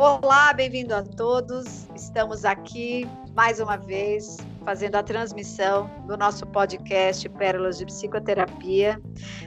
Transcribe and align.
Olá, 0.00 0.52
bem-vindo 0.52 0.94
a 0.94 1.02
todos. 1.02 1.88
Estamos 1.92 2.44
aqui 2.44 3.04
mais 3.34 3.58
uma 3.58 3.76
vez 3.76 4.36
fazendo 4.64 4.94
a 4.94 5.02
transmissão 5.02 5.90
do 6.06 6.16
nosso 6.16 6.46
podcast 6.46 7.28
Pérolas 7.30 7.78
de 7.78 7.86
Psicoterapia. 7.86 9.02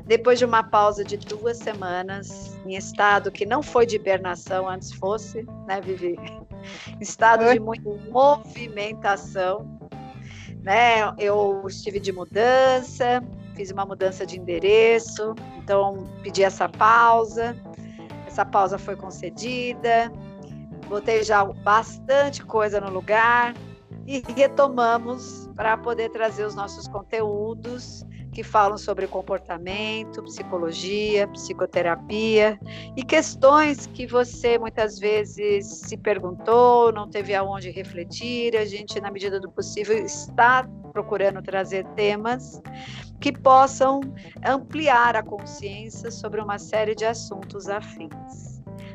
Depois 0.06 0.40
de 0.40 0.44
uma 0.44 0.62
pausa 0.62 1.06
de 1.06 1.16
duas 1.16 1.58
semanas, 1.58 2.60
em 2.66 2.76
estado 2.76 3.32
que 3.32 3.46
não 3.46 3.64
foi 3.64 3.86
de 3.86 3.96
hibernação, 3.96 4.68
antes 4.68 4.92
fosse, 4.92 5.48
né, 5.66 5.80
Vivi? 5.80 6.20
Estado 7.00 7.50
de 7.54 7.58
muita 7.58 7.90
movimentação. 8.10 9.80
Né? 10.62 11.14
Eu 11.18 11.64
estive 11.66 11.98
de 11.98 12.12
mudança, 12.12 13.24
fiz 13.56 13.72
uma 13.72 13.86
mudança 13.86 14.26
de 14.26 14.38
endereço, 14.38 15.34
então 15.60 16.10
pedi 16.22 16.44
essa 16.44 16.68
pausa. 16.68 17.56
Essa 18.28 18.46
pausa 18.46 18.78
foi 18.78 18.98
concedida, 18.98 20.12
botei 20.92 21.24
já 21.24 21.46
bastante 21.46 22.44
coisa 22.44 22.82
no 22.82 22.92
lugar 22.92 23.56
e 24.06 24.22
retomamos 24.36 25.50
para 25.56 25.78
poder 25.78 26.10
trazer 26.10 26.44
os 26.44 26.54
nossos 26.54 26.86
conteúdos 26.86 28.06
que 28.34 28.44
falam 28.44 28.78
sobre 28.78 29.08
comportamento, 29.08 30.22
psicologia, 30.24 31.30
psicoterapia 31.30 32.60
e 32.98 33.04
questões 33.04 33.88
que 33.88 34.06
você 34.06 34.60
muitas 34.60 35.00
vezes 35.00 35.66
se 35.66 35.96
perguntou, 35.96 36.92
não 36.92 37.10
teve 37.10 37.34
aonde 37.34 37.70
refletir. 37.70 38.58
A 38.58 38.66
gente, 38.66 39.00
na 39.00 39.12
medida 39.12 39.40
do 39.40 39.50
possível, 39.50 39.98
está 39.98 40.68
procurando 40.92 41.42
trazer 41.42 41.86
temas 41.96 42.62
que 43.22 43.32
possam 43.32 44.02
ampliar 44.46 45.16
a 45.16 45.24
consciência 45.24 46.12
sobre 46.12 46.42
uma 46.42 46.60
série 46.60 46.96
de 46.96 47.06
assuntos 47.06 47.70
afins. 47.70 48.51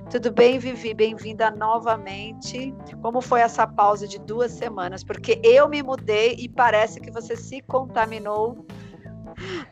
Tudo 0.09 0.31
bem, 0.31 0.57
Vivi? 0.57 0.95
Bem-vinda 0.95 1.51
novamente. 1.51 2.73
Como 3.03 3.21
foi 3.21 3.41
essa 3.41 3.67
pausa 3.67 4.07
de 4.07 4.21
duas 4.21 4.53
semanas? 4.53 5.03
Porque 5.03 5.41
eu 5.43 5.69
me 5.69 5.83
mudei 5.83 6.37
e 6.39 6.49
parece 6.49 7.01
que 7.01 7.11
você 7.11 7.35
se 7.35 7.61
contaminou 7.63 8.65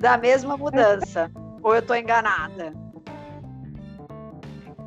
da 0.01 0.19
mesma 0.19 0.57
mudança. 0.57 1.31
Ou 1.62 1.75
eu 1.75 1.79
estou 1.79 1.95
enganada? 1.95 2.75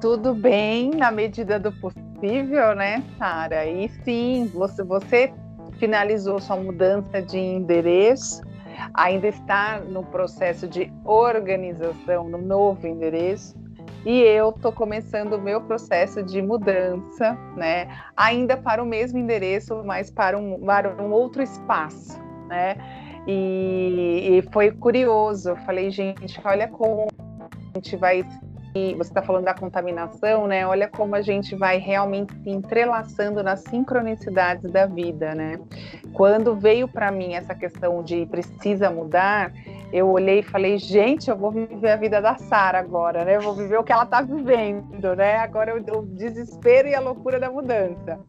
Tudo 0.02 0.36
bem, 0.36 0.92
na 0.92 1.12
medida 1.12 1.58
do 1.58 1.72
possível, 1.72 2.75
né, 2.75 3.02
Sara? 3.18 3.66
E 3.66 3.88
sim, 4.03 4.52
você, 4.53 4.84
você 4.84 5.34
finalizou 5.80 6.42
sua 6.42 6.58
mudança 6.58 7.22
de 7.22 7.40
endereço, 7.40 8.42
ainda 8.94 9.30
está 9.30 9.80
no 9.80 10.03
processo 10.03 10.68
de 10.68 10.92
organização 11.06 12.28
no 12.28 12.38
novo 12.38 12.86
endereço 12.86 13.56
e 14.08 14.22
eu 14.22 14.52
estou 14.52 14.72
começando 14.72 15.33
o 15.33 15.41
meu 15.41 15.59
processo 15.59 16.23
de 16.23 16.41
mudança, 16.41 17.38
né? 17.58 17.89
Ainda 18.16 18.55
para 18.55 18.81
o 18.81 18.86
mesmo 18.86 19.19
endereço, 19.19 19.83
mas 19.83 20.09
para 20.09 20.38
um, 20.38 20.61
para 20.61 21.03
um 21.03 21.11
outro 21.11 21.44
espaço, 21.44 22.17
né? 22.47 22.78
E, 23.28 24.38
e 24.38 24.41
foi 24.53 24.72
curioso. 24.72 25.50
Eu 25.50 25.58
falei, 25.58 25.91
gente, 25.91 26.39
olha 26.45 26.69
como 26.69 27.08
a 27.41 27.78
gente 27.78 27.97
vai 27.97 28.25
você 28.95 29.09
está 29.09 29.23
falando 29.23 29.45
da 29.45 29.55
contaminação, 29.55 30.45
né? 30.45 30.66
Olha 30.67 30.88
como 30.88 31.16
a 31.16 31.22
gente 31.22 31.55
vai 31.55 31.80
realmente 31.80 32.31
se 32.44 32.50
entrelaçando 32.50 33.41
nas 33.41 33.61
sincronicidades 33.61 34.72
da 34.72 34.85
vida, 34.85 35.33
né? 35.33 35.59
Quando 36.13 36.55
veio 36.55 36.88
para 36.88 37.11
mim 37.11 37.33
essa 37.33 37.55
questão 37.55 38.03
de 38.03 38.25
precisa 38.28 38.89
mudar, 38.91 39.52
eu 39.91 40.09
olhei 40.09 40.39
e 40.39 40.43
falei, 40.43 40.77
gente, 40.77 41.30
eu 41.30 41.38
vou 41.38 41.52
viver 41.52 41.91
a 41.91 41.95
vida 41.95 42.21
da 42.21 42.38
Sara 42.38 42.80
agora, 42.80 43.23
né? 43.23 43.38
Eu 43.38 43.41
vou 43.41 43.53
viver 43.53 43.77
o 43.77 43.83
que 43.83 43.91
ela 43.91 44.03
está 44.03 44.21
vivendo, 44.21 45.16
né? 45.16 45.38
Agora 45.38 45.75
o 45.75 46.06
desespero 46.06 46.88
e 46.88 46.95
a 46.95 47.00
loucura 47.00 47.39
da 47.39 47.50
mudança. 47.50 48.19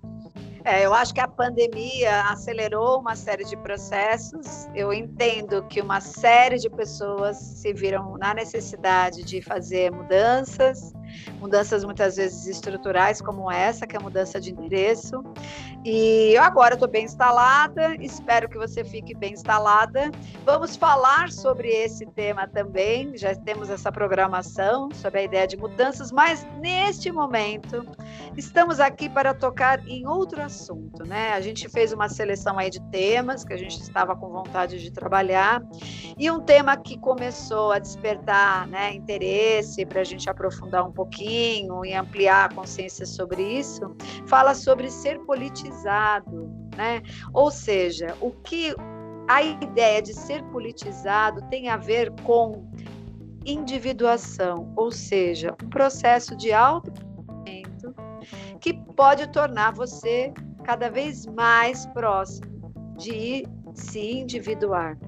É, 0.64 0.84
eu 0.84 0.92
acho 0.92 1.14
que 1.14 1.20
a 1.20 1.26
pandemia 1.26 2.24
acelerou 2.30 3.00
uma 3.00 3.16
série 3.16 3.44
de 3.44 3.56
processos. 3.56 4.68
Eu 4.74 4.92
entendo 4.92 5.62
que 5.66 5.80
uma 5.80 6.00
série 6.00 6.58
de 6.58 6.68
pessoas 6.68 7.38
se 7.38 7.72
viram 7.72 8.18
na 8.18 8.34
necessidade 8.34 9.24
de 9.24 9.40
fazer 9.40 9.90
mudanças, 9.90 10.92
mudanças 11.40 11.84
muitas 11.84 12.16
vezes 12.16 12.46
estruturais, 12.46 13.20
como 13.20 13.50
essa, 13.50 13.86
que 13.86 13.96
é 13.96 13.98
a 13.98 14.02
mudança 14.02 14.40
de 14.40 14.50
endereço. 14.50 15.22
E 15.84 16.32
eu 16.34 16.42
agora 16.42 16.74
estou 16.74 16.88
bem 16.88 17.04
instalada, 17.04 17.94
espero 18.00 18.48
que 18.48 18.58
você 18.58 18.84
fique 18.84 19.14
bem 19.14 19.32
instalada. 19.32 20.10
Vamos 20.44 20.76
falar 20.76 21.30
sobre 21.30 21.68
esse 21.68 22.04
tema 22.06 22.46
também, 22.48 23.16
já 23.16 23.34
temos 23.34 23.70
essa 23.70 23.90
programação 23.92 24.90
sobre 24.92 25.20
a 25.20 25.22
ideia 25.22 25.46
de 25.46 25.56
mudanças, 25.56 26.10
mas 26.10 26.46
neste 26.60 27.12
momento 27.12 27.86
estamos 28.36 28.80
aqui 28.80 29.08
para 29.08 29.32
tocar 29.34 29.86
em 29.86 30.06
outro 30.06 30.42
assunto, 30.42 31.04
né? 31.04 31.32
A 31.32 31.40
gente 31.40 31.68
fez 31.68 31.92
uma 31.92 32.08
seleção 32.08 32.58
aí 32.58 32.70
de 32.70 32.80
temas 32.90 33.44
que 33.44 33.52
a 33.52 33.56
gente 33.56 33.80
estava 33.80 34.16
com 34.16 34.28
vontade 34.28 34.80
de 34.80 34.90
trabalhar 34.90 35.62
e 36.16 36.30
um 36.30 36.40
tema 36.40 36.76
que 36.76 36.98
começou 36.98 37.72
a 37.72 37.78
despertar 37.78 38.66
né, 38.66 38.94
interesse 38.94 39.84
para 39.86 40.00
a 40.00 40.04
gente 40.04 40.28
aprofundar 40.28 40.86
um 40.86 40.92
pouquinho 40.98 41.84
e 41.84 41.94
ampliar 41.94 42.46
a 42.46 42.54
consciência 42.54 43.06
sobre 43.06 43.40
isso, 43.40 43.94
fala 44.26 44.52
sobre 44.52 44.90
ser 44.90 45.20
politizado, 45.20 46.50
né? 46.76 47.02
Ou 47.32 47.52
seja, 47.52 48.16
o 48.20 48.32
que 48.32 48.74
a 49.28 49.40
ideia 49.40 50.02
de 50.02 50.12
ser 50.12 50.42
politizado 50.46 51.40
tem 51.48 51.68
a 51.68 51.76
ver 51.76 52.10
com 52.24 52.68
individuação, 53.46 54.72
ou 54.74 54.90
seja, 54.90 55.54
um 55.62 55.68
processo 55.68 56.36
de 56.36 56.52
autoconhecimento 56.52 57.94
que 58.60 58.74
pode 58.96 59.28
tornar 59.28 59.72
você 59.72 60.34
cada 60.64 60.90
vez 60.90 61.26
mais 61.26 61.86
próximo 61.86 62.72
de 62.96 63.46
se 63.72 64.18
individuar. 64.18 64.98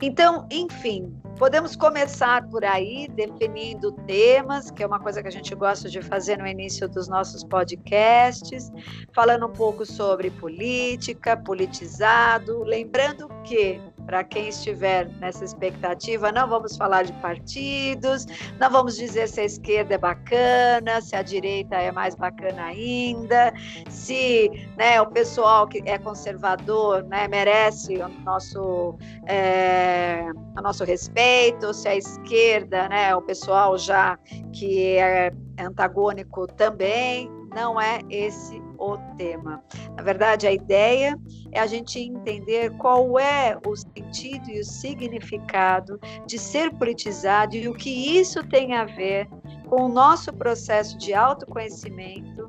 Então, 0.00 0.46
enfim, 0.50 1.14
podemos 1.38 1.76
começar 1.76 2.46
por 2.48 2.64
aí, 2.64 3.08
definindo 3.08 3.92
temas, 3.92 4.70
que 4.70 4.82
é 4.82 4.86
uma 4.86 4.98
coisa 4.98 5.22
que 5.22 5.28
a 5.28 5.30
gente 5.30 5.54
gosta 5.54 5.88
de 5.88 6.02
fazer 6.02 6.36
no 6.36 6.46
início 6.46 6.88
dos 6.88 7.08
nossos 7.08 7.44
podcasts, 7.44 8.70
falando 9.14 9.46
um 9.46 9.52
pouco 9.52 9.86
sobre 9.86 10.30
política, 10.30 11.36
politizado, 11.36 12.64
lembrando 12.64 13.28
que 13.44 13.80
para 14.08 14.24
quem 14.24 14.48
estiver 14.48 15.06
nessa 15.20 15.44
expectativa, 15.44 16.32
não 16.32 16.48
vamos 16.48 16.78
falar 16.78 17.02
de 17.02 17.12
partidos, 17.20 18.24
não 18.58 18.70
vamos 18.70 18.96
dizer 18.96 19.28
se 19.28 19.38
a 19.38 19.44
esquerda 19.44 19.96
é 19.96 19.98
bacana, 19.98 21.02
se 21.02 21.14
a 21.14 21.20
direita 21.20 21.76
é 21.76 21.92
mais 21.92 22.14
bacana 22.14 22.64
ainda, 22.64 23.52
se 23.90 24.50
né, 24.78 24.98
o 24.98 25.06
pessoal 25.08 25.68
que 25.68 25.82
é 25.84 25.98
conservador 25.98 27.04
né, 27.04 27.28
merece 27.28 27.98
o 27.98 28.08
nosso, 28.24 28.96
é, 29.26 30.24
o 30.56 30.62
nosso 30.62 30.84
respeito, 30.84 31.74
se 31.74 31.86
a 31.86 31.94
esquerda, 31.94 32.88
né, 32.88 33.14
o 33.14 33.20
pessoal 33.20 33.76
já 33.76 34.18
que 34.54 34.96
é 34.96 35.30
antagônico 35.58 36.46
também, 36.46 37.30
não 37.54 37.78
é 37.78 38.00
esse 38.08 38.58
o 38.78 38.96
tema. 39.16 39.62
Na 39.96 40.02
verdade, 40.02 40.46
a 40.46 40.52
ideia 40.52 41.18
é 41.52 41.60
a 41.60 41.66
gente 41.66 41.98
entender 41.98 42.70
qual 42.76 43.18
é 43.18 43.58
o 43.66 43.76
sentido 43.76 44.48
e 44.50 44.60
o 44.60 44.64
significado 44.64 46.00
de 46.26 46.38
ser 46.38 46.72
politizado 46.74 47.56
e 47.56 47.68
o 47.68 47.74
que 47.74 48.18
isso 48.18 48.42
tem 48.44 48.74
a 48.74 48.84
ver 48.84 49.28
com 49.68 49.82
o 49.82 49.88
nosso 49.88 50.32
processo 50.32 50.96
de 50.96 51.12
autoconhecimento 51.12 52.48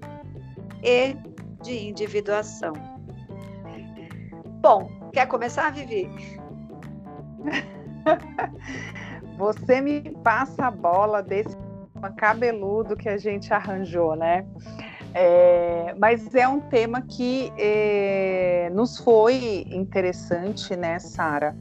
e 0.84 1.16
de 1.62 1.90
individuação. 1.90 2.73
Bom, 4.61 4.90
quer 5.11 5.25
começar, 5.25 5.72
Vivi? 5.72 6.09
Você 9.37 9.81
me 9.81 10.02
passa 10.23 10.67
a 10.67 10.72
bola 10.72 11.23
desse 11.23 11.58
cabeludo 12.17 12.96
que 12.96 13.09
a 13.09 13.17
gente 13.17 13.53
arranjou, 13.53 14.16
né? 14.16 14.46
É, 15.14 15.96
mas 15.97 16.34
é 16.35 16.47
um 16.47 16.59
tema 16.59 17.02
que 17.02 17.52
é, 17.58 18.70
nos 18.73 18.97
foi 18.97 19.66
interessante, 19.72 20.76
né, 20.76 21.00
Sara? 21.00 21.56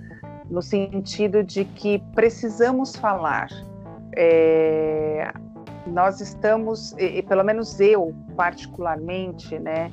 No 0.50 0.62
sentido 0.62 1.42
de 1.42 1.64
que 1.64 1.98
precisamos 2.14 2.96
falar. 2.96 3.48
É, 4.16 5.32
nós 5.86 6.20
estamos, 6.20 6.92
e, 6.98 7.22
pelo 7.22 7.42
menos 7.42 7.80
eu 7.80 8.14
particularmente, 8.36 9.58
né, 9.58 9.90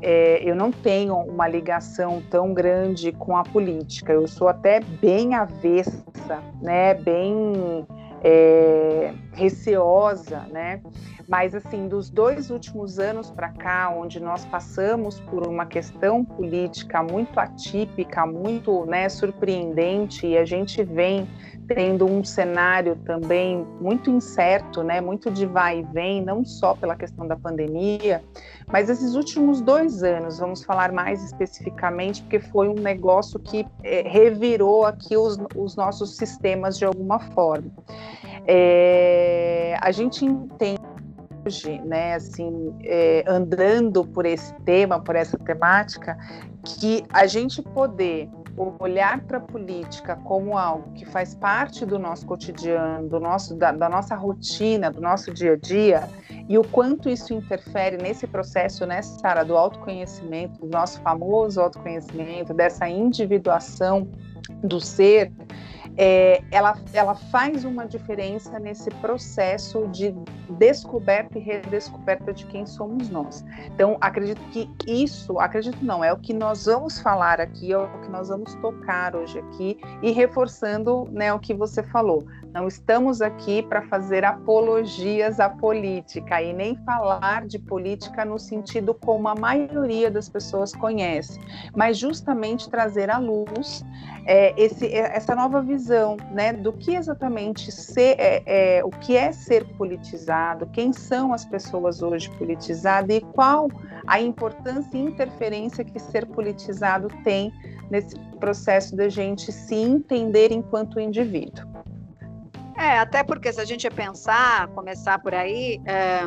é, 0.00 0.42
eu 0.48 0.54
não 0.54 0.70
tenho 0.70 1.16
uma 1.16 1.48
ligação 1.48 2.22
tão 2.30 2.54
grande 2.54 3.12
com 3.12 3.36
a 3.36 3.42
política. 3.42 4.12
Eu 4.12 4.28
sou 4.28 4.48
até 4.48 4.80
bem 4.80 5.34
avessa, 5.34 6.42
né, 6.60 6.94
bem 6.94 7.86
é, 8.22 9.12
receosa, 9.32 10.40
né? 10.50 10.80
Mas 11.28 11.54
assim, 11.54 11.88
dos 11.88 12.08
dois 12.08 12.50
últimos 12.50 12.98
anos 12.98 13.30
para 13.30 13.50
cá, 13.50 13.90
onde 13.90 14.18
nós 14.18 14.44
passamos 14.46 15.20
por 15.20 15.46
uma 15.46 15.66
questão 15.66 16.24
política 16.24 17.02
muito 17.02 17.38
atípica, 17.38 18.24
muito 18.26 18.86
né, 18.86 19.08
surpreendente, 19.08 20.26
e 20.26 20.38
a 20.38 20.44
gente 20.44 20.82
vem 20.82 21.28
tendo 21.68 22.06
um 22.06 22.24
cenário 22.24 22.96
também 23.04 23.64
muito 23.80 24.10
incerto, 24.10 24.82
né, 24.82 25.00
muito 25.00 25.30
de 25.30 25.44
vai 25.44 25.80
e 25.80 25.82
vem, 25.82 26.24
não 26.24 26.44
só 26.44 26.74
pela 26.74 26.96
questão 26.96 27.28
da 27.28 27.36
pandemia, 27.36 28.22
mas 28.66 28.88
esses 28.88 29.14
últimos 29.14 29.60
dois 29.60 30.02
anos, 30.02 30.38
vamos 30.38 30.64
falar 30.64 30.90
mais 30.90 31.22
especificamente, 31.22 32.22
porque 32.22 32.40
foi 32.40 32.68
um 32.68 32.74
negócio 32.74 33.38
que 33.38 33.66
é, 33.84 34.02
revirou 34.08 34.86
aqui 34.86 35.16
os, 35.16 35.38
os, 35.54 35.76
nossos 35.76 36.16
sistemas 36.16 36.78
de 36.78 36.86
alguma 36.86 37.18
forma. 37.18 37.70
É, 38.46 39.76
a 39.80 39.90
gente 39.90 40.24
entende 40.24 40.80
hoje, 41.46 41.80
né, 41.84 42.14
assim, 42.14 42.74
é, 42.82 43.24
andando 43.26 44.04
por 44.04 44.24
esse 44.24 44.54
tema, 44.64 45.00
por 45.00 45.14
essa 45.14 45.36
temática, 45.38 46.16
que 46.64 47.04
a 47.12 47.26
gente 47.26 47.62
poder 47.62 48.28
olhar 48.78 49.20
para 49.22 49.38
a 49.38 49.40
política 49.40 50.16
como 50.16 50.58
algo 50.58 50.92
que 50.92 51.04
faz 51.06 51.34
parte 51.34 51.86
do 51.86 51.98
nosso 51.98 52.26
cotidiano, 52.26 53.08
do 53.08 53.20
nosso, 53.20 53.54
da, 53.54 53.70
da, 53.70 53.88
nossa 53.88 54.14
rotina, 54.16 54.90
do 54.90 55.00
nosso 55.00 55.32
dia 55.32 55.52
a 55.52 55.56
dia, 55.56 56.08
e 56.48 56.58
o 56.58 56.64
quanto 56.64 57.08
isso 57.08 57.32
interfere 57.32 57.96
nesse 57.96 58.26
processo, 58.26 58.84
né, 58.84 59.00
Sara, 59.02 59.44
do 59.44 59.56
autoconhecimento, 59.56 60.60
do 60.60 60.68
nosso 60.68 61.00
famoso 61.02 61.60
autoconhecimento, 61.60 62.52
dessa 62.52 62.88
individuação 62.88 64.08
do 64.62 64.80
ser, 64.80 65.30
é, 66.00 66.40
ela, 66.52 66.78
ela 66.92 67.16
faz 67.16 67.64
uma 67.64 67.84
diferença 67.84 68.56
nesse 68.60 68.88
processo 69.00 69.88
de 69.88 70.14
descoberta 70.50 71.38
e 71.38 71.42
redescoberta 71.42 72.32
de 72.32 72.46
quem 72.46 72.64
somos 72.64 73.10
nós. 73.10 73.44
Então, 73.66 73.98
acredito 74.00 74.40
que 74.48 74.70
isso, 74.86 75.40
acredito 75.40 75.84
não, 75.84 76.04
é 76.04 76.12
o 76.12 76.16
que 76.16 76.32
nós 76.32 76.66
vamos 76.66 77.00
falar 77.00 77.40
aqui, 77.40 77.72
é 77.72 77.78
o 77.78 78.00
que 78.00 78.08
nós 78.10 78.28
vamos 78.28 78.54
tocar 78.56 79.16
hoje 79.16 79.40
aqui, 79.40 79.80
e 80.00 80.12
reforçando 80.12 81.08
né, 81.10 81.34
o 81.34 81.40
que 81.40 81.52
você 81.52 81.82
falou. 81.82 82.24
Não 82.54 82.68
estamos 82.68 83.20
aqui 83.20 83.62
para 83.62 83.82
fazer 83.82 84.24
apologias 84.24 85.40
à 85.40 85.50
política 85.50 86.40
e 86.40 86.52
nem 86.52 86.76
falar 86.84 87.46
de 87.46 87.58
política 87.58 88.24
no 88.24 88.38
sentido 88.38 88.94
como 88.94 89.28
a 89.28 89.34
maioria 89.34 90.10
das 90.10 90.28
pessoas 90.28 90.72
conhece, 90.74 91.40
mas 91.74 91.98
justamente 91.98 92.70
trazer 92.70 93.10
à 93.10 93.18
luz 93.18 93.84
é, 94.28 94.52
esse, 94.62 94.86
é, 94.86 95.16
essa 95.16 95.34
nova 95.34 95.62
visão 95.62 96.18
né, 96.30 96.52
do 96.52 96.70
que 96.70 96.94
exatamente 96.94 97.72
ser, 97.72 98.14
é, 98.18 98.42
é, 98.76 98.84
o 98.84 98.90
que 98.90 99.16
é 99.16 99.32
ser 99.32 99.64
politizado, 99.76 100.66
quem 100.66 100.92
são 100.92 101.32
as 101.32 101.46
pessoas 101.46 102.02
hoje 102.02 102.28
politizadas 102.36 103.16
e 103.16 103.22
qual 103.22 103.70
a 104.06 104.20
importância 104.20 104.98
e 104.98 105.00
interferência 105.00 105.82
que 105.82 105.98
ser 105.98 106.26
politizado 106.26 107.08
tem 107.24 107.50
nesse 107.90 108.14
processo 108.38 108.94
da 108.94 109.08
gente 109.08 109.50
se 109.50 109.74
entender 109.74 110.52
enquanto 110.52 111.00
indivíduo. 111.00 111.66
É, 112.78 112.96
até 113.00 113.24
porque 113.24 113.52
se 113.52 113.60
a 113.60 113.64
gente 113.64 113.90
pensar, 113.90 114.68
começar 114.68 115.18
por 115.18 115.34
aí, 115.34 115.80
é, 115.84 116.20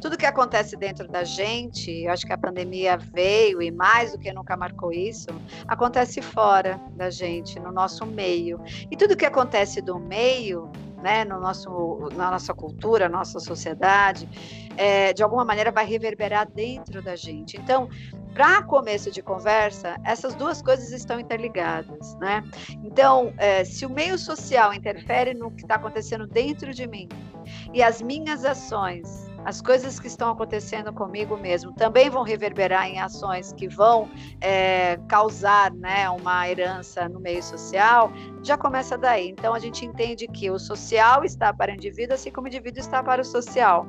tudo 0.00 0.16
que 0.16 0.24
acontece 0.24 0.76
dentro 0.76 1.08
da 1.08 1.24
gente, 1.24 1.90
eu 2.04 2.12
acho 2.12 2.24
que 2.24 2.32
a 2.32 2.38
pandemia 2.38 2.96
veio 2.96 3.60
e 3.60 3.68
mais 3.72 4.12
do 4.12 4.18
que 4.18 4.32
nunca 4.32 4.56
marcou 4.56 4.92
isso, 4.92 5.26
acontece 5.66 6.22
fora 6.22 6.80
da 6.92 7.10
gente, 7.10 7.58
no 7.58 7.72
nosso 7.72 8.06
meio. 8.06 8.60
E 8.88 8.96
tudo 8.96 9.16
que 9.16 9.26
acontece 9.26 9.82
do 9.82 9.98
meio, 9.98 10.70
né, 11.02 11.24
no 11.24 11.40
nosso, 11.40 12.08
na 12.14 12.30
nossa 12.30 12.52
cultura, 12.54 13.08
nossa 13.08 13.38
sociedade, 13.40 14.28
é, 14.76 15.12
de 15.12 15.22
alguma 15.22 15.44
maneira 15.44 15.70
vai 15.70 15.84
reverberar 15.84 16.48
dentro 16.50 17.02
da 17.02 17.16
gente. 17.16 17.56
Então, 17.56 17.88
para 18.34 18.62
começo 18.62 19.10
de 19.10 19.22
conversa, 19.22 19.96
essas 20.04 20.34
duas 20.34 20.62
coisas 20.62 20.92
estão 20.92 21.18
interligadas, 21.18 22.14
né? 22.16 22.44
Então, 22.84 23.32
é, 23.36 23.64
se 23.64 23.84
o 23.84 23.90
meio 23.90 24.18
social 24.18 24.72
interfere 24.72 25.34
no 25.34 25.50
que 25.50 25.62
está 25.62 25.74
acontecendo 25.74 26.26
dentro 26.26 26.72
de 26.72 26.86
mim 26.86 27.08
e 27.72 27.82
as 27.82 28.00
minhas 28.00 28.44
ações, 28.44 29.27
as 29.44 29.60
coisas 29.60 29.98
que 29.98 30.06
estão 30.06 30.30
acontecendo 30.30 30.92
comigo 30.92 31.36
mesmo, 31.36 31.72
também 31.72 32.10
vão 32.10 32.22
reverberar 32.22 32.86
em 32.88 33.00
ações 33.00 33.52
que 33.52 33.68
vão 33.68 34.08
é, 34.40 34.98
causar, 35.08 35.72
né, 35.72 36.08
uma 36.10 36.48
herança 36.48 37.08
no 37.08 37.20
meio 37.20 37.42
social, 37.42 38.12
já 38.42 38.56
começa 38.56 38.96
daí. 38.96 39.28
Então, 39.28 39.54
a 39.54 39.58
gente 39.58 39.84
entende 39.84 40.26
que 40.28 40.50
o 40.50 40.58
social 40.58 41.24
está 41.24 41.52
para 41.52 41.72
o 41.72 41.74
indivíduo, 41.74 42.14
assim 42.14 42.30
como 42.30 42.46
o 42.46 42.48
indivíduo 42.48 42.80
está 42.80 43.02
para 43.02 43.22
o 43.22 43.24
social. 43.24 43.86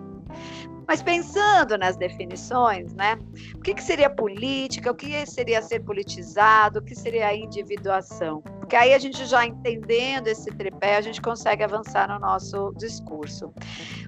Mas 0.87 1.03
pensando 1.03 1.77
nas 1.77 1.95
definições, 1.95 2.93
né? 2.95 3.19
O 3.53 3.61
que, 3.61 3.75
que 3.75 3.83
seria 3.83 4.09
política? 4.09 4.89
O 4.89 4.95
que 4.95 5.23
seria 5.27 5.61
ser 5.61 5.81
politizado? 5.81 6.79
O 6.79 6.81
que 6.81 6.95
seria 6.95 7.27
a 7.27 7.35
individuação? 7.35 8.41
Porque 8.41 8.75
aí 8.75 8.93
a 8.93 8.97
gente 8.97 9.23
já 9.25 9.45
entendendo 9.45 10.27
esse 10.27 10.49
tripé, 10.49 10.95
a 10.95 11.01
gente 11.01 11.21
consegue 11.21 11.63
avançar 11.63 12.07
no 12.07 12.17
nosso 12.17 12.73
discurso. 12.75 13.53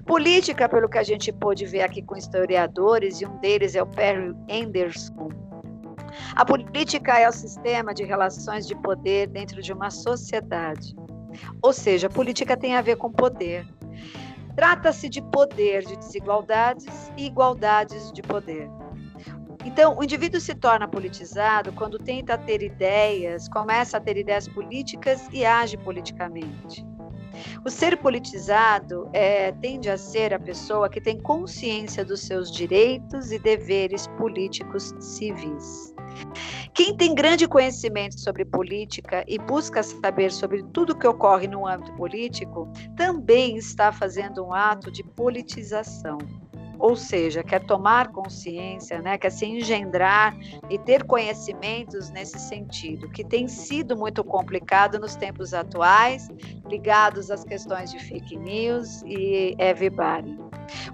Política, 0.04 0.68
pelo 0.68 0.88
que 0.88 0.98
a 0.98 1.02
gente 1.04 1.32
pôde 1.32 1.66
ver 1.66 1.82
aqui 1.82 2.02
com 2.02 2.16
historiadores, 2.16 3.20
e 3.20 3.26
um 3.26 3.36
deles 3.38 3.76
é 3.76 3.82
o 3.82 3.86
Perry 3.86 4.34
Anderson, 4.50 5.30
a 6.34 6.44
política 6.44 7.18
é 7.18 7.28
o 7.28 7.32
sistema 7.32 7.94
de 7.94 8.04
relações 8.04 8.66
de 8.66 8.74
poder 8.74 9.28
dentro 9.28 9.62
de 9.62 9.72
uma 9.72 9.90
sociedade. 9.90 10.94
Ou 11.62 11.72
seja, 11.72 12.10
política 12.10 12.56
tem 12.56 12.76
a 12.76 12.82
ver 12.82 12.96
com 12.96 13.10
poder. 13.10 13.66
Trata-se 14.56 15.08
de 15.08 15.22
poder, 15.22 15.84
de 15.84 15.96
desigualdades 15.96 17.10
e 17.16 17.26
igualdades 17.26 18.12
de 18.12 18.22
poder. 18.22 18.68
Então, 19.64 19.96
o 19.96 20.02
indivíduo 20.02 20.40
se 20.40 20.54
torna 20.54 20.88
politizado 20.88 21.72
quando 21.72 21.98
tenta 21.98 22.36
ter 22.36 22.62
ideias, 22.62 23.48
começa 23.48 23.96
a 23.96 24.00
ter 24.00 24.16
ideias 24.16 24.48
políticas 24.48 25.28
e 25.32 25.44
age 25.44 25.76
politicamente. 25.76 26.84
O 27.64 27.70
ser 27.70 27.96
politizado 27.96 29.08
é, 29.12 29.52
tende 29.52 29.88
a 29.88 29.96
ser 29.96 30.34
a 30.34 30.38
pessoa 30.38 30.88
que 30.88 31.00
tem 31.00 31.18
consciência 31.20 32.04
dos 32.04 32.20
seus 32.20 32.50
direitos 32.50 33.32
e 33.32 33.38
deveres 33.38 34.06
políticos 34.18 34.92
civis. 35.00 35.94
Quem 36.74 36.96
tem 36.96 37.14
grande 37.14 37.46
conhecimento 37.46 38.18
sobre 38.18 38.44
política 38.44 39.22
e 39.28 39.38
busca 39.38 39.82
saber 39.82 40.32
sobre 40.32 40.62
tudo 40.72 40.94
o 40.94 40.98
que 40.98 41.06
ocorre 41.06 41.46
no 41.46 41.66
âmbito 41.66 41.92
político, 41.94 42.66
também 42.96 43.56
está 43.56 43.92
fazendo 43.92 44.42
um 44.44 44.54
ato 44.54 44.90
de 44.90 45.02
politização 45.02 46.16
ou 46.78 46.96
seja, 46.96 47.42
quer 47.42 47.64
tomar 47.64 48.08
consciência, 48.08 49.00
né, 49.00 49.16
quer 49.18 49.30
se 49.30 49.46
engendrar 49.46 50.36
e 50.68 50.78
ter 50.78 51.04
conhecimentos 51.04 52.10
nesse 52.10 52.38
sentido, 52.38 53.08
que 53.08 53.24
tem 53.24 53.48
sido 53.48 53.96
muito 53.96 54.24
complicado 54.24 54.98
nos 54.98 55.14
tempos 55.14 55.54
atuais, 55.54 56.28
ligados 56.66 57.30
às 57.30 57.44
questões 57.44 57.90
de 57.90 57.98
fake 57.98 58.36
news 58.36 59.02
e 59.02 59.54
everybody. 59.58 60.38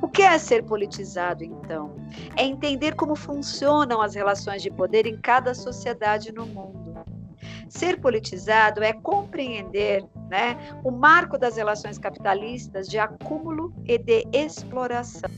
O 0.03 0.09
que 0.09 0.23
é 0.23 0.39
ser 0.39 0.65
politizado, 0.65 1.45
então? 1.45 1.97
É 2.37 2.45
entender 2.45 2.95
como 2.95 3.15
funcionam 3.15 4.01
as 4.01 4.15
relações 4.15 4.63
de 4.63 4.71
poder 4.71 5.07
em 5.07 5.17
cada 5.17 5.55
sociedade 5.55 6.33
no 6.33 6.47
mundo. 6.47 6.89
Ser 7.69 8.01
politizado 8.01 8.83
é 8.83 8.93
compreender 8.93 10.05
né, 10.31 10.57
o 10.83 10.91
marco 10.91 11.39
das 11.39 11.57
relações 11.57 11.99
capitalistas 11.99 12.89
de 12.89 12.99
acúmulo 12.99 13.73
e 13.85 13.99
de 13.99 14.27
exploração 14.33 15.31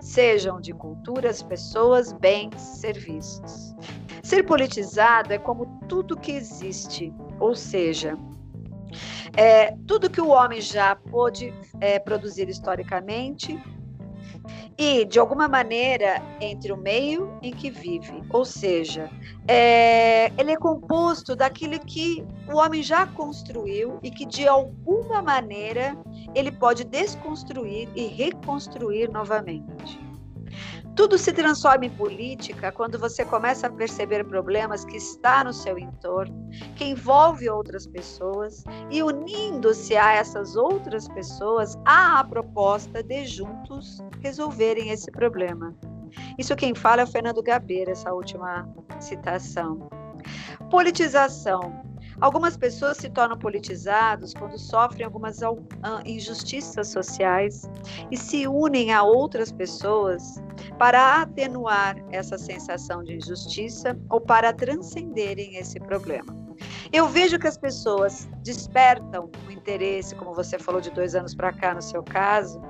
sejam 0.00 0.60
de 0.60 0.72
culturas, 0.72 1.42
pessoas, 1.42 2.12
bens, 2.12 2.60
serviços. 2.60 3.74
Ser 4.22 4.44
politizado 4.44 5.32
é 5.32 5.38
como 5.38 5.66
tudo 5.88 6.16
que 6.16 6.32
existe, 6.32 7.12
ou 7.38 7.54
seja, 7.54 8.16
é, 9.36 9.72
tudo 9.86 10.10
que 10.10 10.20
o 10.20 10.28
homem 10.28 10.60
já 10.60 10.96
pôde 10.96 11.52
é, 11.80 11.98
produzir 11.98 12.48
historicamente 12.48 13.60
e, 14.76 15.04
de 15.04 15.18
alguma 15.18 15.48
maneira, 15.48 16.20
entre 16.40 16.72
o 16.72 16.76
meio 16.76 17.38
em 17.42 17.52
que 17.52 17.70
vive. 17.70 18.22
Ou 18.30 18.44
seja, 18.44 19.10
é, 19.46 20.32
ele 20.38 20.52
é 20.52 20.56
composto 20.56 21.36
daquilo 21.36 21.78
que 21.80 22.24
o 22.52 22.56
homem 22.56 22.82
já 22.82 23.06
construiu 23.06 23.98
e 24.02 24.10
que, 24.10 24.26
de 24.26 24.46
alguma 24.46 25.22
maneira, 25.22 25.96
ele 26.34 26.52
pode 26.52 26.84
desconstruir 26.84 27.88
e 27.94 28.06
reconstruir 28.06 29.10
novamente. 29.10 29.98
Tudo 30.96 31.18
se 31.18 31.32
transforma 31.32 31.86
em 31.86 31.90
política 31.90 32.70
quando 32.70 32.98
você 32.98 33.24
começa 33.24 33.66
a 33.66 33.70
perceber 33.70 34.24
problemas 34.24 34.84
que 34.84 34.96
está 34.96 35.42
no 35.42 35.52
seu 35.52 35.76
entorno, 35.76 36.48
que 36.76 36.84
envolve 36.84 37.50
outras 37.50 37.84
pessoas 37.84 38.62
e 38.90 39.02
unindo-se 39.02 39.96
a 39.96 40.12
essas 40.12 40.54
outras 40.54 41.08
pessoas 41.08 41.76
há 41.84 42.20
a 42.20 42.24
proposta 42.24 43.02
de 43.02 43.26
juntos 43.26 43.98
resolverem 44.20 44.90
esse 44.90 45.10
problema. 45.10 45.74
Isso 46.38 46.54
quem 46.54 46.74
fala 46.76 47.00
é 47.00 47.04
o 47.04 47.08
Fernando 47.08 47.42
Gabeira, 47.42 47.90
essa 47.90 48.12
última 48.12 48.68
citação. 49.00 49.88
Politização 50.70 51.93
Algumas 52.20 52.56
pessoas 52.56 52.96
se 52.96 53.10
tornam 53.10 53.36
politizados 53.36 54.32
quando 54.34 54.58
sofrem 54.58 55.04
algumas 55.04 55.40
injustiças 56.04 56.88
sociais 56.88 57.68
e 58.10 58.16
se 58.16 58.46
unem 58.46 58.92
a 58.92 59.02
outras 59.02 59.50
pessoas 59.50 60.42
para 60.78 61.22
atenuar 61.22 61.96
essa 62.10 62.38
sensação 62.38 63.02
de 63.02 63.16
injustiça 63.16 63.98
ou 64.08 64.20
para 64.20 64.52
transcenderem 64.52 65.56
esse 65.56 65.78
problema. 65.80 66.44
Eu 66.92 67.08
vejo 67.08 67.38
que 67.38 67.48
as 67.48 67.58
pessoas 67.58 68.28
despertam 68.42 69.30
o 69.46 69.50
interesse, 69.50 70.14
como 70.14 70.32
você 70.32 70.58
falou, 70.58 70.80
de 70.80 70.90
dois 70.90 71.14
anos 71.14 71.34
para 71.34 71.52
cá, 71.52 71.74
no 71.74 71.82
seu 71.82 72.02
caso, 72.02 72.60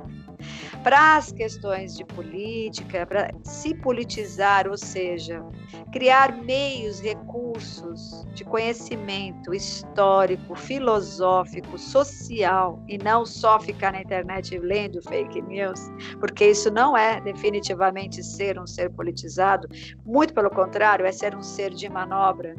para 0.85 1.17
as 1.17 1.33
questões 1.33 1.97
de 1.97 2.05
política, 2.05 3.07
para 3.07 3.33
se 3.43 3.75
politizar, 3.75 4.69
ou 4.69 4.76
seja, 4.76 5.43
criar 5.91 6.37
meios, 6.37 7.00
recursos 7.00 8.26
de 8.35 8.45
conhecimento 8.45 9.55
histórico, 9.55 10.55
filosófico, 10.55 11.79
social, 11.79 12.85
e 12.87 12.99
não 12.99 13.25
só 13.25 13.59
ficar 13.59 13.93
na 13.93 14.03
internet 14.03 14.59
lendo 14.59 15.03
fake 15.03 15.41
news, 15.41 15.81
porque 16.21 16.50
isso 16.50 16.71
não 16.71 16.95
é 16.95 17.19
definitivamente 17.19 18.23
ser 18.23 18.61
um 18.61 18.67
ser 18.67 18.91
politizado, 18.91 19.67
muito 20.05 20.35
pelo 20.35 20.50
contrário, 20.50 21.07
é 21.07 21.12
ser 21.12 21.35
um 21.35 21.43
ser 21.43 21.71
de 21.71 21.88
manobra. 21.88 22.55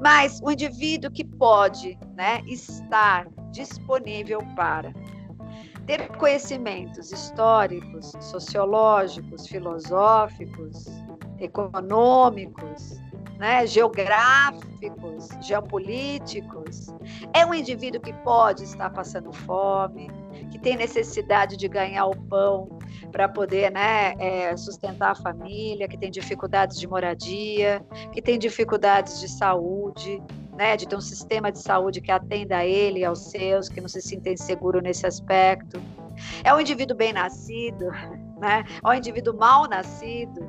Mas 0.00 0.40
o 0.42 0.50
indivíduo 0.50 1.10
que 1.10 1.24
pode 1.24 1.96
né, 2.16 2.42
estar 2.46 3.28
disponível 3.52 4.40
para 4.56 4.92
ter 5.86 6.08
conhecimentos 6.16 7.10
históricos, 7.12 8.12
sociológicos, 8.20 9.46
filosóficos, 9.46 10.86
econômicos, 11.38 13.00
né, 13.38 13.66
geográficos, 13.66 15.28
geopolíticos. 15.40 16.94
É 17.32 17.44
um 17.44 17.52
indivíduo 17.52 18.00
que 18.00 18.12
pode 18.12 18.62
estar 18.62 18.90
passando 18.90 19.32
fome, 19.32 20.08
que 20.50 20.58
tem 20.58 20.76
necessidade 20.76 21.56
de 21.56 21.66
ganhar 21.66 22.06
o 22.06 22.16
pão 22.16 22.78
para 23.10 23.28
poder 23.28 23.72
né, 23.72 24.14
é, 24.18 24.56
sustentar 24.56 25.10
a 25.10 25.14
família, 25.14 25.88
que 25.88 25.98
tem 25.98 26.10
dificuldades 26.10 26.78
de 26.78 26.86
moradia, 26.86 27.84
que 28.12 28.22
tem 28.22 28.38
dificuldades 28.38 29.18
de 29.18 29.28
saúde, 29.28 30.22
né, 30.52 30.76
de 30.76 30.86
ter 30.86 30.96
um 30.96 31.00
sistema 31.00 31.50
de 31.50 31.58
saúde 31.58 32.00
que 32.00 32.12
atenda 32.12 32.58
a 32.58 32.66
ele 32.66 33.00
e 33.00 33.04
aos 33.04 33.30
seus, 33.30 33.68
que 33.68 33.80
não 33.80 33.88
se 33.88 34.00
sinta 34.02 34.30
inseguro 34.30 34.80
nesse 34.80 35.06
aspecto. 35.06 35.82
É 36.44 36.54
um 36.54 36.60
indivíduo 36.60 36.96
bem 36.96 37.12
nascido, 37.12 37.86
né? 38.38 38.64
É 38.84 38.88
um 38.88 38.92
indivíduo 38.92 39.34
mal 39.34 39.68
nascido. 39.68 40.46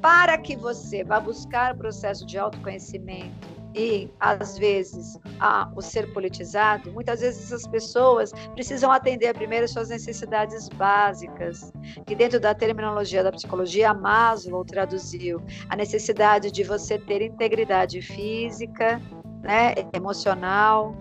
Para 0.00 0.36
que 0.38 0.56
você 0.56 1.04
vá 1.04 1.20
buscar 1.20 1.74
o 1.74 1.78
processo 1.78 2.26
de 2.26 2.38
autoconhecimento 2.38 3.61
e, 3.74 4.10
às 4.20 4.58
vezes, 4.58 5.18
a, 5.40 5.70
o 5.74 5.80
ser 5.80 6.12
politizado, 6.12 6.92
muitas 6.92 7.20
vezes 7.20 7.44
essas 7.44 7.66
pessoas 7.66 8.32
precisam 8.54 8.90
atender 8.90 9.34
primeiro 9.34 9.66
suas 9.66 9.88
necessidades 9.88 10.68
básicas, 10.68 11.72
que 12.06 12.14
dentro 12.14 12.38
da 12.38 12.54
terminologia 12.54 13.22
da 13.22 13.32
psicologia, 13.32 13.94
Maslow 13.94 14.64
traduziu 14.64 15.42
a 15.68 15.76
necessidade 15.76 16.50
de 16.50 16.62
você 16.62 16.98
ter 16.98 17.22
integridade 17.22 18.02
física, 18.02 19.00
né, 19.42 19.74
emocional, 19.94 20.94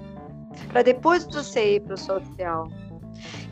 para 0.70 0.82
depois 0.82 1.26
você 1.26 1.76
ir 1.76 1.82
para 1.82 1.96
o 1.96 1.98
social. 1.98 2.68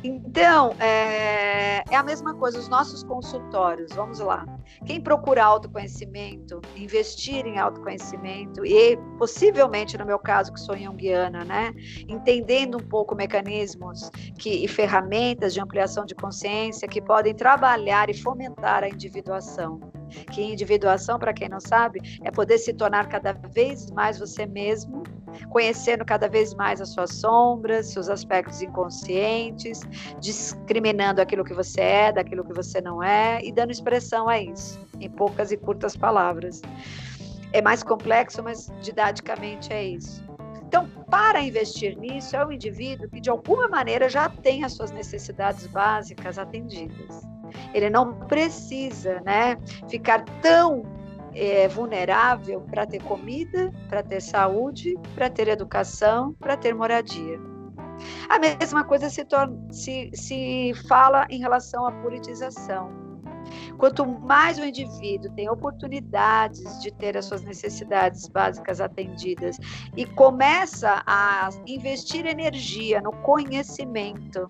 Então, 0.04 0.76
é, 0.80 1.84
é, 1.90 1.96
a 1.96 2.04
mesma 2.04 2.34
coisa, 2.34 2.58
os 2.58 2.68
nossos 2.68 3.04
consultórios, 3.04 3.92
vamos 3.94 4.20
lá. 4.20 4.46
Quem 4.86 5.02
procura 5.02 5.44
autoconhecimento, 5.44 6.62
investir 6.76 7.46
em 7.46 7.60
autoconhecimento, 7.60 8.66
e 8.66 8.98
possivelmente, 9.18 9.98
no 9.98 10.06
meu 10.06 10.20
caso, 10.20 10.54
que 10.54 10.60
sou 10.60 10.78
junguiana, 10.78 11.44
né, 11.44 11.74
entendendo 12.08 12.78
um 12.78 12.88
pouco 12.88 13.16
mecanismos 13.16 14.10
que, 14.38 14.64
e 14.64 14.68
ferramentas 14.68 15.54
de 15.54 15.60
ampliação 15.60 16.06
de 16.06 16.16
consciência 16.16 16.88
que 16.88 17.02
podem 17.02 17.34
trabalhar 17.34 18.10
e 18.10 18.14
fomentar 18.14 18.84
a 18.84 18.90
individuação. 18.90 19.99
Que 20.32 20.42
individuação, 20.42 21.20
para 21.20 21.34
quem 21.34 21.50
não 21.50 21.60
sabe, 21.60 22.20
é 22.24 22.32
poder 22.32 22.58
se 22.58 22.74
tornar 22.74 23.08
cada 23.08 23.34
vez 23.34 23.90
mais 23.92 24.20
você 24.20 24.46
mesmo 24.46 25.04
conhecendo 25.50 26.04
cada 26.04 26.28
vez 26.28 26.54
mais 26.54 26.82
as 26.82 26.90
suas 26.90 27.14
sombras, 27.16 27.88
seus 27.88 28.10
aspectos 28.10 28.62
inconscientes, 28.62 29.82
discriminando 30.20 31.22
aquilo 31.22 31.44
que 31.44 31.54
você 31.54 31.82
é, 31.82 32.12
daquilo 32.12 32.44
que 32.44 32.54
você 32.54 32.82
não 32.82 33.02
é 33.02 33.40
e 33.44 33.52
dando 33.52 33.72
expressão 33.72 34.28
a 34.28 34.40
isso, 34.40 34.80
em 35.00 35.10
poucas 35.10 35.52
e 35.52 35.58
curtas 35.58 35.96
palavras. 35.96 36.62
É 37.52 37.62
mais 37.62 37.84
complexo, 37.84 38.44
mas 38.44 38.72
didaticamente 38.82 39.74
é 39.74 39.84
isso. 39.84 40.24
Então, 40.68 40.88
para 41.10 41.42
investir 41.42 41.98
nisso, 41.98 42.36
é 42.36 42.46
um 42.46 42.52
indivíduo 42.52 43.10
que 43.10 43.20
de 43.20 43.30
alguma 43.30 43.68
maneira 43.68 44.08
já 44.08 44.30
tem 44.30 44.64
as 44.64 44.74
suas 44.74 44.92
necessidades 44.92 45.66
básicas 45.66 46.38
atendidas. 46.38 47.24
Ele 47.74 47.90
não 47.90 48.14
precisa, 48.28 49.22
né, 49.22 49.58
ficar 49.88 50.24
tão 50.42 50.84
é, 51.34 51.68
vulnerável 51.68 52.62
para 52.62 52.86
ter 52.86 53.02
comida, 53.04 53.72
para 53.88 54.04
ter 54.04 54.22
saúde, 54.22 54.96
para 55.16 55.30
ter 55.30 55.48
educação, 55.48 56.34
para 56.34 56.58
ter 56.58 56.74
moradia. 56.74 57.40
A 58.30 58.40
mesma 58.40 58.84
coisa 58.84 59.10
se, 59.10 59.26
torna, 59.26 59.58
se, 59.72 60.10
se 60.14 60.74
fala 60.88 61.26
em 61.30 61.40
relação 61.40 61.86
à 61.86 61.92
politização. 61.92 63.10
Quanto 63.78 64.06
mais 64.06 64.60
o 64.60 64.66
indivíduo 64.66 65.32
tem 65.34 65.50
oportunidades 65.50 66.82
de 66.82 66.92
ter 66.92 67.18
as 67.18 67.26
suas 67.26 67.42
necessidades 67.44 68.28
básicas 68.28 68.82
atendidas 68.82 69.58
e 69.96 70.06
começa 70.06 71.02
a 71.06 71.50
investir 71.66 72.26
energia 72.26 73.02
no 73.02 73.12
conhecimento 73.12 74.48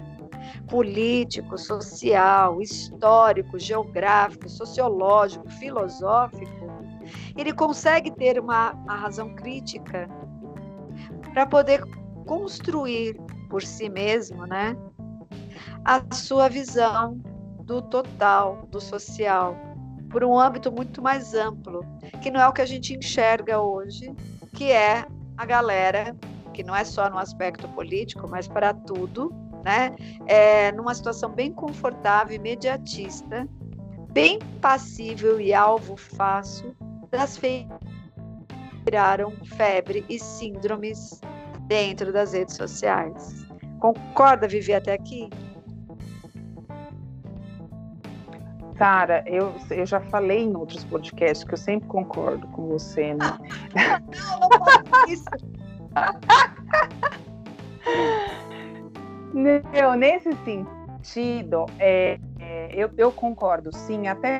político, 0.67 1.57
social, 1.57 2.61
histórico, 2.61 3.57
geográfico, 3.57 4.49
sociológico, 4.49 5.49
filosófico, 5.49 6.67
ele 7.35 7.53
consegue 7.53 8.11
ter 8.11 8.39
uma, 8.39 8.71
uma 8.71 8.95
razão 8.95 9.33
crítica 9.35 10.09
para 11.33 11.45
poder 11.45 11.83
construir 12.25 13.19
por 13.49 13.63
si 13.63 13.89
mesmo, 13.89 14.45
né, 14.45 14.75
a 15.83 16.03
sua 16.13 16.47
visão 16.47 17.17
do 17.63 17.81
total, 17.81 18.67
do 18.69 18.79
social, 18.79 19.55
por 20.09 20.23
um 20.23 20.39
âmbito 20.39 20.71
muito 20.71 21.01
mais 21.01 21.33
amplo, 21.33 21.83
que 22.21 22.29
não 22.29 22.39
é 22.39 22.47
o 22.47 22.53
que 22.53 22.61
a 22.61 22.65
gente 22.65 22.95
enxerga 22.95 23.59
hoje, 23.59 24.13
que 24.53 24.71
é 24.71 25.05
a 25.37 25.45
galera 25.45 26.15
que 26.53 26.63
não 26.63 26.75
é 26.75 26.83
só 26.83 27.09
no 27.09 27.17
aspecto 27.17 27.67
político, 27.69 28.27
mas 28.29 28.47
para 28.47 28.73
tudo, 28.73 29.33
né? 29.69 29.95
É, 30.25 30.71
numa 30.71 30.95
situação 30.95 31.29
bem 31.29 31.53
confortável, 31.53 32.35
imediatista, 32.35 33.47
bem 34.11 34.39
passível 34.59 35.39
e 35.39 35.53
alvo 35.53 35.95
fácil 35.95 36.75
das 37.11 37.37
feiras 37.37 37.77
viraram 38.83 39.31
febre 39.45 40.03
e 40.09 40.17
síndromes 40.17 41.21
dentro 41.67 42.11
das 42.11 42.33
redes 42.33 42.55
sociais. 42.55 43.45
Concorda, 43.79 44.47
Vivi, 44.47 44.73
até 44.73 44.93
aqui? 44.93 45.29
Sara, 48.75 49.23
eu, 49.27 49.53
eu 49.69 49.85
já 49.85 49.99
falei 49.99 50.45
em 50.45 50.55
outros 50.55 50.83
podcasts 50.85 51.43
que 51.43 51.53
eu 51.53 51.57
sempre 51.57 51.87
concordo 51.87 52.47
com 52.47 52.69
você, 52.69 53.13
né? 53.13 53.37
não, 54.39 54.41
não 54.49 54.49
pode 54.49 55.11
isso. 55.11 55.25
Não, 59.33 59.95
nesse 59.95 60.31
sentido, 60.43 61.65
é, 61.79 62.19
é, 62.39 62.69
eu, 62.73 62.89
eu 62.97 63.11
concordo 63.11 63.75
sim, 63.75 64.07
até 64.07 64.39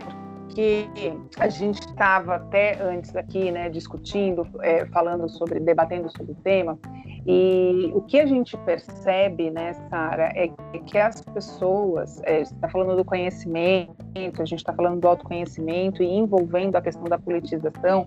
porque 0.50 0.89
a 1.38 1.48
gente 1.48 1.79
estava 1.79 2.36
até 2.36 2.81
antes 2.81 3.15
aqui, 3.15 3.51
né, 3.51 3.69
discutindo, 3.69 4.48
é, 4.62 4.84
falando 4.88 5.29
sobre, 5.29 5.60
debatendo 5.60 6.10
sobre 6.10 6.31
o 6.31 6.36
tema, 6.36 6.77
e 7.25 7.91
o 7.93 8.01
que 8.01 8.19
a 8.19 8.25
gente 8.25 8.58
percebe, 8.58 9.51
né, 9.51 9.74
Sara, 9.89 10.31
é 10.36 10.48
que 10.88 10.98
as 10.98 11.22
pessoas, 11.22 12.19
é, 12.24 12.41
está 12.41 12.67
falando 12.67 12.96
do 12.96 13.05
conhecimento, 13.05 13.93
a 14.41 14.46
gente 14.46 14.60
está 14.60 14.74
falando 14.74 15.00
do 15.00 15.08
autoconhecimento 15.08 16.01
e 16.01 16.08
envolvendo 16.08 16.75
a 16.75 16.81
questão 16.81 17.03
da 17.03 17.19
politização, 17.19 18.05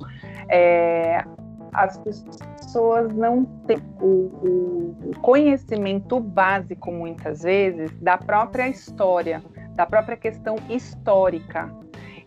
é, 0.48 1.24
as 1.72 1.98
pessoas 1.98 3.12
não 3.14 3.44
têm 3.66 3.78
o, 4.00 4.94
o, 5.06 5.12
conhecimento 5.22 6.20
básico, 6.20 6.92
muitas 6.92 7.42
vezes, 7.42 7.90
da 8.00 8.18
própria 8.18 8.68
história, 8.68 9.42
da 9.74 9.86
própria 9.86 10.16
questão 10.16 10.56
histórica. 10.68 11.74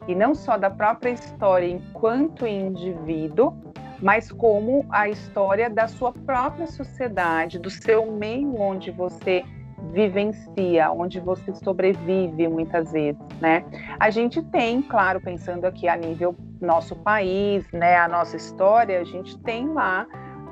E 0.07 0.15
não 0.15 0.33
só 0.33 0.57
da 0.57 0.69
própria 0.69 1.11
história 1.11 1.67
enquanto 1.67 2.45
indivíduo, 2.45 3.55
mas 4.01 4.31
como 4.31 4.85
a 4.89 5.09
história 5.09 5.69
da 5.69 5.87
sua 5.87 6.11
própria 6.11 6.67
sociedade, 6.67 7.59
do 7.59 7.69
seu 7.69 8.11
meio 8.11 8.59
onde 8.59 8.91
você 8.91 9.43
vivencia, 9.91 10.91
onde 10.91 11.19
você 11.19 11.53
sobrevive 11.55 12.47
muitas 12.47 12.91
vezes, 12.91 13.21
né? 13.39 13.63
A 13.99 14.09
gente 14.09 14.41
tem, 14.43 14.81
claro, 14.81 15.21
pensando 15.21 15.65
aqui 15.65 15.87
a 15.87 15.95
nível 15.95 16.35
nosso 16.61 16.95
país, 16.95 17.69
né, 17.71 17.97
a 17.97 18.07
nossa 18.07 18.35
história, 18.35 18.99
a 18.99 19.03
gente 19.03 19.37
tem 19.39 19.67
lá 19.69 20.07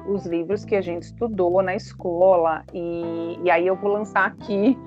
os 0.08 0.26
livros 0.26 0.66
que 0.66 0.76
a 0.76 0.82
gente 0.82 1.04
estudou 1.04 1.62
na 1.62 1.76
escola 1.76 2.64
e, 2.74 3.40
e 3.42 3.50
aí 3.50 3.66
eu 3.66 3.76
vou 3.76 3.92
lançar 3.92 4.26
aqui 4.26 4.78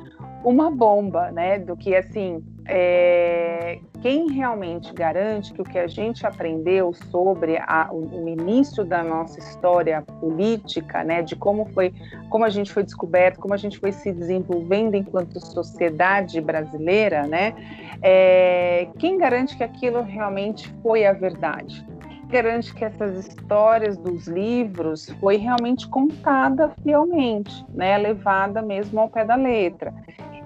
uma 0.44 0.70
bomba, 0.70 1.30
né, 1.32 1.58
do 1.58 1.76
que 1.76 1.94
assim 1.94 2.44
é, 2.68 3.78
quem 4.02 4.30
realmente 4.30 4.92
garante 4.92 5.52
que 5.52 5.61
o 5.61 5.64
que 5.64 5.78
a 5.78 5.87
gente 5.87 6.26
aprendeu 6.26 6.92
sobre 7.11 7.58
a, 7.58 7.88
o, 7.92 8.28
início 8.28 8.85
da 8.85 9.02
nossa 9.02 9.38
história 9.38 10.02
política, 10.02 11.04
né, 11.04 11.23
de 11.23 11.37
como 11.37 11.66
foi, 11.66 11.94
como 12.28 12.44
a 12.44 12.49
gente 12.49 12.73
foi 12.73 12.82
descoberto, 12.82 13.38
como 13.38 13.54
a 13.54 13.56
gente 13.56 13.78
foi 13.78 13.92
se 13.92 14.12
desenvolvendo 14.12 14.96
enquanto 14.96 15.40
sociedade 15.40 16.40
brasileira, 16.40 17.26
né, 17.26 17.54
é, 18.02 18.88
quem 18.99 19.16
garante 19.16 19.56
que 19.56 19.64
aquilo 19.64 20.02
realmente 20.02 20.73
foi 20.82 21.06
a 21.06 21.12
verdade? 21.12 21.87
Garante 22.28 22.75
que 22.75 22.85
essas 22.85 23.26
histórias 23.26 23.97
dos 23.97 24.26
livros 24.26 25.09
foi 25.21 25.37
realmente 25.37 25.88
contada 25.88 26.71
fielmente, 26.83 27.64
né, 27.73 27.97
levada 27.97 28.61
mesmo 28.61 29.00
ao 29.00 29.09
pé 29.09 29.25
da 29.25 29.37
letra. 29.37 29.95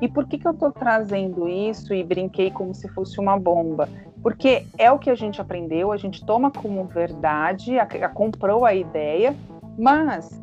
E 0.00 0.08
por 0.08 0.26
que, 0.26 0.38
que 0.38 0.46
eu 0.46 0.52
estou 0.52 0.72
trazendo 0.72 1.48
isso 1.48 1.92
e 1.92 2.02
brinquei 2.02 2.50
como 2.50 2.74
se 2.74 2.88
fosse 2.88 3.20
uma 3.20 3.38
bomba? 3.38 3.88
Porque 4.22 4.66
é 4.78 4.90
o 4.90 4.98
que 4.98 5.10
a 5.10 5.14
gente 5.14 5.40
aprendeu, 5.40 5.92
a 5.92 5.96
gente 5.96 6.24
toma 6.24 6.50
como 6.50 6.84
verdade, 6.84 7.78
a, 7.78 7.82
a 7.82 8.08
comprou 8.08 8.64
a 8.64 8.74
ideia, 8.74 9.34
mas 9.78 10.40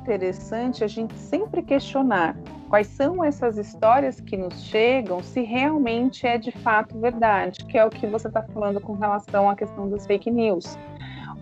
interessante 0.00 0.82
a 0.82 0.86
gente 0.86 1.14
sempre 1.14 1.62
questionar 1.62 2.36
quais 2.70 2.86
são 2.86 3.22
essas 3.22 3.58
histórias 3.58 4.20
que 4.20 4.36
nos 4.36 4.62
chegam, 4.62 5.20
se 5.20 5.42
realmente 5.42 6.24
é 6.24 6.38
de 6.38 6.52
fato 6.52 6.96
verdade, 7.00 7.64
que 7.64 7.76
é 7.76 7.84
o 7.84 7.90
que 7.90 8.06
você 8.06 8.28
está 8.28 8.42
falando 8.44 8.80
com 8.80 8.92
relação 8.92 9.50
à 9.50 9.56
questão 9.56 9.90
das 9.90 10.06
fake 10.06 10.30
news. 10.30 10.78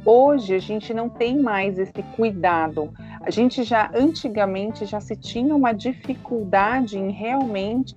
Hoje 0.07 0.55
a 0.55 0.59
gente 0.59 0.95
não 0.95 1.11
tem 1.11 1.39
mais 1.39 1.79
esse 1.79 2.03
cuidado. 2.17 2.91
A 3.21 3.31
gente 3.31 3.63
já 3.63 3.91
antigamente 3.95 4.87
já 4.87 5.01
se 5.01 5.15
tinha 5.15 5.55
uma 5.55 5.73
dificuldade 5.73 6.99
em 6.99 7.11
realmente 7.11 7.95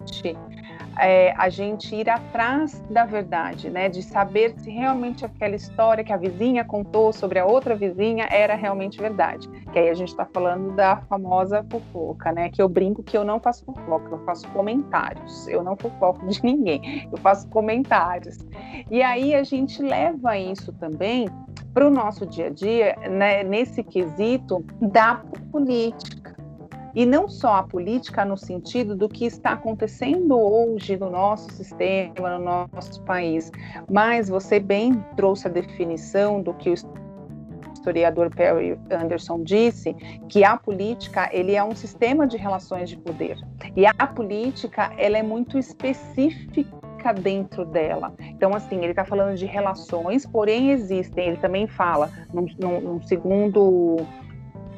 é, 1.00 1.34
a 1.38 1.50
gente 1.50 1.96
ir 1.96 2.10
atrás 2.10 2.84
da 2.90 3.06
verdade, 3.06 3.70
né? 3.70 3.90
De 3.90 4.02
saber 4.02 4.54
se 4.58 4.70
realmente 4.70 5.26
aquela 5.26 5.56
história 5.56 6.04
que 6.04 6.14
a 6.14 6.18
vizinha 6.18 6.64
contou 6.64 7.12
sobre 7.14 7.40
a 7.40 7.46
outra 7.46 7.76
vizinha 7.76 8.28
era 8.30 8.56
realmente 8.56 9.00
verdade. 9.00 9.48
Que 9.72 9.80
aí 9.80 9.90
a 9.90 9.94
gente 9.94 10.10
está 10.10 10.26
falando 10.26 10.76
da 10.76 10.98
famosa 11.10 11.66
fofoca, 11.70 12.32
né? 12.32 12.50
Que 12.50 12.62
eu 12.62 12.70
brinco 12.70 13.04
que 13.04 13.18
eu 13.18 13.24
não 13.24 13.40
faço 13.40 13.66
fofoca, 13.66 14.10
eu 14.12 14.20
faço 14.26 14.48
comentários. 14.50 15.48
Eu 15.48 15.64
não 15.64 15.76
fofoco 15.76 16.28
de 16.28 16.44
ninguém, 16.44 17.08
eu 17.12 17.18
faço 17.18 17.48
comentários. 17.50 18.38
E 18.90 19.02
aí 19.02 19.34
a 19.36 19.44
gente 19.44 19.82
leva 19.82 20.38
isso 20.38 20.74
também 20.74 21.28
para 21.74 21.88
o 21.88 21.90
nosso 21.90 22.26
dia 22.26 22.48
a 22.48 22.50
dia, 22.50 22.96
né, 23.10 23.44
nesse 23.44 23.84
quesito 23.84 24.64
da 24.82 25.22
política. 25.52 26.31
E 26.94 27.06
não 27.06 27.30
só 27.30 27.56
a 27.56 27.64
política 27.64 28.26
no 28.26 28.38
sentido 28.38 28.96
do 28.96 29.08
que 29.08 29.26
está 29.26 29.52
acontecendo 29.54 30.38
hoje 30.38 30.98
no 30.98 31.10
nosso 31.10 31.52
sistema, 31.52 32.38
no 32.38 32.68
nosso 32.74 33.02
país, 33.04 33.52
mas 33.90 34.30
você 34.30 34.60
bem 34.60 35.04
trouxe 35.16 35.48
a 35.48 35.52
definição 35.52 36.42
do 36.42 36.54
que 36.54 36.70
o 36.70 36.76
historiador 37.82 38.30
Perry 38.30 38.80
Anderson 38.92 39.44
disse, 39.44 39.94
que 40.30 40.44
a 40.44 40.56
política 40.56 41.30
ele 41.32 41.56
é 41.56 41.64
um 41.64 41.76
sistema 41.76 42.28
de 42.28 42.38
relações 42.38 42.90
de 42.90 42.98
poder. 42.98 43.38
E 43.76 43.86
a 43.86 44.08
política 44.08 44.94
ela 44.98 45.18
é 45.18 45.24
muito 45.24 45.58
específica 45.58 47.14
dentro 47.14 47.66
dela. 47.66 48.14
Então, 48.20 48.54
assim, 48.54 48.78
ele 48.78 48.92
está 48.92 49.04
falando 49.04 49.36
de 49.36 49.46
relações, 49.48 50.26
porém 50.26 50.70
existem. 50.70 51.30
Ele 51.30 51.38
também 51.38 51.66
fala, 51.66 52.12
num, 52.32 52.46
num, 52.60 52.82
num, 52.82 53.02
segundo, 53.02 53.98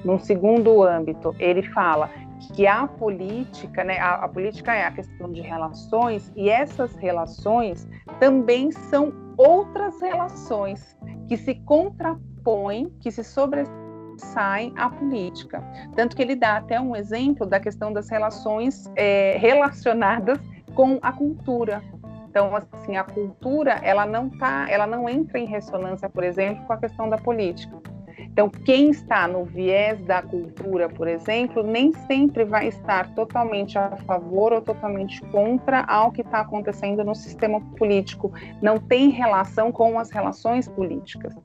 num 0.03 0.19
segundo 0.19 0.83
âmbito, 0.83 1.36
ele 1.39 1.63
fala 1.63 2.10
que 2.53 2.67
a 2.67 2.88
política, 2.88 3.83
né, 3.83 4.00
a, 4.00 4.15
a 4.15 4.27
política 4.27 4.75
é 4.75 4.86
a 4.86 4.91
questão 4.91 5.31
de 5.31 5.41
relações, 5.41 6.31
e 6.36 6.50
essas 6.50 6.93
relações 6.95 7.88
também 8.19 8.72
são 8.72 9.13
outras 9.38 10.00
relações 10.01 10.98
que 11.27 11.38
se 11.38 11.55
contrapõem, 11.55 12.89
que 13.00 13.12
se 13.12 13.24
sobressaem 13.24 14.74
à 14.75 14.89
política. 14.89 15.63
Tanto 15.95 16.15
que 16.15 16.22
ele 16.22 16.36
dá 16.36 16.57
até 16.57 16.79
um 16.79 16.95
exemplo 16.95 17.45
da 17.45 17.59
questão 17.59 17.94
das 17.94 18.09
relações 18.09 18.92
é, 18.96 19.37
relacionadas 19.37 20.37
com 20.75 21.00
a 21.01 21.11
cultura. 21.11 21.81
Então, 22.29 22.51
assim, 22.72 22.98
a 22.98 23.03
cultura, 23.03 23.74
ela 23.83 24.05
não 24.05 24.27
tá, 24.27 24.66
ela 24.68 24.87
não 24.87 25.07
entra 25.07 25.37
em 25.37 25.46
ressonância, 25.46 26.09
por 26.09 26.24
exemplo, 26.24 26.66
com 26.66 26.74
a 26.74 26.77
questão 26.77 27.07
da 27.07 27.18
política. 27.18 27.93
Então, 28.33 28.50
quem 28.50 28.89
está 28.89 29.27
no 29.27 29.46
viés 29.46 30.01
da 30.05 30.19
cultura, 30.24 30.89
por 30.89 31.07
exemplo, 31.07 31.61
nem 31.61 31.93
sempre 32.07 32.43
vai 32.43 32.67
estar 32.67 33.13
totalmente 33.13 33.77
a 33.77 33.96
favor 34.07 34.51
ou 34.51 34.59
totalmente 34.59 35.22
contra 35.27 35.81
ao 35.81 36.11
que 36.11 36.22
está 36.22 36.39
acontecendo 36.39 37.03
no 37.03 37.13
sistema 37.13 37.61
político. 37.77 38.33
Não 38.59 38.79
tem 38.79 39.09
relação 39.09 39.72
com 39.72 40.00
as 40.00 40.09
relações 40.09 40.67
políticas. 40.67 41.35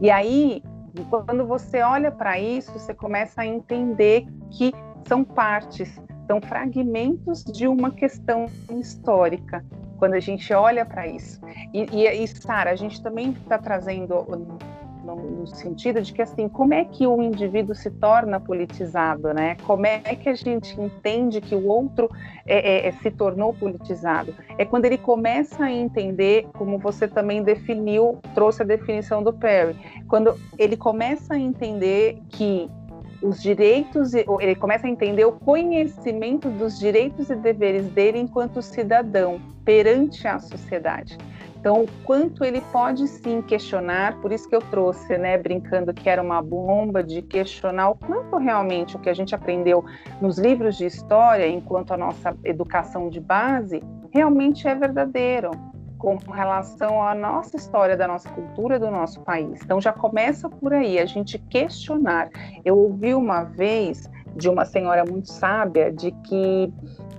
E 0.00 0.08
aí, 0.08 0.62
quando 1.10 1.44
você 1.44 1.82
olha 1.82 2.12
para 2.12 2.38
isso, 2.38 2.72
você 2.72 2.94
começa 2.94 3.40
a 3.40 3.46
entender 3.46 4.24
que 4.52 4.72
são 5.04 5.24
partes, 5.24 6.00
são 6.28 6.40
fragmentos 6.40 7.42
de 7.42 7.66
uma 7.66 7.90
questão 7.90 8.46
histórica 8.78 9.64
quando 9.98 10.14
a 10.14 10.20
gente 10.20 10.52
olha 10.52 10.84
para 10.84 11.08
isso. 11.08 11.40
E, 11.74 11.86
e, 11.92 12.22
e 12.22 12.28
Sara, 12.28 12.70
a 12.70 12.76
gente 12.76 13.02
também 13.02 13.30
está 13.30 13.58
trazendo 13.58 14.14
no, 15.06 15.16
no, 15.16 15.46
sentido 15.46 16.02
de 16.02 16.12
que 16.12 16.20
assim, 16.20 16.48
como 16.48 16.74
é 16.74 16.84
que 16.84 17.06
o 17.06 17.22
indivíduo 17.22 17.74
se 17.74 17.90
torna 17.90 18.40
politizado, 18.40 19.32
né? 19.32 19.56
Como 19.64 19.86
é 19.86 20.00
que 20.00 20.28
a 20.28 20.34
gente 20.34 20.78
entende 20.80 21.40
que 21.40 21.54
o 21.54 21.66
outro 21.68 22.10
é, 22.44 22.86
é, 22.86 22.88
é, 22.88 22.92
se 22.92 23.10
tornou 23.10 23.54
politizado? 23.54 24.34
É 24.58 24.64
quando 24.64 24.84
ele 24.86 24.98
começa 24.98 25.64
a 25.64 25.70
entender, 25.70 26.46
como 26.54 26.78
você 26.78 27.06
também 27.06 27.42
definiu, 27.42 28.18
trouxe 28.34 28.62
a 28.62 28.66
definição 28.66 29.22
do 29.22 29.32
Perry, 29.32 29.76
quando 30.08 30.34
ele 30.58 30.76
começa 30.76 31.34
a 31.34 31.38
entender 31.38 32.18
que 32.28 32.68
os 33.22 33.42
direitos, 33.42 34.12
ele 34.14 34.54
começa 34.54 34.86
a 34.86 34.90
entender 34.90 35.24
o 35.24 35.32
conhecimento 35.32 36.50
dos 36.50 36.78
direitos 36.78 37.30
e 37.30 37.34
deveres 37.34 37.86
dele 37.90 38.18
enquanto 38.18 38.60
cidadão 38.60 39.40
perante 39.64 40.28
a 40.28 40.38
sociedade. 40.38 41.16
Então, 41.66 41.82
o 41.82 41.88
quanto 42.04 42.44
ele 42.44 42.60
pode 42.70 43.08
sim 43.08 43.42
questionar, 43.42 44.20
por 44.20 44.30
isso 44.30 44.48
que 44.48 44.54
eu 44.54 44.60
trouxe, 44.60 45.18
né, 45.18 45.36
brincando 45.36 45.92
que 45.92 46.08
era 46.08 46.22
uma 46.22 46.40
bomba 46.40 47.02
de 47.02 47.20
questionar 47.22 47.90
o 47.90 47.96
quanto 47.96 48.36
realmente 48.36 48.94
o 48.94 49.00
que 49.00 49.10
a 49.10 49.12
gente 49.12 49.34
aprendeu 49.34 49.84
nos 50.22 50.38
livros 50.38 50.76
de 50.76 50.86
história, 50.86 51.44
enquanto 51.48 51.92
a 51.92 51.96
nossa 51.96 52.36
educação 52.44 53.08
de 53.08 53.18
base, 53.18 53.82
realmente 54.12 54.68
é 54.68 54.76
verdadeiro 54.76 55.50
com 55.98 56.14
relação 56.30 57.02
à 57.02 57.16
nossa 57.16 57.56
história, 57.56 57.96
da 57.96 58.06
nossa 58.06 58.28
cultura, 58.28 58.78
do 58.78 58.88
nosso 58.88 59.20
país. 59.22 59.60
Então 59.60 59.80
já 59.80 59.92
começa 59.92 60.48
por 60.48 60.72
aí, 60.72 61.00
a 61.00 61.04
gente 61.04 61.36
questionar. 61.36 62.30
Eu 62.64 62.78
ouvi 62.78 63.12
uma 63.12 63.42
vez 63.42 64.08
de 64.36 64.48
uma 64.48 64.64
senhora 64.64 65.04
muito 65.04 65.32
sábia 65.32 65.90
de 65.90 66.12
que 66.12 66.72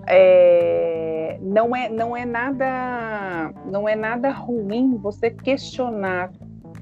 é, 0.08 1.38
não 1.42 1.76
é 1.76 1.90
não 1.90 2.16
é 2.16 2.26
nada 2.26 3.54
não 3.66 3.88
é 3.88 3.96
nada 3.96 4.32
ruim 4.32 4.98
você 4.98 5.30
questionar 5.30 6.32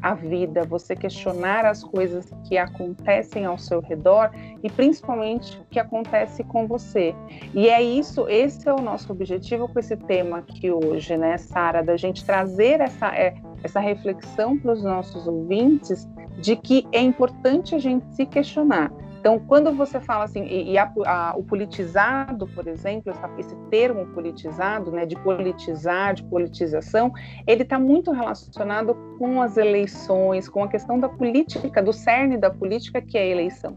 a 0.01 0.13
vida, 0.13 0.63
você 0.63 0.95
questionar 0.95 1.65
as 1.65 1.83
coisas 1.83 2.31
que 2.47 2.59
acontecem 2.59 3.43
ao 3.43 3.57
seu 3.57 3.79
redor 3.79 4.29
e 4.61 4.69
principalmente 4.69 5.57
o 5.57 5.65
que 5.65 5.79
acontece 5.79 6.43
com 6.43 6.67
você. 6.67 7.15
E 7.55 7.67
é 7.69 7.81
isso, 7.81 8.29
esse 8.29 8.69
é 8.69 8.73
o 8.73 8.81
nosso 8.81 9.11
objetivo 9.11 9.67
com 9.67 9.79
esse 9.79 9.97
tema 9.97 10.37
aqui 10.37 10.69
hoje, 10.69 11.17
né, 11.17 11.37
Sara, 11.39 11.81
da 11.81 11.97
gente 11.97 12.23
trazer 12.23 12.81
essa, 12.81 13.07
é, 13.15 13.33
essa 13.63 13.79
reflexão 13.79 14.55
para 14.57 14.73
os 14.73 14.83
nossos 14.83 15.27
ouvintes 15.27 16.07
de 16.37 16.55
que 16.55 16.87
é 16.91 17.01
importante 17.01 17.73
a 17.73 17.79
gente 17.79 18.05
se 18.13 18.27
questionar. 18.27 18.91
Então, 19.25 19.39
quando 19.39 19.73
você 19.73 19.99
fala 19.99 20.25
assim, 20.25 20.43
e, 20.43 20.73
e 20.73 20.77
a, 20.77 20.93
a, 21.03 21.33
o 21.35 21.43
politizado, 21.43 22.45
por 22.45 22.67
exemplo, 22.67 23.11
essa, 23.11 23.27
esse 23.39 23.55
termo 23.71 24.05
politizado, 24.13 24.91
né, 24.91 25.03
de 25.03 25.15
politizar, 25.15 26.13
de 26.13 26.21
politização, 26.25 27.11
ele 27.47 27.63
está 27.63 27.79
muito 27.79 28.11
relacionado 28.11 28.93
com 29.17 29.41
as 29.41 29.57
eleições, 29.57 30.47
com 30.47 30.63
a 30.63 30.67
questão 30.67 30.99
da 30.99 31.09
política, 31.09 31.81
do 31.81 31.91
cerne 31.91 32.37
da 32.37 32.51
política, 32.51 33.01
que 33.01 33.17
é 33.17 33.21
a 33.21 33.25
eleição. 33.25 33.75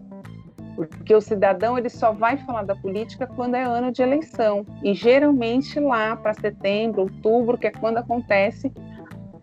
Porque 0.76 1.14
o 1.14 1.20
cidadão 1.22 1.78
ele 1.78 1.88
só 1.88 2.12
vai 2.12 2.36
falar 2.36 2.64
da 2.64 2.76
política 2.76 3.26
quando 3.26 3.54
é 3.54 3.62
ano 3.62 3.90
de 3.90 4.02
eleição. 4.02 4.66
E 4.82 4.92
geralmente 4.92 5.80
lá 5.80 6.14
para 6.14 6.34
setembro, 6.34 7.00
outubro, 7.00 7.56
que 7.56 7.68
é 7.68 7.70
quando 7.70 7.96
acontece 7.96 8.70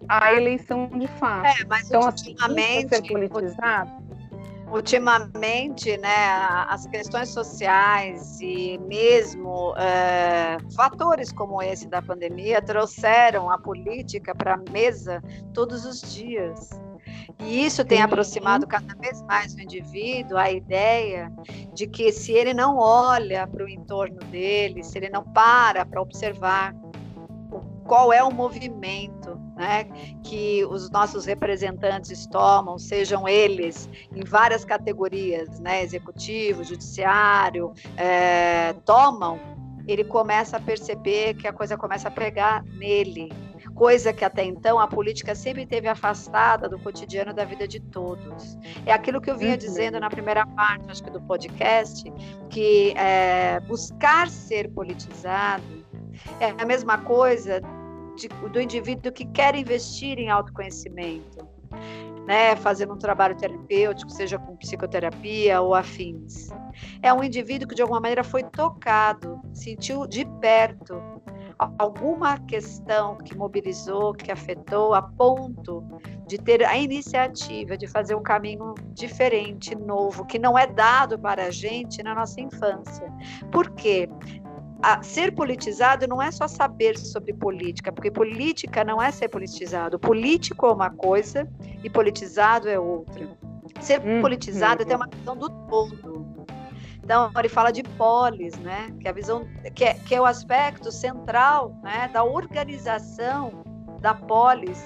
a 0.07 0.33
eleição 0.33 0.87
de 0.87 1.07
fato. 1.07 1.47
É, 1.47 1.65
mas 1.67 1.87
então, 1.87 2.07
assim, 2.07 2.29
ultimamente, 2.29 2.93
assim, 2.93 3.07
ser 3.07 3.11
politizado, 3.11 3.91
ultimamente, 4.71 5.97
né, 5.97 6.27
as 6.67 6.87
questões 6.87 7.29
sociais 7.29 8.39
e 8.41 8.77
mesmo 8.79 9.75
é, 9.77 10.57
fatores 10.75 11.31
como 11.31 11.61
esse 11.61 11.87
da 11.87 12.01
pandemia 12.01 12.61
trouxeram 12.61 13.49
a 13.49 13.57
política 13.57 14.33
para 14.33 14.55
a 14.55 14.71
mesa 14.71 15.21
todos 15.53 15.85
os 15.85 16.01
dias. 16.13 16.69
E 17.39 17.65
isso 17.65 17.83
tem 17.83 18.01
aproximado 18.01 18.65
cada 18.65 18.95
vez 18.95 19.21
mais 19.23 19.53
o 19.53 19.61
indivíduo 19.61 20.37
a 20.37 20.51
ideia 20.51 21.31
de 21.73 21.85
que 21.85 22.11
se 22.11 22.31
ele 22.31 22.53
não 22.53 22.77
olha 22.77 23.45
para 23.45 23.63
o 23.63 23.69
entorno 23.69 24.19
dele, 24.31 24.83
se 24.83 24.97
ele 24.97 25.09
não 25.09 25.23
para 25.23 25.85
para 25.85 26.01
observar 26.01 26.73
qual 27.83 28.11
é 28.11 28.23
o 28.23 28.31
movimento 28.31 29.44
né, 29.55 29.85
que 30.23 30.65
os 30.65 30.89
nossos 30.89 31.25
representantes 31.25 32.27
tomam, 32.27 32.77
sejam 32.77 33.27
eles 33.27 33.89
em 34.13 34.23
várias 34.23 34.65
categorias, 34.65 35.59
né, 35.59 35.83
executivo, 35.83 36.63
judiciário, 36.63 37.73
é, 37.95 38.73
tomam, 38.85 39.39
ele 39.87 40.03
começa 40.03 40.57
a 40.57 40.59
perceber 40.59 41.35
que 41.35 41.47
a 41.47 41.53
coisa 41.53 41.77
começa 41.77 42.07
a 42.07 42.11
pegar 42.11 42.63
nele, 42.63 43.31
coisa 43.73 44.13
que 44.13 44.23
até 44.23 44.43
então 44.43 44.79
a 44.79 44.87
política 44.87 45.35
sempre 45.35 45.65
teve 45.65 45.87
afastada 45.87 46.67
do 46.67 46.79
cotidiano 46.79 47.33
da 47.33 47.43
vida 47.43 47.67
de 47.67 47.79
todos. 47.79 48.57
É 48.85 48.93
aquilo 48.93 49.21
que 49.21 49.29
eu 49.29 49.37
vinha 49.37 49.51
uhum. 49.51 49.57
dizendo 49.57 49.99
na 49.99 50.09
primeira 50.09 50.45
parte, 50.47 50.89
acho 50.89 51.03
que 51.03 51.11
do 51.11 51.21
podcast, 51.21 52.11
que 52.49 52.93
é, 52.97 53.59
buscar 53.61 54.29
ser 54.29 54.71
politizado 54.71 55.63
é 56.39 56.49
a 56.57 56.65
mesma 56.65 56.97
coisa 56.97 57.61
de, 58.15 58.27
do 58.27 58.59
indivíduo 58.59 59.11
que 59.11 59.25
quer 59.25 59.55
investir 59.55 60.17
em 60.17 60.29
autoconhecimento, 60.29 61.47
né, 62.25 62.55
fazendo 62.55 62.93
um 62.93 62.97
trabalho 62.97 63.35
terapêutico, 63.37 64.11
seja 64.11 64.39
com 64.39 64.55
psicoterapia 64.55 65.61
ou 65.61 65.75
afins. 65.75 66.49
É 67.01 67.13
um 67.13 67.23
indivíduo 67.23 67.67
que 67.67 67.75
de 67.75 67.81
alguma 67.81 67.99
maneira 67.99 68.23
foi 68.23 68.43
tocado, 68.43 69.39
sentiu 69.53 70.07
de 70.07 70.25
perto 70.39 71.01
alguma 71.57 72.37
questão 72.39 73.17
que 73.17 73.35
mobilizou, 73.35 74.13
que 74.13 74.31
afetou, 74.31 74.93
a 74.93 75.01
ponto 75.01 75.83
de 76.27 76.37
ter 76.37 76.63
a 76.65 76.77
iniciativa 76.77 77.77
de 77.77 77.87
fazer 77.87 78.15
um 78.15 78.23
caminho 78.23 78.73
diferente, 78.93 79.75
novo, 79.75 80.25
que 80.25 80.37
não 80.37 80.57
é 80.57 80.67
dado 80.67 81.17
para 81.17 81.45
a 81.45 81.51
gente 81.51 82.03
na 82.03 82.13
nossa 82.13 82.41
infância. 82.41 83.11
Por 83.51 83.69
quê? 83.71 84.09
A 84.81 85.01
ser 85.01 85.33
politizado 85.33 86.07
não 86.07 86.21
é 86.21 86.31
só 86.31 86.47
saber 86.47 86.97
sobre 86.97 87.33
política, 87.33 87.91
porque 87.91 88.11
política 88.11 88.83
não 88.83 89.01
é 89.01 89.11
ser 89.11 89.29
politizado. 89.29 89.97
Político 89.97 90.65
é 90.67 90.71
uma 90.71 90.89
coisa 90.89 91.47
e 91.83 91.89
politizado 91.89 92.69
é 92.69 92.79
outra. 92.79 93.27
Ser 93.79 93.99
hum, 94.01 94.21
politizado 94.21 94.81
hum. 94.81 94.85
é 94.85 94.89
ter 94.89 94.95
uma 94.95 95.07
visão 95.07 95.35
do 95.35 95.49
todo. 95.49 96.25
Então, 97.03 97.31
ele 97.37 97.49
fala 97.49 97.71
de 97.71 97.83
polis, 97.83 98.57
né? 98.57 98.91
que, 98.99 99.07
é 99.07 99.11
a 99.11 99.13
visão, 99.13 99.47
que, 99.75 99.83
é, 99.83 99.93
que 99.93 100.15
é 100.15 100.19
o 100.19 100.25
aspecto 100.25 100.91
central 100.91 101.79
né? 101.83 102.09
da 102.11 102.23
organização 102.23 103.63
da 104.01 104.15
polis, 104.15 104.83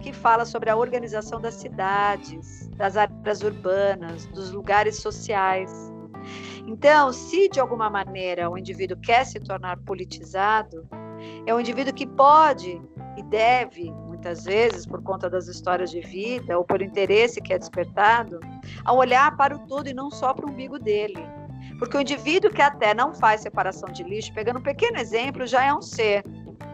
que 0.00 0.12
fala 0.12 0.44
sobre 0.44 0.68
a 0.68 0.76
organização 0.76 1.40
das 1.40 1.54
cidades, 1.54 2.68
das 2.76 2.96
áreas 2.96 3.42
urbanas, 3.42 4.26
dos 4.26 4.50
lugares 4.50 5.00
sociais. 5.00 5.89
Então, 6.66 7.12
se 7.12 7.48
de 7.48 7.60
alguma 7.60 7.88
maneira 7.90 8.50
o 8.50 8.58
indivíduo 8.58 8.96
quer 9.00 9.24
se 9.24 9.40
tornar 9.40 9.78
politizado, 9.78 10.86
é 11.46 11.54
um 11.54 11.60
indivíduo 11.60 11.92
que 11.92 12.06
pode 12.06 12.80
e 13.16 13.22
deve, 13.22 13.90
muitas 13.90 14.44
vezes, 14.44 14.86
por 14.86 15.02
conta 15.02 15.28
das 15.28 15.48
histórias 15.48 15.90
de 15.90 16.00
vida 16.00 16.56
ou 16.56 16.64
por 16.64 16.80
interesse 16.82 17.40
que 17.40 17.52
é 17.52 17.58
despertado, 17.58 18.40
a 18.84 18.92
olhar 18.92 19.36
para 19.36 19.56
o 19.56 19.66
todo 19.66 19.88
e 19.88 19.94
não 19.94 20.10
só 20.10 20.32
para 20.32 20.46
o 20.46 20.50
umbigo 20.50 20.78
dele. 20.78 21.18
Porque 21.78 21.96
o 21.96 22.00
indivíduo 22.00 22.50
que 22.50 22.62
até 22.62 22.94
não 22.94 23.14
faz 23.14 23.40
separação 23.40 23.90
de 23.90 24.02
lixo, 24.02 24.32
pegando 24.34 24.58
um 24.58 24.62
pequeno 24.62 24.98
exemplo, 24.98 25.46
já 25.46 25.64
é 25.64 25.72
um 25.72 25.82
ser 25.82 26.22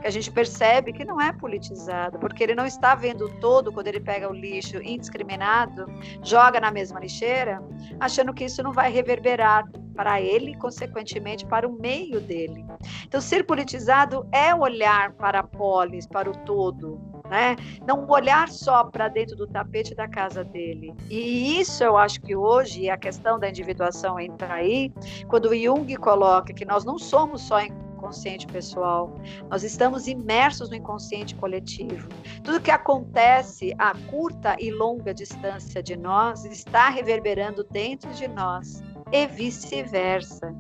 a 0.07 0.11
gente 0.11 0.31
percebe 0.31 0.93
que 0.93 1.05
não 1.05 1.21
é 1.21 1.33
politizado, 1.33 2.17
porque 2.21 2.43
ele 2.45 2.55
não 2.55 2.65
está 2.65 2.95
vendo 2.95 3.29
todo 3.41 3.73
quando 3.73 3.89
ele 3.89 3.99
pega 3.99 4.31
o 4.31 4.33
lixo 4.33 4.81
indiscriminado, 4.81 5.87
joga 6.23 6.61
na 6.61 6.71
mesma 6.71 7.01
lixeira, 7.01 7.61
achando 7.99 8.33
que 8.33 8.45
isso 8.45 8.63
não 8.63 8.73
vai 8.73 8.89
reverberar 8.91 9.65
para 9.97 10.21
ele 10.21 10.55
consequentemente, 10.59 11.45
para 11.45 11.67
o 11.67 11.73
meio 11.73 12.21
dele. 12.21 12.65
Então, 13.05 13.21
ser 13.21 13.45
politizado 13.45 14.29
é 14.31 14.55
olhar 14.55 15.13
para 15.15 15.41
a 15.41 15.43
polis, 15.43 16.07
para 16.07 16.31
o 16.31 16.37
todo, 16.45 17.01
né? 17.29 17.57
Não 17.85 18.07
olhar 18.07 18.49
só 18.49 18.85
para 18.85 19.09
dentro 19.09 19.35
do 19.35 19.47
tapete 19.49 19.93
da 19.93 20.07
casa 20.07 20.45
dele. 20.45 20.95
E 21.11 21.59
isso 21.59 21.83
eu 21.83 21.97
acho 21.97 22.21
que 22.21 22.37
hoje 22.37 22.89
a 22.89 22.97
questão 22.97 23.41
da 23.41 23.49
individuação 23.49 24.21
entra 24.21 24.55
aí, 24.55 24.93
quando 25.27 25.57
Jung 25.57 25.93
coloca 25.97 26.53
que 26.53 26.65
nós 26.65 26.85
não 26.85 26.97
somos 26.97 27.43
só 27.43 27.61
inconsciente 28.07 28.47
pessoal, 28.47 29.13
nós 29.51 29.65
estamos 29.65 30.07
imersos 30.07 30.71
no 30.71 30.77
inconsciente 30.77 31.35
coletivo. 31.35 32.09
Tudo 32.45 32.61
que 32.61 32.71
acontece 32.71 33.75
a 33.79 33.93
curta 34.09 34.57
e 34.61 34.71
longa 34.71 35.13
distância 35.13 35.83
de 35.83 35.97
nós 35.97 36.45
está 36.45 36.89
reverberando 36.89 37.65
dentro 37.65 38.11
de 38.13 38.29
nós 38.29 38.81
e 39.11 39.27
vice-versa. 39.27 40.55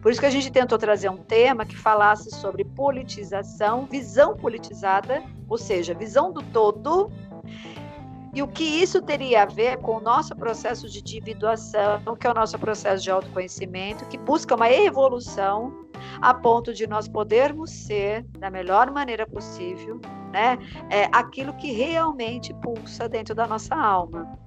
Por 0.00 0.10
isso 0.10 0.20
que 0.20 0.26
a 0.26 0.30
gente 0.30 0.50
tentou 0.50 0.78
trazer 0.78 1.10
um 1.10 1.16
tema 1.16 1.66
que 1.66 1.76
falasse 1.76 2.30
sobre 2.30 2.64
politização, 2.64 3.84
visão 3.86 4.36
politizada, 4.36 5.22
ou 5.48 5.58
seja, 5.58 5.92
visão 5.92 6.32
do 6.32 6.42
todo, 6.42 7.10
e 8.34 8.42
o 8.42 8.48
que 8.48 8.64
isso 8.64 9.00
teria 9.00 9.42
a 9.42 9.46
ver 9.46 9.78
com 9.78 9.96
o 9.96 10.00
nosso 10.00 10.36
processo 10.36 10.88
de 10.88 10.98
individuação, 11.00 12.16
que 12.18 12.26
é 12.26 12.30
o 12.30 12.34
nosso 12.34 12.58
processo 12.58 13.02
de 13.02 13.10
autoconhecimento, 13.10 14.06
que 14.06 14.18
busca 14.18 14.54
uma 14.54 14.70
evolução 14.70 15.86
a 16.20 16.34
ponto 16.34 16.72
de 16.74 16.86
nós 16.86 17.08
podermos 17.08 17.70
ser, 17.70 18.24
da 18.38 18.50
melhor 18.50 18.90
maneira 18.90 19.26
possível, 19.26 20.00
né, 20.32 20.58
é, 20.90 21.08
aquilo 21.12 21.54
que 21.54 21.72
realmente 21.72 22.52
pulsa 22.54 23.08
dentro 23.08 23.34
da 23.34 23.46
nossa 23.46 23.74
alma. 23.74 24.38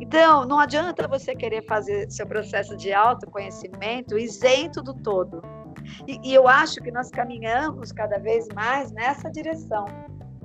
Então, 0.00 0.44
não 0.44 0.58
adianta 0.58 1.06
você 1.06 1.34
querer 1.34 1.64
fazer 1.66 2.10
seu 2.10 2.26
processo 2.26 2.76
de 2.76 2.92
autoconhecimento 2.92 4.18
isento 4.18 4.82
do 4.82 4.94
todo. 4.94 5.42
E, 6.06 6.20
e 6.22 6.34
eu 6.34 6.48
acho 6.48 6.80
que 6.80 6.90
nós 6.90 7.10
caminhamos 7.10 7.92
cada 7.92 8.18
vez 8.18 8.48
mais 8.54 8.90
nessa 8.92 9.30
direção. 9.30 9.86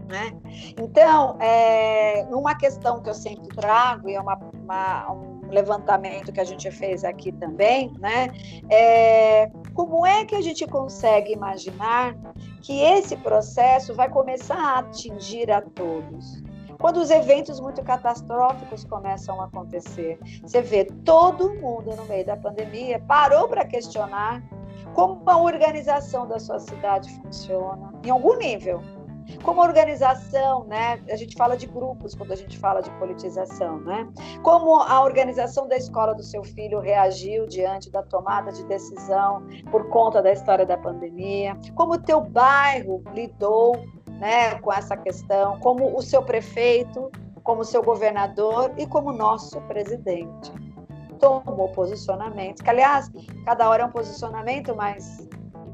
Né? 0.07 0.33
Então, 0.79 1.37
é, 1.41 2.27
uma 2.29 2.55
questão 2.55 3.01
que 3.01 3.09
eu 3.09 3.13
sempre 3.13 3.47
trago, 3.47 4.07
e 4.07 4.13
é 4.13 4.21
uma, 4.21 4.37
uma, 4.53 5.11
um 5.11 5.49
levantamento 5.49 6.31
que 6.31 6.39
a 6.39 6.43
gente 6.43 6.69
fez 6.69 7.03
aqui 7.03 7.31
também, 7.31 7.91
né? 7.99 8.27
é 8.69 9.49
como 9.73 10.05
é 10.05 10.23
que 10.25 10.35
a 10.35 10.41
gente 10.41 10.65
consegue 10.67 11.33
imaginar 11.33 12.15
que 12.61 12.81
esse 12.81 13.17
processo 13.17 13.93
vai 13.93 14.09
começar 14.09 14.57
a 14.57 14.79
atingir 14.79 15.51
a 15.51 15.61
todos? 15.61 16.43
Quando 16.79 16.97
os 16.97 17.09
eventos 17.09 17.59
muito 17.59 17.81
catastróficos 17.83 18.83
começam 18.85 19.41
a 19.41 19.45
acontecer, 19.45 20.19
você 20.41 20.61
vê 20.61 20.85
todo 21.03 21.53
mundo 21.55 21.95
no 21.95 22.05
meio 22.05 22.25
da 22.25 22.37
pandemia 22.37 22.99
parou 23.07 23.47
para 23.47 23.65
questionar 23.65 24.43
como 24.93 25.21
a 25.29 25.37
organização 25.37 26.27
da 26.27 26.39
sua 26.39 26.59
cidade 26.59 27.11
funciona, 27.21 27.93
em 28.03 28.09
algum 28.09 28.37
nível. 28.37 28.81
Como 29.43 29.61
organização, 29.61 30.65
né? 30.65 31.01
A 31.09 31.15
gente 31.15 31.35
fala 31.35 31.55
de 31.55 31.67
grupos 31.67 32.15
quando 32.15 32.31
a 32.31 32.35
gente 32.35 32.57
fala 32.57 32.81
de 32.81 32.89
politização, 32.91 33.79
né? 33.81 34.07
Como 34.43 34.81
a 34.81 35.01
organização 35.01 35.67
da 35.67 35.77
escola 35.77 36.13
do 36.13 36.23
seu 36.23 36.43
filho 36.43 36.79
reagiu 36.79 37.47
diante 37.47 37.91
da 37.91 38.03
tomada 38.03 38.51
de 38.51 38.63
decisão 38.65 39.45
por 39.71 39.89
conta 39.89 40.21
da 40.21 40.31
história 40.31 40.65
da 40.65 40.77
pandemia? 40.77 41.57
Como 41.75 41.93
o 41.93 41.97
teu 41.97 42.21
bairro 42.21 43.03
lidou 43.13 43.75
né, 44.19 44.55
com 44.55 44.71
essa 44.71 44.95
questão, 44.95 45.59
como 45.59 45.97
o 45.97 46.01
seu 46.01 46.21
prefeito, 46.23 47.11
como 47.43 47.61
o 47.61 47.65
seu 47.65 47.83
governador 47.83 48.73
e 48.77 48.87
como 48.87 49.11
nosso 49.11 49.61
presidente. 49.61 50.51
Tomou 51.19 51.69
posicionamento, 51.69 52.63
que 52.63 52.69
aliás, 52.69 53.09
cada 53.45 53.69
hora 53.69 53.83
é 53.83 53.85
um 53.85 53.91
posicionamento, 53.91 54.75
mas 54.75 55.27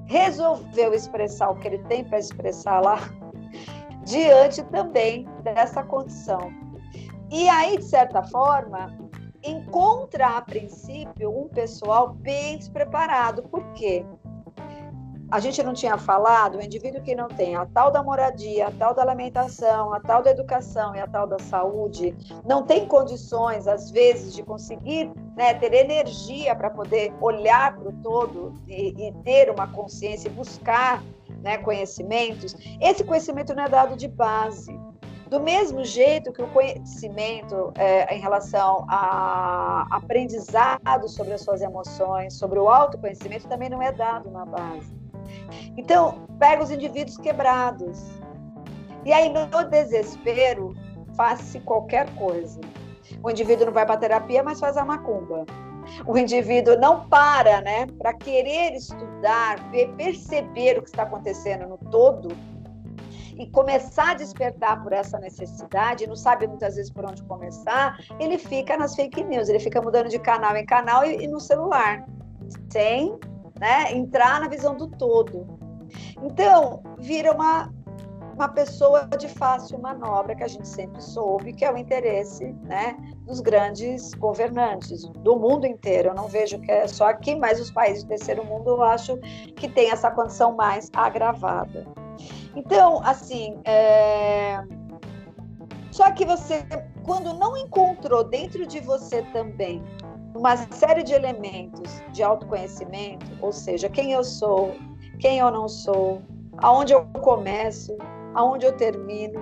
resolveu 0.06 0.94
expressar 0.94 1.50
o 1.50 1.56
que 1.56 1.68
ele 1.68 1.80
tem 1.86 2.04
para 2.04 2.20
expressar 2.20 2.82
lá, 2.82 3.00
diante 4.04 4.64
também 4.64 5.28
dessa 5.44 5.84
condição. 5.84 6.52
E 7.30 7.48
aí, 7.48 7.78
de 7.78 7.86
certa 7.86 8.24
forma, 8.24 8.98
encontra 9.44 10.38
a 10.38 10.42
princípio 10.42 11.30
um 11.30 11.48
pessoal 11.48 12.14
bem 12.14 12.58
despreparado. 12.58 13.44
Por 13.44 13.64
quê? 13.74 14.06
a 15.32 15.40
gente 15.40 15.64
não 15.64 15.74
tinha 15.74 15.98
falado, 15.98 16.58
o 16.58 16.62
indivíduo 16.62 17.02
que 17.02 17.16
não 17.16 17.30
tem 17.30 17.56
a 17.56 17.66
tal 17.66 17.90
da 17.90 18.04
moradia, 18.04 18.68
a 18.68 18.72
tal 18.72 18.94
da 18.94 19.02
alimentação, 19.02 19.94
a 19.94 20.00
tal 20.02 20.22
da 20.22 20.30
educação 20.30 20.94
e 20.94 21.00
a 21.00 21.08
tal 21.08 21.26
da 21.26 21.40
saúde, 21.40 22.14
não 22.46 22.64
tem 22.64 22.86
condições, 22.86 23.66
às 23.66 23.90
vezes, 23.90 24.34
de 24.34 24.44
conseguir 24.44 25.10
né, 25.38 25.54
ter 25.54 25.74
energia 25.74 26.54
para 26.54 26.70
poder 26.70 27.14
olhar 27.22 27.78
para 27.78 27.88
o 27.88 27.94
todo 28.04 28.54
e, 28.68 29.08
e, 29.08 29.14
ter 29.24 29.50
uma 29.50 29.68
consciência 29.68 30.28
e 30.28 30.32
buscar 30.32 31.02
né, 31.42 31.58
conhecimentos, 31.58 32.56
esse 32.80 33.04
conhecimento 33.04 33.54
não 33.54 33.64
é 33.64 33.70
dado 33.70 33.96
de 33.96 34.08
base. 34.08 34.78
Do 35.30 35.40
mesmo 35.40 35.84
jeito 35.86 36.34
que 36.34 36.42
o 36.42 36.48
conhecimento 36.48 37.72
é, 37.76 38.14
em 38.14 38.20
relação 38.20 38.86
a 38.90 39.88
aprendizado 39.90 41.08
sobre 41.08 41.34
as 41.34 41.42
suas 41.42 41.62
emoções, 41.62 42.34
sobre 42.34 42.60
o 42.60 42.68
autoconhecimento, 42.68 43.48
também 43.48 43.70
não 43.70 43.82
é 43.82 43.94
dado 43.94 44.30
na 44.30 44.46
base. 44.46 44.94
Então, 45.78 46.28
pega 46.38 46.62
os 46.62 46.70
indivíduos 46.70 47.18
quebrados. 47.18 47.98
E 49.06 49.14
aí, 49.14 49.30
no 49.30 49.64
desespero, 49.70 50.76
faz-se 51.16 51.62
qualquer 51.62 52.14
coisa. 52.16 52.60
O 53.24 53.30
indivíduo 53.30 53.68
não 53.68 53.74
vai 53.74 53.86
para 53.86 53.98
terapia, 53.98 54.44
mas 54.44 54.60
faz 54.60 54.76
a 54.76 54.84
macumba. 54.84 55.46
O 56.06 56.18
indivíduo 56.18 56.78
não 56.78 57.08
para, 57.08 57.62
né, 57.62 57.86
para 57.98 58.14
querer 58.14 58.74
estudar, 58.74 59.70
ver, 59.72 59.90
perceber 59.96 60.78
o 60.78 60.84
que 60.84 60.90
está 60.90 61.04
acontecendo 61.04 61.68
no 61.68 61.78
todo. 61.90 62.30
e 63.38 63.48
começar 63.48 64.12
a 64.12 64.14
despertar 64.14 64.84
por 64.84 64.94
essa 64.94 65.18
necessidade, 65.18 66.06
não 66.06 66.16
sabe 66.16 66.46
muitas 66.46 66.76
vezes 66.76 66.92
por 66.92 67.06
onde 67.06 67.24
começar, 67.24 67.98
ele 68.20 68.38
fica 68.38 68.78
nas 68.78 68.94
fake 68.94 69.24
news, 69.24 69.50
ele 69.50 69.60
fica 69.60 69.82
mudando 69.82 70.10
de 70.10 70.20
canal 70.20 70.56
em 70.56 70.66
canal 70.66 71.04
e, 71.04 71.24
e 71.24 71.28
no 71.28 71.40
celular, 71.40 72.06
sem 72.70 73.18
né, 73.60 73.92
entrar 73.94 74.42
na 74.42 74.48
visão 74.48 74.76
do 74.76 74.88
todo. 74.88 75.58
Então, 76.22 76.84
vira 77.00 77.32
uma, 77.32 77.74
uma 78.34 78.48
pessoa 78.48 79.08
de 79.18 79.28
fácil 79.28 79.80
manobra, 79.80 80.36
que 80.36 80.44
a 80.44 80.48
gente 80.48 80.68
sempre 80.68 81.02
soube, 81.02 81.54
que 81.54 81.66
é 81.66 81.72
o 81.72 81.78
interesse 81.78 82.54
né, 82.64 82.98
dos 83.26 83.40
grandes 83.40 84.14
governantes 84.14 85.08
do 85.08 85.38
mundo 85.38 85.66
inteiro. 85.66 86.10
Eu 86.10 86.14
não 86.14 86.28
vejo 86.28 86.60
que 86.60 86.72
é 86.72 86.88
só 86.88 87.10
aqui, 87.10 87.36
mas 87.36 87.60
os 87.60 87.72
países 87.72 88.04
do 88.04 88.10
terceiro 88.10 88.44
mundo 88.46 88.70
eu 88.70 88.84
acho 88.84 89.18
que 89.56 89.68
tem 89.68 89.92
essa 89.92 90.10
condição 90.10 90.56
mais 90.56 90.90
agravada. 90.94 91.86
Então, 92.56 93.02
assim, 93.04 93.60
é... 93.66 94.62
só 95.92 96.12
que 96.12 96.26
você, 96.26 96.66
quando 97.04 97.34
não 97.34 97.56
encontrou 97.58 98.24
dentro 98.24 98.66
de 98.66 98.80
você 98.80 99.22
também 99.34 99.84
uma 100.36 100.56
série 100.72 101.04
de 101.04 101.14
elementos 101.14 102.02
de 102.12 102.24
autoconhecimento, 102.24 103.26
ou 103.42 103.52
seja, 103.52 103.90
quem 103.90 104.14
eu 104.14 104.24
sou, 104.24 104.76
quem 105.20 105.40
eu 105.40 105.52
não 105.52 105.68
sou, 105.68 106.22
aonde 106.58 106.94
eu 106.94 107.06
começo, 107.22 107.98
aonde 108.34 108.66
eu 108.66 108.74
termino. 108.74 109.40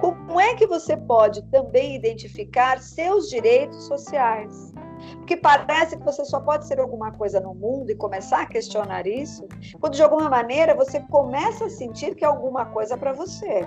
Como 0.00 0.40
é 0.40 0.54
que 0.54 0.66
você 0.66 0.96
pode 0.96 1.42
também 1.50 1.96
identificar 1.96 2.80
seus 2.80 3.28
direitos 3.28 3.84
sociais? 3.86 4.72
Porque 5.16 5.36
parece 5.36 5.96
que 5.96 6.04
você 6.04 6.24
só 6.24 6.40
pode 6.40 6.66
ser 6.66 6.80
alguma 6.80 7.12
coisa 7.12 7.40
no 7.40 7.54
mundo 7.54 7.90
e 7.90 7.96
começar 7.96 8.42
a 8.42 8.46
questionar 8.46 9.06
isso, 9.06 9.46
quando 9.80 9.94
de 9.94 10.02
alguma 10.02 10.28
maneira 10.28 10.74
você 10.74 11.00
começa 11.00 11.66
a 11.66 11.70
sentir 11.70 12.14
que 12.14 12.24
é 12.24 12.28
alguma 12.28 12.66
coisa 12.66 12.96
para 12.96 13.12
você. 13.12 13.66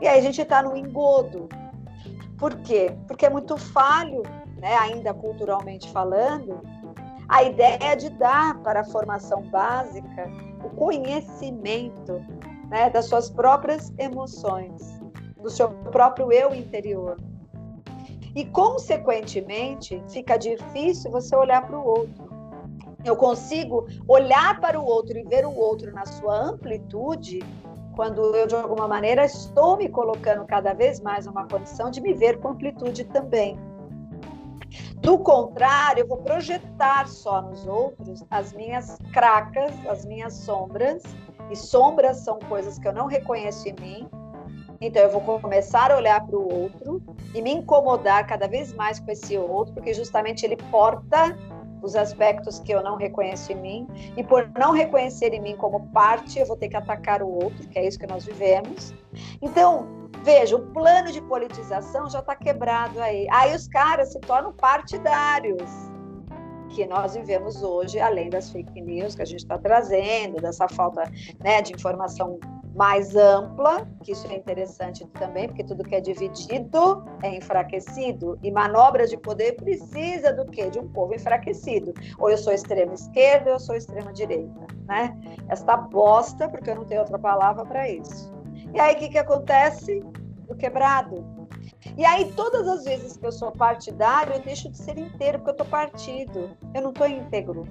E 0.00 0.06
aí 0.06 0.18
a 0.18 0.22
gente 0.22 0.40
está 0.40 0.62
no 0.62 0.76
engodo. 0.76 1.48
Por 2.38 2.54
quê? 2.58 2.94
Porque 3.06 3.26
é 3.26 3.30
muito 3.30 3.56
falho, 3.56 4.22
né, 4.58 4.76
ainda 4.76 5.14
culturalmente 5.14 5.90
falando, 5.90 6.60
a 7.28 7.42
ideia 7.42 7.96
de 7.96 8.10
dar 8.10 8.60
para 8.62 8.80
a 8.80 8.84
formação 8.84 9.42
básica 9.42 10.30
o 10.64 10.70
conhecimento 10.70 12.24
né, 12.72 12.88
das 12.88 13.04
suas 13.04 13.28
próprias 13.28 13.92
emoções, 13.98 14.98
do 15.36 15.50
seu 15.50 15.68
próprio 15.92 16.32
eu 16.32 16.54
interior. 16.54 17.18
E, 18.34 18.46
consequentemente, 18.46 20.02
fica 20.08 20.38
difícil 20.38 21.10
você 21.10 21.36
olhar 21.36 21.66
para 21.66 21.78
o 21.78 21.86
outro. 21.86 22.32
Eu 23.04 23.14
consigo 23.14 23.86
olhar 24.08 24.58
para 24.58 24.80
o 24.80 24.86
outro 24.86 25.18
e 25.18 25.22
ver 25.22 25.44
o 25.44 25.54
outro 25.54 25.92
na 25.92 26.06
sua 26.06 26.34
amplitude 26.34 27.40
quando 27.94 28.34
eu, 28.34 28.46
de 28.46 28.54
alguma 28.54 28.88
maneira, 28.88 29.26
estou 29.26 29.76
me 29.76 29.86
colocando 29.86 30.46
cada 30.46 30.72
vez 30.72 30.98
mais 30.98 31.26
numa 31.26 31.46
condição 31.46 31.90
de 31.90 32.00
me 32.00 32.14
ver 32.14 32.40
com 32.40 32.48
amplitude 32.48 33.04
também. 33.04 33.58
Do 35.02 35.18
contrário, 35.18 36.04
eu 36.04 36.08
vou 36.08 36.18
projetar 36.18 37.06
só 37.06 37.42
nos 37.42 37.66
outros 37.66 38.24
as 38.30 38.54
minhas 38.54 38.96
cracas, 39.12 39.72
as 39.86 40.06
minhas 40.06 40.32
sombras, 40.32 41.02
e 41.50 41.56
sombras 41.56 42.18
são 42.18 42.38
coisas 42.38 42.78
que 42.78 42.86
eu 42.86 42.92
não 42.92 43.06
reconheço 43.06 43.68
em 43.68 43.74
mim. 43.80 44.08
Então 44.80 45.02
eu 45.02 45.10
vou 45.10 45.40
começar 45.40 45.92
a 45.92 45.96
olhar 45.96 46.26
para 46.26 46.36
o 46.36 46.62
outro 46.62 47.02
e 47.34 47.40
me 47.40 47.52
incomodar 47.52 48.26
cada 48.26 48.48
vez 48.48 48.72
mais 48.74 48.98
com 48.98 49.10
esse 49.10 49.36
outro, 49.38 49.74
porque 49.74 49.94
justamente 49.94 50.44
ele 50.44 50.56
porta 50.70 51.36
os 51.80 51.96
aspectos 51.96 52.58
que 52.60 52.72
eu 52.72 52.82
não 52.82 52.96
reconheço 52.96 53.50
em 53.52 53.56
mim, 53.56 53.88
e 54.16 54.22
por 54.22 54.48
não 54.56 54.70
reconhecer 54.70 55.34
em 55.34 55.40
mim 55.40 55.56
como 55.56 55.88
parte, 55.88 56.38
eu 56.38 56.46
vou 56.46 56.56
ter 56.56 56.68
que 56.68 56.76
atacar 56.76 57.22
o 57.22 57.28
outro, 57.28 57.68
que 57.68 57.76
é 57.76 57.86
isso 57.86 57.98
que 57.98 58.06
nós 58.06 58.24
vivemos. 58.24 58.94
Então, 59.40 60.02
Veja, 60.22 60.54
o 60.54 60.60
plano 60.72 61.10
de 61.10 61.20
politização 61.22 62.08
já 62.08 62.20
está 62.20 62.36
quebrado 62.36 63.00
aí. 63.00 63.26
Aí 63.28 63.54
os 63.54 63.66
caras 63.66 64.12
se 64.12 64.20
tornam 64.20 64.52
partidários, 64.52 65.68
que 66.72 66.86
nós 66.86 67.14
vivemos 67.14 67.62
hoje, 67.62 68.00
além 68.00 68.30
das 68.30 68.50
fake 68.50 68.80
news 68.80 69.14
que 69.14 69.22
a 69.22 69.26
gente 69.26 69.40
está 69.40 69.58
trazendo, 69.58 70.40
dessa 70.40 70.66
falta 70.68 71.10
né, 71.40 71.60
de 71.62 71.72
informação 71.72 72.38
mais 72.74 73.14
ampla, 73.14 73.86
que 74.02 74.12
isso 74.12 74.26
é 74.28 74.36
interessante 74.36 75.06
também, 75.08 75.46
porque 75.46 75.62
tudo 75.62 75.84
que 75.84 75.94
é 75.94 76.00
dividido 76.00 77.04
é 77.22 77.36
enfraquecido, 77.36 78.38
e 78.42 78.50
manobra 78.50 79.06
de 79.06 79.16
poder 79.18 79.56
precisa 79.56 80.32
do 80.32 80.46
quê? 80.46 80.70
De 80.70 80.78
um 80.78 80.88
povo 80.88 81.14
enfraquecido. 81.14 81.92
Ou 82.18 82.30
eu 82.30 82.38
sou 82.38 82.52
extrema 82.52 82.94
esquerda, 82.94 83.50
ou 83.50 83.56
eu 83.56 83.60
sou 83.60 83.76
extrema 83.76 84.12
direita, 84.12 84.66
né? 84.86 85.14
Esta 85.48 85.76
bosta, 85.76 86.48
porque 86.48 86.70
eu 86.70 86.76
não 86.76 86.84
tenho 86.84 87.00
outra 87.00 87.18
palavra 87.18 87.64
para 87.64 87.88
isso. 87.88 88.32
E 88.72 88.80
aí 88.80 88.94
o 88.94 88.98
que, 88.98 89.10
que 89.10 89.18
acontece? 89.18 90.02
O 90.48 90.54
quebrado. 90.54 91.41
E 91.96 92.04
aí, 92.04 92.32
todas 92.32 92.66
as 92.68 92.84
vezes 92.84 93.16
que 93.16 93.26
eu 93.26 93.32
sou 93.32 93.52
partidário, 93.52 94.34
eu 94.34 94.40
deixo 94.40 94.70
de 94.70 94.78
ser 94.78 94.98
inteiro, 94.98 95.38
porque 95.38 95.50
eu 95.50 95.52
estou 95.52 95.66
partido. 95.66 96.56
Eu 96.74 96.82
não 96.82 96.90
estou 96.90 97.08
íntegro. 97.08 97.66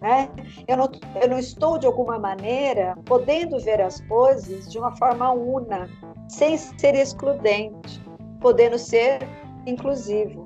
Né? 0.00 0.28
Eu, 0.68 0.76
não, 0.76 0.90
eu 1.20 1.28
não 1.28 1.38
estou, 1.38 1.78
de 1.78 1.86
alguma 1.86 2.18
maneira, 2.18 2.96
podendo 3.04 3.58
ver 3.58 3.80
as 3.80 4.00
coisas 4.02 4.70
de 4.70 4.78
uma 4.78 4.94
forma 4.96 5.32
una, 5.32 5.88
sem 6.28 6.56
ser 6.56 6.94
excludente, 6.94 8.02
podendo 8.40 8.78
ser 8.78 9.20
inclusivo. 9.66 10.45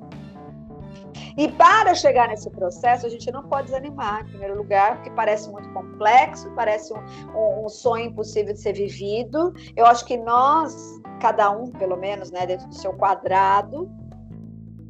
E 1.37 1.49
para 1.51 1.93
chegar 1.95 2.27
nesse 2.27 2.49
processo, 2.49 3.05
a 3.05 3.09
gente 3.09 3.31
não 3.31 3.43
pode 3.43 3.67
desanimar, 3.67 4.21
em 4.21 4.29
primeiro 4.29 4.57
lugar, 4.57 4.95
porque 4.95 5.11
parece 5.11 5.49
muito 5.49 5.69
complexo, 5.73 6.51
parece 6.55 6.93
um, 6.93 6.99
um, 7.35 7.65
um 7.65 7.69
sonho 7.69 8.05
impossível 8.05 8.53
de 8.53 8.59
ser 8.59 8.73
vivido. 8.73 9.53
Eu 9.75 9.85
acho 9.85 10.05
que 10.05 10.17
nós, 10.17 10.99
cada 11.19 11.49
um, 11.51 11.71
pelo 11.71 11.97
menos, 11.97 12.31
né, 12.31 12.45
dentro 12.45 12.67
do 12.67 12.75
seu 12.75 12.93
quadrado, 12.93 13.89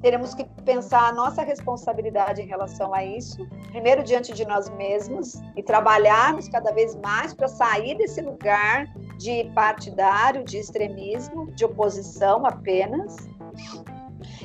teremos 0.02 0.34
que 0.34 0.44
pensar 0.66 1.10
a 1.10 1.14
nossa 1.14 1.44
responsabilidade 1.44 2.42
em 2.42 2.48
relação 2.48 2.94
a 2.94 3.06
isso, 3.06 3.48
primeiro 3.70 4.04
diante 4.04 4.34
de 4.34 4.46
nós 4.46 4.70
mesmos, 4.70 5.40
e 5.56 5.62
trabalharmos 5.62 6.50
cada 6.50 6.72
vez 6.72 6.96
mais 6.96 7.34
para 7.34 7.48
sair 7.48 7.96
desse 7.98 8.22
lugar 8.22 8.88
de 9.18 9.46
partidário, 9.54 10.44
de 10.44 10.58
extremismo, 10.58 11.52
de 11.52 11.64
oposição 11.64 12.46
apenas, 12.46 13.16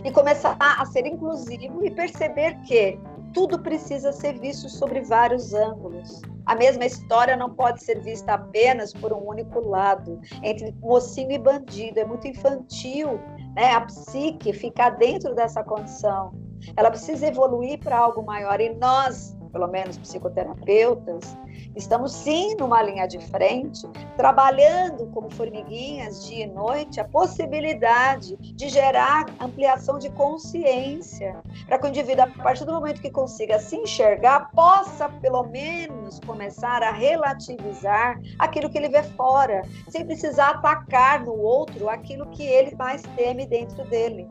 e 0.07 0.13
começar 0.13 0.57
a 0.61 0.87
ser 0.87 1.05
inclusivo 1.05 1.85
e 1.85 1.91
perceber 1.91 2.55
que 2.61 2.97
tudo 3.35 3.59
precisa 3.59 4.13
ser 4.13 4.39
visto 4.39 4.69
sobre 4.69 5.01
vários 5.01 5.53
ângulos. 5.53 6.23
A 6.47 6.55
mesma 6.55 6.87
história 6.87 7.37
não 7.37 7.53
pode 7.53 7.83
ser 7.83 8.01
vista 8.01 8.35
apenas 8.35 8.93
por 8.93 9.13
um 9.13 9.29
único 9.29 9.59
lado, 9.59 10.21
entre 10.45 10.73
mocinho 10.81 11.33
e 11.33 11.39
bandido. 11.39 11.99
É 11.99 12.05
muito 12.05 12.29
infantil, 12.29 13.19
né? 13.57 13.73
A 13.73 13.81
psique 13.81 14.53
ficar 14.53 14.91
dentro 14.91 15.35
dessa 15.35 15.65
condição. 15.65 16.33
Ela 16.77 16.91
precisa 16.91 17.27
evoluir 17.27 17.81
para 17.81 17.99
algo 17.99 18.23
maior 18.25 18.61
e 18.61 18.73
nós, 18.77 19.37
pelo 19.57 19.69
menos 19.69 19.97
psicoterapeutas, 19.97 21.35
Estamos 21.75 22.13
sim 22.13 22.55
numa 22.57 22.83
linha 22.83 23.07
de 23.07 23.19
frente, 23.19 23.87
trabalhando 24.17 25.07
como 25.09 25.31
formiguinhas 25.31 26.25
dia 26.25 26.45
e 26.45 26.49
noite 26.49 27.01
a 27.01 27.05
possibilidade 27.05 28.37
de 28.37 28.69
gerar 28.71 29.27
ampliação 29.39 29.99
de 29.99 30.09
consciência, 30.11 31.37
para 31.67 31.79
que 31.79 31.87
o 31.87 31.89
indivíduo, 31.89 32.25
a 32.25 32.43
partir 32.43 32.65
do 32.65 32.73
momento 32.73 33.03
que 33.03 33.11
consiga 33.11 33.59
se 33.59 33.77
enxergar, 33.77 34.51
possa 34.53 35.09
pelo 35.09 35.43
menos 35.45 36.19
começar 36.21 36.83
a 36.83 36.91
relativizar 36.91 38.19
aquilo 38.39 38.71
que 38.71 38.79
ele 38.79 38.89
vê 38.89 39.03
fora, 39.03 39.63
sem 39.89 40.05
precisar 40.07 40.51
atacar 40.53 41.25
no 41.25 41.39
outro 41.39 41.91
aquilo 41.91 42.27
que 42.31 42.43
ele 42.43 42.75
mais 42.75 43.03
teme 43.17 43.47
dentro 43.47 43.85
dele. 43.85 44.27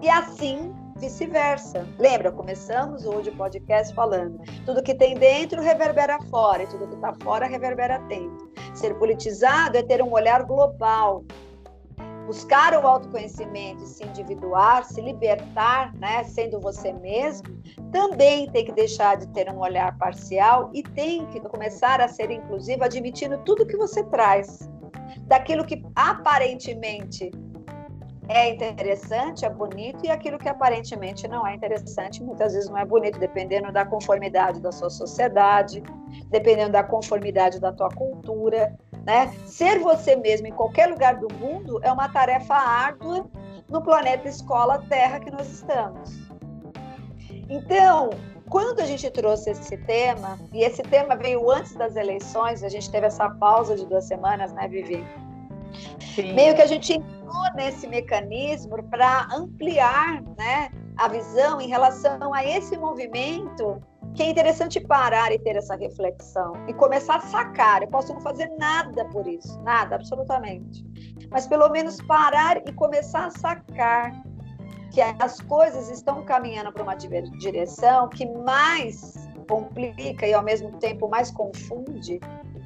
E 0.00 0.08
assim 0.08 0.72
vice-versa. 0.98 1.86
Lembra, 1.98 2.32
começamos 2.32 3.06
hoje 3.06 3.30
o 3.30 3.36
podcast 3.36 3.94
falando: 3.94 4.40
tudo 4.66 4.82
que 4.82 4.94
tem 4.94 5.14
dentro 5.16 5.62
reverbera 5.62 6.20
fora, 6.22 6.64
e 6.64 6.66
tudo 6.66 6.88
que 6.88 6.94
está 6.94 7.14
fora 7.22 7.46
reverbera 7.46 7.98
dentro. 8.08 8.50
Ser 8.74 8.94
politizado 8.98 9.78
é 9.78 9.82
ter 9.82 10.02
um 10.02 10.12
olhar 10.12 10.42
global. 10.44 11.24
Buscar 12.26 12.74
o 12.74 12.86
autoconhecimento 12.86 13.84
e 13.84 13.86
se 13.86 14.04
individuar, 14.04 14.84
se 14.84 15.00
libertar, 15.00 15.94
né, 15.94 16.22
sendo 16.24 16.60
você 16.60 16.92
mesmo, 16.92 17.48
também 17.90 18.50
tem 18.50 18.66
que 18.66 18.72
deixar 18.72 19.16
de 19.16 19.26
ter 19.28 19.50
um 19.50 19.58
olhar 19.60 19.96
parcial 19.96 20.70
e 20.74 20.82
tem 20.82 21.24
que 21.28 21.40
começar 21.40 22.02
a 22.02 22.08
ser 22.08 22.30
inclusivo, 22.30 22.84
admitindo 22.84 23.38
tudo 23.44 23.66
que 23.66 23.78
você 23.78 24.04
traz. 24.04 24.68
Daquilo 25.22 25.64
que 25.64 25.82
aparentemente 25.96 27.30
é 28.28 28.50
interessante, 28.50 29.44
é 29.46 29.50
bonito, 29.50 30.04
e 30.04 30.10
aquilo 30.10 30.38
que 30.38 30.48
aparentemente 30.48 31.26
não 31.26 31.46
é 31.46 31.54
interessante, 31.54 32.22
muitas 32.22 32.52
vezes 32.52 32.68
não 32.68 32.76
é 32.76 32.84
bonito, 32.84 33.18
dependendo 33.18 33.72
da 33.72 33.86
conformidade 33.86 34.60
da 34.60 34.70
sua 34.70 34.90
sociedade, 34.90 35.82
dependendo 36.28 36.72
da 36.72 36.84
conformidade 36.84 37.58
da 37.58 37.72
tua 37.72 37.88
cultura, 37.88 38.76
né? 39.06 39.32
Ser 39.46 39.78
você 39.78 40.14
mesmo 40.14 40.46
em 40.46 40.52
qualquer 40.52 40.88
lugar 40.90 41.16
do 41.16 41.32
mundo 41.36 41.80
é 41.82 41.90
uma 41.90 42.08
tarefa 42.10 42.54
árdua 42.54 43.26
no 43.68 43.82
planeta 43.82 44.28
escola 44.28 44.84
Terra 44.88 45.20
que 45.20 45.30
nós 45.30 45.50
estamos. 45.50 46.28
Então, 47.48 48.10
quando 48.50 48.80
a 48.80 48.84
gente 48.84 49.10
trouxe 49.10 49.50
esse 49.50 49.76
tema, 49.78 50.38
e 50.52 50.62
esse 50.62 50.82
tema 50.82 51.16
veio 51.16 51.50
antes 51.50 51.74
das 51.74 51.96
eleições, 51.96 52.62
a 52.62 52.68
gente 52.68 52.90
teve 52.90 53.06
essa 53.06 53.30
pausa 53.30 53.74
de 53.74 53.86
duas 53.86 54.04
semanas, 54.04 54.52
né, 54.52 54.68
Vivi? 54.68 55.02
Sim. 56.14 56.34
Meio 56.34 56.54
que 56.54 56.62
a 56.62 56.66
gente 56.66 57.02
entrou 57.38 57.54
nesse 57.54 57.86
mecanismo 57.86 58.82
para 58.84 59.28
ampliar 59.32 60.22
né, 60.36 60.70
a 60.96 61.08
visão 61.08 61.60
em 61.60 61.68
relação 61.68 62.32
a 62.34 62.44
esse 62.44 62.76
movimento 62.76 63.80
que 64.14 64.22
é 64.22 64.30
interessante 64.30 64.80
parar 64.80 65.30
e 65.32 65.38
ter 65.38 65.56
essa 65.56 65.76
reflexão 65.76 66.52
e 66.66 66.74
começar 66.74 67.16
a 67.16 67.20
sacar. 67.20 67.82
Eu 67.82 67.88
posso 67.88 68.12
não 68.12 68.20
fazer 68.20 68.50
nada 68.58 69.04
por 69.06 69.26
isso, 69.26 69.60
nada, 69.62 69.94
absolutamente. 69.94 70.84
Mas 71.30 71.46
pelo 71.46 71.68
menos 71.68 72.00
parar 72.02 72.56
e 72.56 72.72
começar 72.72 73.26
a 73.26 73.30
sacar 73.30 74.12
que 74.90 75.00
as 75.00 75.40
coisas 75.40 75.90
estão 75.90 76.24
caminhando 76.24 76.72
para 76.72 76.82
uma 76.82 76.94
direção 76.94 78.08
que 78.08 78.26
mais 78.26 79.14
complica 79.48 80.26
e 80.26 80.34
ao 80.34 80.42
mesmo 80.42 80.72
tempo 80.78 81.08
mais 81.08 81.30
confunde 81.30 82.18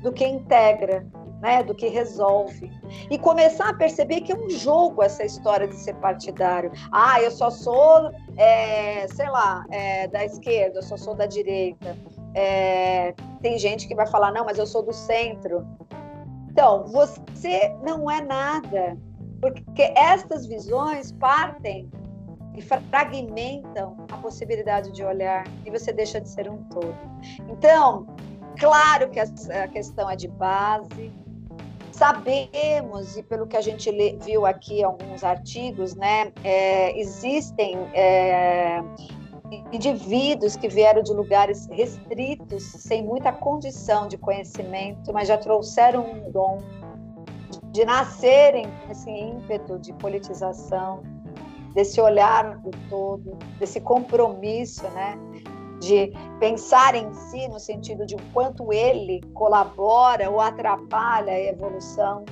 do 0.02 0.12
que 0.12 0.24
integra, 0.24 1.06
né, 1.42 1.60
do 1.64 1.74
que 1.74 1.88
resolve. 1.88 2.70
E 3.10 3.18
começar 3.18 3.68
a 3.68 3.74
perceber 3.74 4.20
que 4.20 4.32
é 4.32 4.36
um 4.36 4.48
jogo 4.48 5.02
essa 5.02 5.24
história 5.24 5.66
de 5.66 5.74
ser 5.74 5.94
partidário. 5.96 6.70
Ah, 6.92 7.20
eu 7.20 7.32
só 7.32 7.50
sou, 7.50 8.12
é, 8.36 9.08
sei 9.08 9.28
lá, 9.28 9.66
é, 9.70 10.06
da 10.06 10.24
esquerda, 10.24 10.78
eu 10.78 10.82
só 10.82 10.96
sou 10.96 11.16
da 11.16 11.26
direita. 11.26 11.96
É, 12.32 13.12
tem 13.42 13.58
gente 13.58 13.88
que 13.88 13.94
vai 13.94 14.06
falar, 14.06 14.30
não, 14.30 14.44
mas 14.44 14.56
eu 14.56 14.66
sou 14.66 14.84
do 14.84 14.92
centro. 14.92 15.66
Então, 16.48 16.84
você 16.84 17.74
não 17.82 18.08
é 18.08 18.20
nada, 18.20 18.96
porque 19.40 19.92
estas 19.96 20.46
visões 20.46 21.10
partem 21.10 21.90
e 22.54 22.62
fragmentam 22.62 23.96
a 24.12 24.16
possibilidade 24.18 24.92
de 24.92 25.02
olhar 25.02 25.44
e 25.66 25.70
você 25.70 25.92
deixa 25.92 26.20
de 26.20 26.28
ser 26.28 26.48
um 26.48 26.58
todo. 26.64 26.94
Então, 27.48 28.06
claro 28.60 29.10
que 29.10 29.18
a 29.18 29.68
questão 29.68 30.08
é 30.08 30.14
de 30.14 30.28
base, 30.28 31.10
sabemos, 32.02 33.16
e 33.16 33.22
pelo 33.22 33.46
que 33.46 33.56
a 33.56 33.60
gente 33.60 33.88
lê, 33.88 34.16
viu 34.20 34.44
aqui 34.44 34.82
alguns 34.82 35.22
artigos, 35.22 35.94
né, 35.94 36.32
é, 36.42 36.98
existem 36.98 37.76
é, 37.94 38.82
indivíduos 39.70 40.56
que 40.56 40.66
vieram 40.66 41.00
de 41.00 41.12
lugares 41.12 41.68
restritos, 41.70 42.64
sem 42.64 43.04
muita 43.04 43.30
condição 43.30 44.08
de 44.08 44.18
conhecimento, 44.18 45.12
mas 45.12 45.28
já 45.28 45.38
trouxeram 45.38 46.04
um 46.04 46.30
dom 46.32 46.58
de 47.70 47.84
nascerem 47.84 48.66
com 48.84 48.90
esse 48.90 49.08
ímpeto 49.08 49.78
de 49.78 49.92
politização, 49.92 51.04
desse 51.72 52.00
olhar 52.00 52.58
do 52.58 52.70
todo, 52.90 53.38
desse 53.60 53.80
compromisso, 53.80 54.82
né? 54.90 55.16
De 55.82 56.12
pensar 56.38 56.94
em 56.94 57.12
si 57.12 57.48
no 57.48 57.58
sentido 57.58 58.06
de 58.06 58.14
o 58.14 58.22
quanto 58.32 58.72
ele 58.72 59.20
colabora 59.34 60.30
ou 60.30 60.40
atrapalha 60.40 61.32
a 61.32 61.40
evolução, 61.40 62.24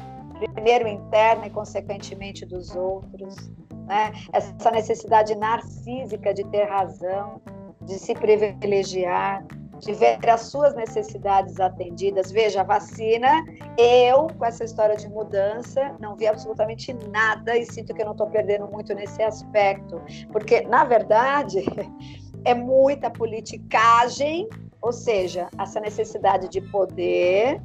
primeiro 0.53 0.87
interna 0.87 1.49
e 1.49 1.51
consequentemente 1.51 2.47
dos 2.47 2.77
outros, 2.77 3.51
né? 3.89 4.13
Essa 4.33 4.71
necessidade 4.71 5.35
narcísica 5.35 6.33
de 6.33 6.45
ter 6.45 6.65
razão, 6.65 7.41
de 7.83 7.99
se 7.99 8.15
privilegiar, 8.15 9.45
de 9.81 9.95
ver 9.95 10.29
as 10.29 10.43
suas 10.43 10.75
necessidades 10.75 11.59
atendidas. 11.59 12.31
Veja, 12.31 12.61
a 12.61 12.65
vacina, 12.65 13.45
eu, 13.77 14.29
com 14.39 14.45
essa 14.45 14.63
história 14.63 14.97
de 14.97 15.09
mudança, 15.09 15.97
não 15.99 16.15
vi 16.15 16.27
absolutamente 16.27 16.93
nada 17.11 17.57
e 17.57 17.65
sinto 17.65 17.95
que 17.95 18.03
eu 18.03 18.07
não 18.07 18.13
estou 18.13 18.29
perdendo 18.29 18.69
muito 18.69 18.95
nesse 18.95 19.23
aspecto, 19.23 20.01
porque, 20.31 20.61
na 20.63 20.85
verdade, 20.85 21.65
é 22.45 22.55
muita 22.55 23.11
politicagem, 23.11 24.49
ou 24.81 24.93
seja, 24.93 25.49
essa 25.59 25.81
necessidade 25.81 26.49
de 26.49 26.61
poder. 26.61 27.61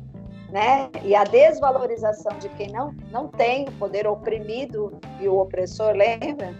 Né? 0.52 0.90
E 1.04 1.16
a 1.16 1.24
desvalorização 1.24 2.38
de 2.38 2.48
quem 2.50 2.72
não, 2.72 2.96
não 3.12 3.28
tem 3.28 3.68
o 3.68 3.72
poder 3.74 4.08
oprimido 4.08 4.98
e 5.20 5.28
o 5.28 5.40
opressor, 5.40 5.94
lembra? 5.94 6.54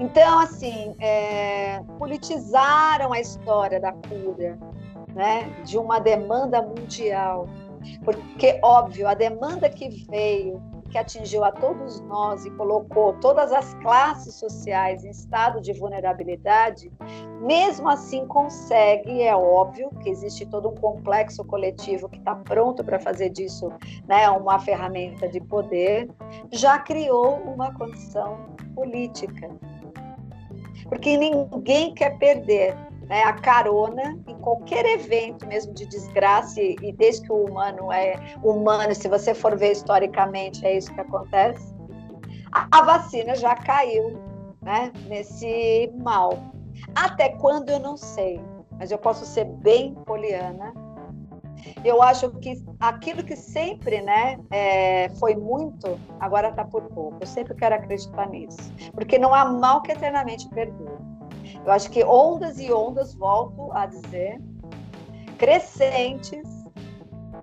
Então, 0.00 0.40
assim, 0.40 0.96
é, 0.98 1.80
politizaram 1.98 3.12
a 3.12 3.20
história 3.20 3.78
da 3.78 3.92
cura, 3.92 4.58
né, 5.14 5.48
de 5.64 5.78
uma 5.78 6.00
demanda 6.00 6.60
mundial. 6.60 7.48
Porque, 8.04 8.58
óbvio, 8.62 9.06
a 9.06 9.14
demanda 9.14 9.68
que 9.68 9.88
veio, 10.10 10.60
que 10.94 10.98
atingiu 10.98 11.42
a 11.42 11.50
todos 11.50 12.00
nós 12.02 12.46
e 12.46 12.50
colocou 12.52 13.14
todas 13.14 13.50
as 13.50 13.74
classes 13.82 14.36
sociais 14.36 15.04
em 15.04 15.10
estado 15.10 15.60
de 15.60 15.72
vulnerabilidade, 15.72 16.88
mesmo 17.40 17.88
assim 17.88 18.24
consegue, 18.28 19.20
é 19.20 19.34
óbvio 19.34 19.90
que 20.00 20.08
existe 20.08 20.46
todo 20.46 20.68
um 20.68 20.74
complexo 20.76 21.44
coletivo 21.44 22.08
que 22.08 22.18
está 22.18 22.36
pronto 22.36 22.84
para 22.84 23.00
fazer 23.00 23.30
disso 23.30 23.72
né, 24.06 24.30
uma 24.30 24.60
ferramenta 24.60 25.28
de 25.28 25.40
poder, 25.40 26.08
já 26.52 26.78
criou 26.78 27.38
uma 27.38 27.74
condição 27.74 28.54
política. 28.72 29.50
Porque 30.88 31.16
ninguém 31.16 31.92
quer 31.92 32.16
perder 32.18 32.76
né, 33.06 33.22
a 33.22 33.32
carona 33.32 34.18
em 34.26 34.36
qualquer 34.38 34.84
evento 34.84 35.46
mesmo 35.46 35.72
de 35.74 35.86
desgraça 35.86 36.60
e, 36.60 36.92
desde 36.92 37.26
que 37.26 37.32
o 37.32 37.44
humano 37.44 37.92
é 37.92 38.14
humano, 38.42 38.94
se 38.94 39.08
você 39.08 39.34
for 39.34 39.56
ver 39.56 39.72
historicamente 39.72 40.64
é 40.66 40.76
isso 40.76 40.92
que 40.92 41.00
acontece. 41.00 41.74
A, 42.52 42.68
a 42.70 42.82
vacina 42.82 43.34
já 43.34 43.54
caiu, 43.54 44.18
né, 44.62 44.92
nesse 45.06 45.92
mal. 46.02 46.52
Até 46.94 47.30
quando 47.30 47.70
eu 47.70 47.78
não 47.78 47.96
sei, 47.96 48.40
mas 48.78 48.90
eu 48.90 48.98
posso 48.98 49.24
ser 49.24 49.44
bem 49.44 49.94
poliana 50.06 50.72
eu 51.84 52.02
acho 52.02 52.30
que 52.38 52.62
aquilo 52.80 53.22
que 53.22 53.36
sempre 53.36 54.00
né, 54.02 54.38
é, 54.50 55.08
foi 55.20 55.34
muito, 55.34 55.98
agora 56.20 56.48
está 56.48 56.64
por 56.64 56.82
pouco. 56.82 57.18
Eu 57.20 57.26
sempre 57.26 57.54
quero 57.54 57.74
acreditar 57.74 58.28
nisso. 58.28 58.72
Porque 58.92 59.18
não 59.18 59.34
há 59.34 59.44
mal 59.44 59.82
que 59.82 59.92
eternamente 59.92 60.48
perdure. 60.48 61.03
Eu 61.64 61.72
acho 61.72 61.90
que 61.90 62.04
ondas 62.04 62.58
e 62.58 62.72
ondas, 62.72 63.14
volto 63.14 63.72
a 63.72 63.86
dizer, 63.86 64.40
crescentes, 65.38 66.46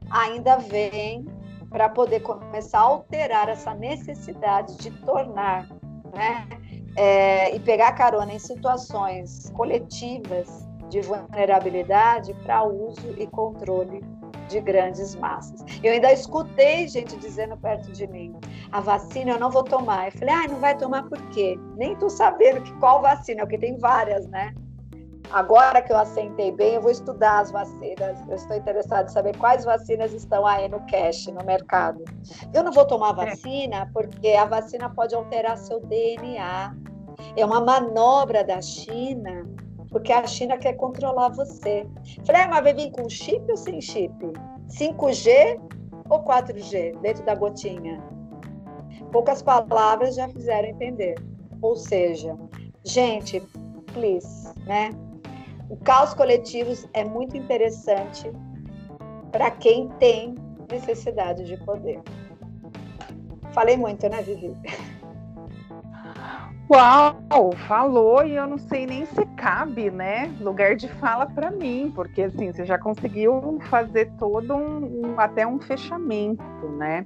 ainda 0.09 0.57
vêm 0.57 1.25
para 1.69 1.89
poder 1.89 2.19
começar 2.19 2.79
a 2.79 2.83
alterar 2.83 3.49
essa 3.49 3.73
necessidade 3.73 4.77
de 4.77 4.91
tornar, 4.91 5.67
né, 6.13 6.47
é, 6.95 7.55
e 7.55 7.59
pegar 7.59 7.93
carona 7.93 8.33
em 8.33 8.39
situações 8.39 9.49
coletivas 9.51 10.67
de 10.89 11.01
vulnerabilidade 11.01 12.33
para 12.43 12.63
uso 12.63 13.15
e 13.17 13.25
controle 13.25 14.03
de 14.51 14.61
grandes 14.61 15.15
massas. 15.15 15.63
Eu 15.81 15.93
ainda 15.93 16.11
escutei 16.11 16.87
gente 16.87 17.15
dizendo 17.17 17.57
perto 17.57 17.91
de 17.91 18.05
mim: 18.07 18.35
a 18.71 18.81
vacina 18.81 19.31
eu 19.31 19.39
não 19.39 19.49
vou 19.49 19.63
tomar. 19.63 20.07
Eu 20.07 20.11
falei: 20.11 20.35
ah, 20.35 20.47
não 20.47 20.59
vai 20.59 20.77
tomar 20.77 21.03
por 21.03 21.19
quê? 21.29 21.57
Nem 21.75 21.95
tô 21.95 22.09
sabendo 22.09 22.61
que 22.61 22.73
qual 22.73 23.01
vacina, 23.01 23.43
porque 23.43 23.57
tem 23.57 23.77
várias, 23.77 24.27
né? 24.27 24.53
Agora 25.31 25.81
que 25.81 25.93
eu 25.93 25.97
assentei 25.97 26.51
bem, 26.51 26.75
eu 26.75 26.81
vou 26.81 26.91
estudar 26.91 27.39
as 27.39 27.51
vacinas. 27.51 28.19
Eu 28.27 28.35
estou 28.35 28.57
interessada 28.57 29.09
em 29.09 29.13
saber 29.13 29.37
quais 29.37 29.63
vacinas 29.63 30.11
estão 30.11 30.45
aí 30.45 30.67
no 30.67 30.81
cash, 30.87 31.27
no 31.27 31.45
mercado. 31.45 32.03
Eu 32.53 32.63
não 32.63 32.71
vou 32.71 32.85
tomar 32.85 33.11
é. 33.11 33.27
vacina 33.27 33.89
porque 33.93 34.29
a 34.29 34.43
vacina 34.43 34.89
pode 34.89 35.15
alterar 35.15 35.57
seu 35.57 35.79
DNA. 35.79 36.75
É 37.37 37.45
uma 37.45 37.61
manobra 37.61 38.43
da 38.43 38.61
China 38.61 39.47
porque 39.91 40.11
a 40.11 40.25
China 40.25 40.57
quer 40.57 40.73
controlar 40.73 41.29
você. 41.29 41.85
Falei, 42.25 42.41
ah, 42.43 42.47
mas 42.49 42.63
vai 42.63 42.73
vir 42.73 42.91
com 42.91 43.07
chip 43.09 43.45
ou 43.49 43.57
sem 43.57 43.81
chip? 43.81 44.13
5G 44.69 45.59
ou 46.09 46.23
4G 46.23 46.97
dentro 47.01 47.23
da 47.25 47.35
gotinha? 47.35 48.01
Poucas 49.11 49.41
palavras 49.41 50.15
já 50.15 50.29
fizeram 50.29 50.69
entender. 50.69 51.15
Ou 51.61 51.75
seja, 51.75 52.35
gente, 52.85 53.41
please, 53.93 54.49
né? 54.65 54.89
O 55.69 55.75
caos 55.75 56.13
coletivos 56.13 56.87
é 56.93 57.03
muito 57.03 57.35
interessante 57.35 58.31
para 59.31 59.51
quem 59.51 59.89
tem 59.99 60.35
necessidade 60.71 61.43
de 61.43 61.57
poder. 61.57 62.01
Falei 63.51 63.75
muito, 63.75 64.07
né, 64.07 64.21
Vivi? 64.21 64.55
Uau, 66.73 67.51
falou 67.67 68.25
e 68.25 68.33
eu 68.33 68.47
não 68.47 68.57
sei 68.57 68.85
nem 68.85 69.05
se 69.05 69.25
cabe, 69.35 69.91
né? 69.91 70.33
Lugar 70.39 70.73
de 70.77 70.87
fala 70.87 71.25
para 71.25 71.51
mim, 71.51 71.91
porque 71.93 72.21
assim, 72.21 72.49
você 72.49 72.63
já 72.63 72.77
conseguiu 72.77 73.59
fazer 73.69 74.09
todo 74.17 74.55
um, 74.55 75.07
um 75.07 75.19
até 75.19 75.45
um 75.45 75.59
fechamento, 75.59 76.69
né? 76.77 77.05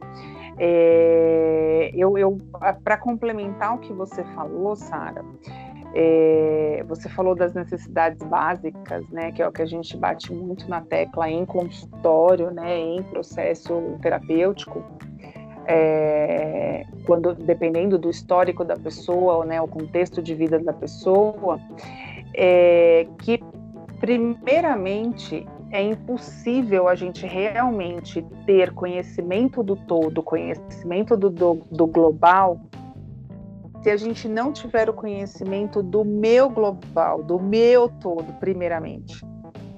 É, 0.59 1.89
eu, 1.95 2.16
eu 2.16 2.38
para 2.84 2.95
complementar 2.95 3.74
o 3.74 3.80
que 3.80 3.91
você 3.91 4.24
falou, 4.36 4.76
Sara, 4.76 5.26
é, 5.95 6.86
você 6.88 7.09
falou 7.09 7.34
das 7.34 7.55
necessidades 7.55 8.22
básicas, 8.22 9.09
né? 9.09 9.32
Que 9.32 9.41
é 9.41 9.47
o 9.47 9.51
que 9.51 9.63
a 9.63 9.66
gente 9.66 9.97
bate 9.97 10.32
muito 10.32 10.70
na 10.70 10.82
tecla 10.82 11.28
em 11.28 11.43
consultório, 11.43 12.51
né? 12.51 12.78
Em 12.78 13.01
processo 13.01 13.97
terapêutico 13.99 14.84
é, 15.68 16.86
quando 17.05 17.34
dependendo 17.34 17.97
do 17.97 18.09
histórico 18.09 18.63
da 18.63 18.76
pessoa, 18.76 19.45
né, 19.45 19.61
o 19.61 19.68
contexto 19.68 20.22
de 20.22 20.34
vida 20.34 20.59
da 20.59 20.74
pessoa, 20.74 21.59
é 22.34 23.07
que, 23.20 23.43
primeiramente, 23.99 25.45
é 25.72 25.82
impossível 25.82 26.88
a 26.88 26.95
gente 26.95 27.26
realmente 27.26 28.26
ter 28.45 28.72
conhecimento 28.74 29.63
do 29.63 29.76
todo, 29.76 30.22
conhecimento 30.22 31.18
do, 31.18 31.30
do, 31.30 31.61
do 31.72 31.88
global, 31.88 32.59
se 33.82 33.89
a 33.89 33.97
gente 33.97 34.28
não 34.28 34.51
tiver 34.51 34.89
o 34.89 34.93
conhecimento 34.93 35.84
do 35.84 36.03
meu 36.03 36.49
global, 36.49 37.22
do 37.22 37.39
meu 37.39 37.88
todo, 37.88 38.34
primeiramente. 38.39 39.24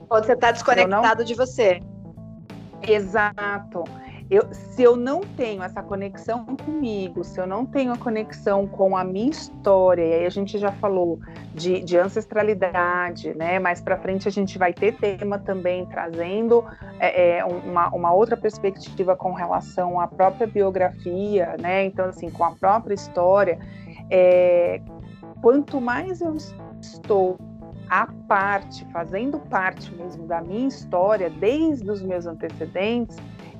Quando 0.08 0.26
você 0.26 0.34
está 0.34 0.52
desconectado 0.52 1.20
não... 1.20 1.26
de 1.26 1.34
você. 1.34 1.82
Exato. 2.82 3.84
Eu, 4.30 4.44
se 4.52 4.84
eu 4.84 4.98
não 4.98 5.22
tenho 5.22 5.64
essa 5.64 5.82
conexão 5.82 6.46
comigo, 6.46 7.24
se 7.24 7.40
eu 7.40 7.48
não 7.48 7.66
tenho 7.66 7.94
a 7.94 7.98
conexão 7.98 8.68
com 8.68 8.98
a 8.98 9.04
minha 9.04 9.30
história, 9.30 10.06
e 10.06 10.14
aí 10.16 10.26
a 10.26 10.30
gente 10.30 10.58
já 10.58 10.72
falou 10.72 11.20
de, 11.54 11.82
de 11.82 11.98
ancestralidade, 11.98 13.34
né? 13.34 13.58
Mais 13.58 13.80
para 13.80 13.98
frente 13.98 14.28
a 14.28 14.32
gente 14.32 14.58
vai 14.58 14.74
ter 14.74 14.96
tema 14.96 15.40
também 15.40 15.86
trazendo 15.86 16.66
é, 17.00 17.38
é, 17.38 17.46
uma, 17.46 17.90
uma 17.90 18.14
outra 18.14 18.36
perspectiva 18.36 19.16
com 19.16 19.32
relação 19.32 20.00
à 20.00 20.08
própria 20.08 20.46
biografia, 20.46 21.56
né? 21.60 21.86
Então, 21.86 22.06
assim, 22.06 22.30
com 22.30 22.44
a 22.44 22.52
própria 22.52 22.94
história. 22.94 23.58
É, 24.10 24.82
quanto 25.42 25.80
mais 25.80 26.20
eu 26.20 26.36
estou 26.82 27.38
à 27.90 28.08
parte, 28.28 28.86
fazendo 28.92 29.40
parte 29.40 29.94
mesmo 29.96 30.28
da 30.28 30.42
minha 30.42 30.68
história, 30.68 31.30
desde 31.30 31.90
os 31.90 32.02
meus 32.02 32.26
antecedentes, 32.26 33.18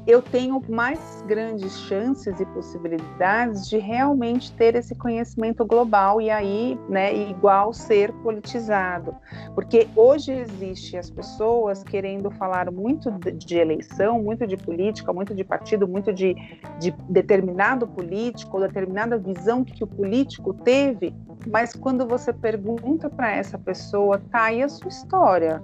eu 0.08 0.22
tenho 0.22 0.64
mais 0.70 1.22
grandes 1.28 1.78
chances 1.82 2.40
e 2.40 2.46
possibilidades 2.46 3.68
de 3.68 3.78
realmente 3.78 4.54
ter 4.54 4.74
esse 4.74 4.96
conhecimento 4.96 5.66
global 5.66 6.22
e 6.22 6.30
aí, 6.30 6.80
né, 6.88 7.14
igual 7.14 7.74
ser 7.74 8.14
politizado. 8.24 9.14
Porque 9.54 9.86
hoje 9.98 10.32
existe 10.32 10.96
as 10.96 11.10
pessoas 11.10 11.84
querendo 11.84 12.32
falar 12.32 12.72
muito 12.72 13.12
de 13.12 13.58
eleição, 13.58 14.24
muito 14.24 14.48
de 14.48 14.56
política, 14.56 15.12
muito 15.12 15.36
de 15.36 15.44
partido, 15.44 15.86
muito 15.86 16.14
de, 16.14 16.34
de 16.80 16.92
determinado 17.10 17.86
político, 17.86 18.62
determinada 18.62 19.18
visão 19.18 19.66
que 19.66 19.84
o 19.84 19.88
político 19.88 20.54
teve, 20.54 21.14
mas 21.52 21.74
quando 21.74 22.08
você 22.08 22.32
pergunta 22.32 23.10
para 23.10 23.32
essa 23.32 23.58
pessoa, 23.58 24.22
tá 24.32 24.44
aí 24.46 24.64
a 24.64 24.70
sua 24.70 24.88
história 24.88 25.62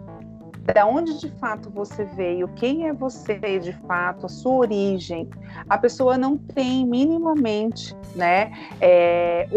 da 0.64 0.86
onde 0.86 1.20
de 1.20 1.30
fato 1.40 1.70
você 1.70 2.06
veio, 2.06 2.48
quem 2.56 2.88
é 2.88 2.94
você 2.94 3.34
de 3.60 3.74
fato, 3.86 4.26
a 4.26 4.30
sua 4.30 4.54
origem, 4.54 5.30
a 5.70 5.78
pessoa 5.78 6.18
não 6.18 6.38
tem 6.38 6.86
minimamente, 6.86 7.96
né? 8.16 8.54
É, 8.80 9.48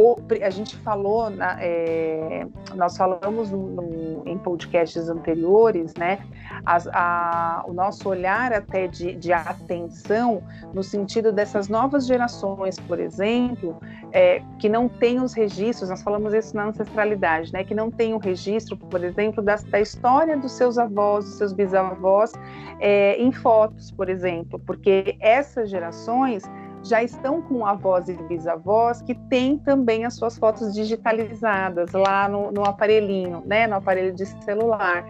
a 0.45 0.51
gente 0.51 0.77
falou, 0.79 1.31
na, 1.31 1.57
é, 1.61 2.47
nós 2.75 2.97
falamos 2.97 3.51
no, 3.51 3.69
no, 3.69 4.23
em 4.27 4.37
podcasts 4.39 5.09
anteriores, 5.09 5.95
né? 5.95 6.19
As, 6.65 6.89
a, 6.89 7.65
o 7.69 7.73
nosso 7.73 8.09
olhar 8.09 8.53
até 8.53 8.89
de, 8.89 9.15
de, 9.15 9.33
atenção 9.33 10.43
no 10.75 10.83
sentido 10.83 11.31
dessas 11.33 11.69
novas 11.69 12.07
gerações, 12.07 12.81
por 12.81 12.99
exemplo, 12.99 13.77
é, 14.11 14.43
que 14.59 14.69
não 14.69 14.89
têm 14.89 15.21
os 15.21 15.33
registros, 15.33 15.89
nós 15.91 16.03
falamos 16.03 16.35
isso 16.35 16.57
na 16.57 16.67
ancestralidade, 16.67 17.53
né? 17.53 17.63
Que 17.63 17.75
não 17.75 17.91
tem 17.91 18.15
o 18.15 18.19
registro, 18.19 18.77
por 18.77 19.05
exemplo, 19.05 19.43
da, 19.43 19.55
da 19.57 19.81
história 19.81 20.37
dos 20.37 20.53
seus 20.53 20.79
avós 20.79 20.96
avós, 20.97 21.27
dos 21.27 21.35
seus 21.35 21.53
bisavós, 21.53 22.33
é, 22.81 23.17
em 23.21 23.31
fotos, 23.31 23.91
por 23.91 24.09
exemplo, 24.09 24.59
porque 24.59 25.17
essas 25.21 25.69
gerações 25.69 26.43
já 26.83 27.03
estão 27.03 27.43
com 27.43 27.67
avós 27.67 28.09
e 28.09 28.15
bisavós 28.15 29.03
que 29.03 29.15
têm 29.15 29.59
também 29.59 30.05
as 30.05 30.15
suas 30.15 30.39
fotos 30.39 30.73
digitalizadas 30.73 31.93
lá 31.93 32.29
no, 32.29 32.53
no, 32.53 32.65
aparelhinho, 32.65 33.43
né, 33.45 33.67
no 33.67 33.75
aparelho 33.75 34.15
de 34.15 34.25
celular. 34.45 35.05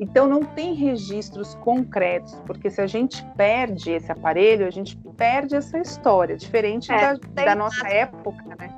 Então 0.00 0.26
não 0.26 0.40
tem 0.40 0.74
registros 0.74 1.54
concretos, 1.56 2.34
porque 2.46 2.68
se 2.68 2.80
a 2.80 2.86
gente 2.86 3.24
perde 3.36 3.92
esse 3.92 4.10
aparelho, 4.10 4.66
a 4.66 4.70
gente 4.70 4.96
perde 5.16 5.54
essa 5.54 5.78
história, 5.78 6.36
diferente 6.36 6.90
é, 6.90 7.14
da, 7.14 7.44
da 7.44 7.54
nossa 7.54 7.86
época, 7.86 8.42
né? 8.58 8.74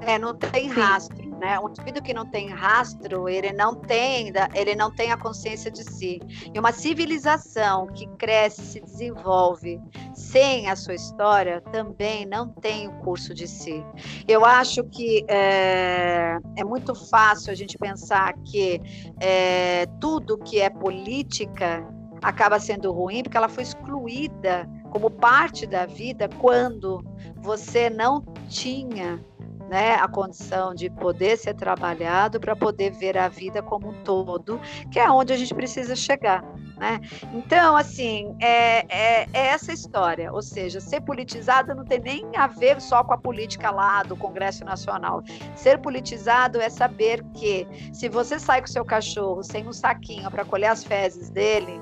É, 0.00 0.18
não 0.18 0.34
tem 0.34 0.70
Sim. 0.70 0.80
rastro. 0.80 1.25
Né? 1.38 1.58
Um 1.60 1.68
indivíduo 1.68 2.02
que 2.02 2.14
não 2.14 2.24
tem 2.24 2.48
rastro, 2.48 3.28
ele 3.28 3.52
não 3.52 3.74
tem, 3.74 4.32
ele 4.54 4.74
não 4.74 4.90
tem 4.90 5.12
a 5.12 5.16
consciência 5.16 5.70
de 5.70 5.84
si. 5.84 6.20
E 6.52 6.58
uma 6.58 6.72
civilização 6.72 7.86
que 7.88 8.06
cresce, 8.16 8.62
se 8.62 8.80
desenvolve 8.80 9.80
sem 10.14 10.70
a 10.70 10.76
sua 10.76 10.94
história, 10.94 11.60
também 11.60 12.24
não 12.24 12.48
tem 12.48 12.88
o 12.88 12.92
curso 13.00 13.34
de 13.34 13.46
si. 13.46 13.84
Eu 14.26 14.44
acho 14.44 14.82
que 14.84 15.24
é, 15.28 16.38
é 16.56 16.64
muito 16.64 16.94
fácil 16.94 17.52
a 17.52 17.54
gente 17.54 17.76
pensar 17.76 18.32
que 18.44 18.80
é, 19.20 19.86
tudo 20.00 20.38
que 20.38 20.60
é 20.60 20.70
política 20.70 21.86
acaba 22.22 22.58
sendo 22.58 22.90
ruim 22.92 23.22
porque 23.22 23.36
ela 23.36 23.48
foi 23.48 23.62
excluída 23.62 24.68
como 24.90 25.10
parte 25.10 25.66
da 25.66 25.84
vida 25.84 26.28
quando 26.40 27.04
você 27.36 27.90
não 27.90 28.24
tinha 28.48 29.22
né, 29.68 29.94
a 29.94 30.08
condição 30.08 30.74
de 30.74 30.88
poder 30.90 31.36
ser 31.36 31.54
trabalhado 31.54 32.38
para 32.38 32.54
poder 32.54 32.90
ver 32.92 33.18
a 33.18 33.28
vida 33.28 33.62
como 33.62 33.88
um 33.88 34.02
todo, 34.04 34.60
que 34.90 34.98
é 34.98 35.10
onde 35.10 35.32
a 35.32 35.36
gente 35.36 35.54
precisa 35.54 35.96
chegar. 35.96 36.44
Né? 36.76 37.00
Então, 37.32 37.74
assim, 37.74 38.36
é, 38.38 38.80
é, 38.88 39.28
é, 39.32 39.46
essa 39.46 39.72
história, 39.72 40.30
ou 40.32 40.42
seja, 40.42 40.78
ser 40.78 41.00
politizado 41.00 41.74
não 41.74 41.84
tem 41.84 41.98
nem 41.98 42.36
a 42.36 42.46
ver 42.46 42.80
só 42.82 43.02
com 43.02 43.14
a 43.14 43.18
política 43.18 43.70
lá 43.70 44.02
do 44.02 44.14
Congresso 44.14 44.64
Nacional. 44.64 45.22
Ser 45.54 45.78
politizado 45.78 46.60
é 46.60 46.68
saber 46.68 47.24
que 47.34 47.66
se 47.92 48.08
você 48.10 48.38
sai 48.38 48.60
com 48.60 48.66
seu 48.66 48.84
cachorro 48.84 49.42
sem 49.42 49.66
um 49.66 49.72
saquinho 49.72 50.30
para 50.30 50.44
colher 50.44 50.70
as 50.70 50.84
fezes 50.84 51.30
dele, 51.30 51.80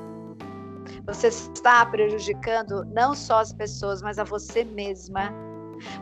você 1.05 1.27
está 1.27 1.85
prejudicando 1.87 2.85
não 2.87 3.15
só 3.15 3.41
as 3.41 3.53
pessoas, 3.53 4.01
mas 4.01 4.19
a 4.19 4.25
você 4.25 4.65
mesma 4.65 5.33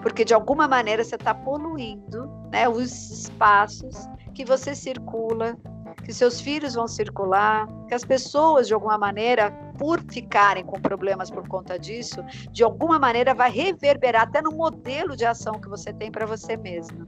porque 0.02 0.24
de 0.24 0.34
alguma 0.34 0.66
maneira 0.68 1.04
você 1.04 1.14
está 1.14 1.34
poluindo 1.34 2.28
né, 2.50 2.68
os 2.68 3.10
espaços 3.10 4.08
que 4.34 4.44
você 4.44 4.74
circula, 4.74 5.56
que 6.04 6.12
seus 6.12 6.40
filhos 6.40 6.74
vão 6.74 6.88
circular, 6.88 7.66
que 7.86 7.94
as 7.94 8.04
pessoas, 8.04 8.66
de 8.66 8.74
alguma 8.74 8.98
maneira, 8.98 9.50
por 9.78 10.00
ficarem 10.10 10.64
com 10.64 10.80
problemas 10.80 11.30
por 11.30 11.46
conta 11.48 11.78
disso, 11.78 12.22
de 12.50 12.64
alguma 12.64 12.98
maneira 12.98 13.34
vai 13.34 13.50
reverberar 13.50 14.22
até 14.22 14.40
no 14.42 14.52
modelo 14.52 15.16
de 15.16 15.24
ação 15.24 15.60
que 15.60 15.68
você 15.68 15.92
tem 15.92 16.10
para 16.10 16.26
você 16.26 16.56
mesma. 16.56 17.06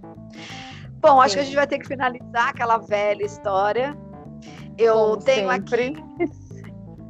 Bom, 1.00 1.20
acho 1.20 1.30
Sim. 1.30 1.36
que 1.36 1.40
a 1.40 1.44
gente 1.44 1.56
vai 1.56 1.66
ter 1.66 1.78
que 1.78 1.86
finalizar 1.86 2.48
aquela 2.48 2.78
velha 2.78 3.24
história. 3.24 3.96
Eu 4.78 4.94
Como 4.94 5.16
tenho 5.18 5.50
sempre. 5.50 5.86
aqui 5.86 6.43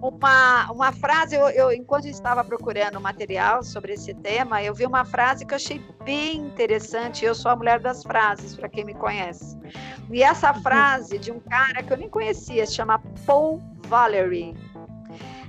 uma, 0.09 0.70
uma 0.70 0.92
frase, 0.92 1.34
eu, 1.34 1.48
eu, 1.48 1.72
enquanto 1.72 2.07
estava 2.07 2.44
procurando 2.44 3.00
material 3.00 3.62
sobre 3.62 3.94
esse 3.94 4.12
tema, 4.12 4.62
eu 4.62 4.74
vi 4.74 4.84
uma 4.84 5.05
frase 5.05 5.46
que 5.46 5.55
eu 5.55 5.57
achei 5.57 5.82
bem 6.05 6.36
interessante. 6.36 7.24
Eu 7.24 7.34
sou 7.34 7.50
a 7.50 7.57
mulher 7.57 7.80
das 7.80 8.02
frases, 8.02 8.55
para 8.55 8.68
quem 8.68 8.84
me 8.84 8.92
conhece. 8.92 9.59
E 10.11 10.22
essa 10.22 10.52
uhum. 10.52 10.61
frase 10.61 11.18
de 11.18 11.32
um 11.32 11.40
cara 11.40 11.82
que 11.82 11.90
eu 11.90 11.96
nem 11.96 12.11
conhecia, 12.11 12.66
se 12.66 12.74
chama 12.74 12.98
Paul 13.24 13.62
Valery. 13.88 14.55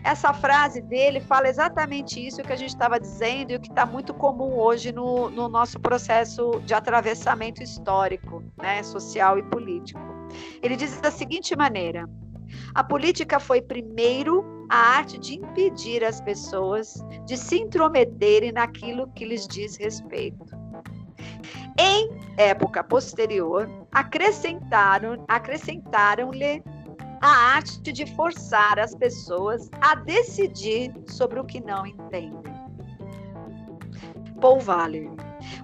Essa 0.06 0.32
frase 0.34 0.82
dele 0.82 1.20
fala 1.20 1.50
exatamente 1.50 2.26
isso 2.26 2.42
que 2.44 2.54
a 2.54 2.56
gente 2.56 2.70
estava 2.70 3.00
dizendo 3.00 3.52
e 3.52 3.56
o 3.56 3.60
que 3.60 3.70
está 3.70 3.86
muito 3.86 4.14
comum 4.14 4.54
hoje 4.54 4.92
no, 4.92 5.32
no 5.32 5.50
nosso 5.50 5.80
processo 5.80 6.62
de 6.64 6.74
atravessamento 6.76 7.62
histórico, 7.62 8.44
né, 8.56 8.84
social 8.84 9.38
e 9.40 9.44
político. 9.44 10.00
Ele 10.62 10.76
diz 10.76 11.02
da 11.02 11.10
seguinte 11.10 11.56
maneira: 11.58 12.08
a 12.74 12.84
política 12.84 13.40
foi 13.40 13.62
primeiro 13.62 14.44
a 14.70 14.78
arte 14.98 15.18
de 15.18 15.36
impedir 15.36 16.04
as 16.04 16.20
pessoas 16.22 16.96
de 17.26 17.38
se 17.38 17.60
intrometerem 17.60 18.52
naquilo 18.52 19.08
que 19.14 19.26
lhes 19.26 19.48
diz 19.48 19.78
respeito. 19.78 20.46
Em 21.78 22.10
época 22.38 22.84
posterior, 22.84 23.70
acrescentaram, 23.92 25.24
acrescentaram-lhe 25.28 26.64
a 27.22 27.56
arte 27.56 27.92
de 27.92 28.06
forçar 28.16 28.80
as 28.80 28.96
pessoas 28.96 29.70
a 29.82 29.96
decidir 29.96 30.94
sobre 31.08 31.40
o 31.40 31.46
que 31.46 31.60
não 31.60 31.86
entendem. 31.86 32.54
Paul 34.40 34.60
Valéry. 34.60 35.10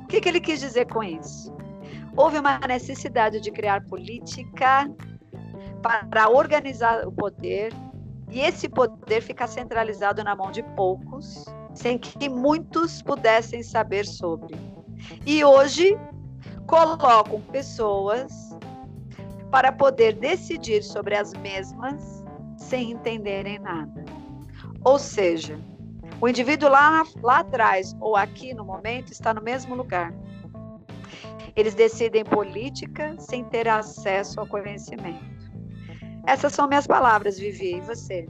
O 0.03 0.07
que, 0.07 0.21
que 0.21 0.29
ele 0.29 0.39
quis 0.39 0.59
dizer 0.59 0.85
com 0.87 1.03
isso? 1.03 1.53
Houve 2.15 2.39
uma 2.39 2.59
necessidade 2.67 3.39
de 3.39 3.51
criar 3.51 3.85
política 3.85 4.89
para 5.81 6.29
organizar 6.29 7.07
o 7.07 7.11
poder 7.11 7.73
e 8.29 8.39
esse 8.39 8.69
poder 8.69 9.21
ficar 9.21 9.47
centralizado 9.47 10.23
na 10.23 10.35
mão 10.35 10.51
de 10.51 10.63
poucos, 10.75 11.45
sem 11.73 11.97
que 11.97 12.29
muitos 12.29 13.01
pudessem 13.01 13.61
saber 13.61 14.05
sobre. 14.05 14.55
E 15.25 15.43
hoje 15.43 15.97
colocam 16.65 17.41
pessoas 17.51 18.31
para 19.49 19.71
poder 19.71 20.13
decidir 20.13 20.81
sobre 20.81 21.15
as 21.15 21.33
mesmas 21.33 22.23
sem 22.57 22.91
entenderem 22.91 23.59
nada. 23.59 24.05
Ou 24.83 24.97
seja, 24.97 25.59
o 26.21 26.27
indivíduo 26.29 26.69
lá, 26.69 27.03
lá 27.21 27.39
atrás 27.39 27.95
ou 27.99 28.15
aqui 28.15 28.53
no 28.53 28.63
momento 28.63 29.11
está 29.11 29.33
no 29.33 29.41
mesmo 29.41 29.75
lugar. 29.75 30.13
Eles 31.55 31.75
decidem 31.75 32.23
política 32.23 33.15
sem 33.19 33.43
ter 33.43 33.67
acesso 33.67 34.39
ao 34.39 34.47
conhecimento. 34.47 35.30
Essas 36.25 36.53
são 36.53 36.67
minhas 36.67 36.87
palavras, 36.87 37.39
Vivi. 37.39 37.77
E 37.77 37.81
você? 37.81 38.27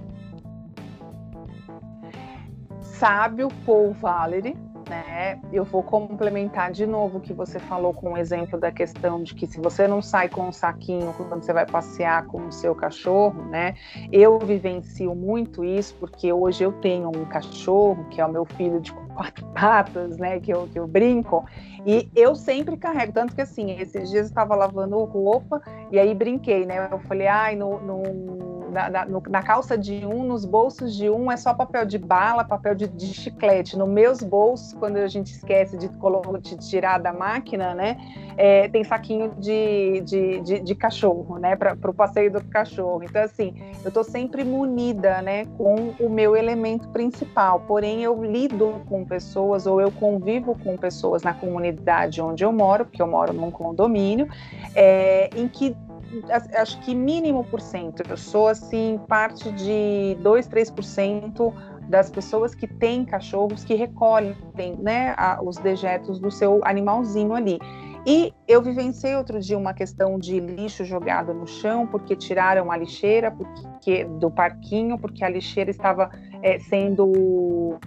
Sábio 2.82 3.50
Paul 3.66 3.94
Valery, 3.94 4.56
né? 4.92 5.40
Eu 5.54 5.64
vou 5.64 5.82
complementar 5.82 6.70
de 6.70 6.86
novo 6.86 7.18
o 7.18 7.22
que 7.22 7.34
você 7.34 7.58
falou 7.60 7.94
com 7.94 8.12
o 8.12 8.18
exemplo 8.18 8.60
da 8.60 8.74
questão 8.74 9.24
de 9.24 9.34
que 9.34 9.48
se 9.48 9.58
você 9.58 9.88
não 9.88 10.02
sai 10.02 10.28
com 10.28 10.50
um 10.50 10.52
saquinho 10.52 11.14
quando 11.14 11.42
você 11.42 11.54
vai 11.54 11.66
passear 11.66 12.26
com 12.26 12.48
o 12.48 12.52
seu 12.52 12.76
cachorro, 12.76 13.42
né? 13.46 13.74
Eu 14.12 14.38
vivencio 14.40 15.16
muito 15.16 15.64
isso 15.64 15.96
porque 15.96 16.34
hoje 16.34 16.66
eu 16.66 16.74
tenho 16.74 17.08
um 17.08 17.24
cachorro 17.24 18.06
que 18.10 18.20
é 18.20 18.26
o 18.26 18.32
meu 18.32 18.44
filho 18.44 18.82
de 18.82 18.92
quatro 19.16 19.46
patas, 19.54 20.18
né? 20.18 20.42
Que 20.42 20.52
eu, 20.52 20.68
que 20.68 20.78
eu 20.78 20.86
brinco 20.86 21.46
e 21.86 22.12
eu 22.14 22.36
sempre 22.36 22.76
carrego, 22.76 23.14
tanto 23.14 23.34
que 23.34 23.42
assim, 23.42 23.72
esses 23.80 24.10
dias 24.10 24.26
eu 24.26 24.30
estava 24.30 24.56
lavando 24.56 25.02
roupa 25.06 25.62
e 25.90 25.98
aí 25.98 26.14
brinquei, 26.14 26.66
né? 26.66 26.90
Eu 26.92 27.00
falei, 27.00 27.28
ai, 27.28 27.56
no, 27.56 27.80
no 27.80 28.61
na, 28.72 28.90
na, 28.90 29.06
no, 29.06 29.22
calça 29.22 29.78
de 29.78 30.06
um, 30.06 30.24
nos 30.24 30.46
bolsos 30.46 30.96
de 30.96 31.10
um 31.10 31.32
é 31.32 31.38
só 31.38 31.54
papel 31.54 31.86
de 31.86 31.98
bala, 31.98 32.44
papel 32.44 32.74
de, 32.74 32.88
de 32.88 33.08
chiclete. 33.08 33.78
Nos 33.78 33.90
meus 33.90 34.24
bolsos, 34.24 34.74
quando 34.74 34.98
a 34.98 35.08
gente 35.08 35.32
esquece 35.32 35.78
de, 35.78 35.90
de 35.90 36.58
tirar 36.58 36.98
da 37.00 37.12
máquina, 37.12 37.76
né? 37.76 37.98
É, 38.38 38.70
tem 38.70 38.84
saquinho 38.84 39.34
de, 39.38 40.02
de, 40.02 40.42
de, 40.42 40.60
de 40.62 40.76
cachorro, 40.76 41.38
né? 41.38 41.56
Para 41.56 41.92
o 41.92 41.94
passeio 41.94 42.32
do 42.32 42.44
cachorro. 42.46 43.04
Então, 43.04 43.22
assim, 43.22 43.54
eu 43.84 43.90
estou 43.90 44.04
sempre 44.04 44.44
munida, 44.44 45.22
né? 45.22 45.46
Com 45.58 45.94
o 46.00 46.10
meu 46.10 46.36
elemento 46.36 46.88
principal. 46.90 47.60
Porém, 47.68 48.04
eu 48.04 48.24
lido 48.24 48.82
com 48.88 49.06
pessoas 49.06 49.68
ou 49.68 49.82
eu 49.82 49.92
convivo 49.92 50.58
com 50.64 50.78
pessoas 50.78 51.24
na 51.24 51.34
comunidade 51.34 52.22
onde 52.22 52.44
eu 52.44 52.52
moro, 52.52 52.86
porque 52.86 53.02
eu 53.02 53.08
moro 53.08 53.34
num 53.34 53.52
condomínio, 53.52 54.28
é, 54.74 55.30
em 55.36 55.48
que 55.48 55.76
acho 56.56 56.80
que 56.82 56.94
mínimo 56.94 57.44
por 57.46 57.62
cento. 57.62 58.04
Eu 58.08 58.18
sou 58.18 58.48
assim 58.48 59.00
parte 59.08 59.52
de 59.52 60.18
2, 60.22 60.48
3% 60.48 61.54
das 61.88 62.10
pessoas 62.10 62.56
que 62.56 62.68
têm 62.68 63.04
cachorros 63.04 63.64
que 63.64 63.74
recolhem, 63.74 64.36
né, 64.80 65.16
os 65.44 65.58
dejetos 65.58 66.20
do 66.20 66.32
seu 66.32 66.62
animalzinho 66.64 67.34
ali. 67.34 67.60
E 68.06 68.34
eu 68.48 68.62
vivenciei 68.64 69.16
outro 69.16 69.40
dia 69.40 69.58
uma 69.58 69.74
questão 69.74 70.18
de 70.18 70.40
lixo 70.40 70.84
jogado 70.84 71.34
no 71.34 71.46
chão 71.46 71.86
porque 71.86 72.16
tiraram 72.16 72.72
a 72.72 72.78
lixeira 72.78 73.30
porque, 73.30 74.06
do 74.06 74.32
parquinho 74.32 74.98
porque 74.98 75.24
a 75.24 75.30
lixeira 75.30 75.70
estava 75.70 76.10
é, 76.42 76.58
sendo 76.60 77.78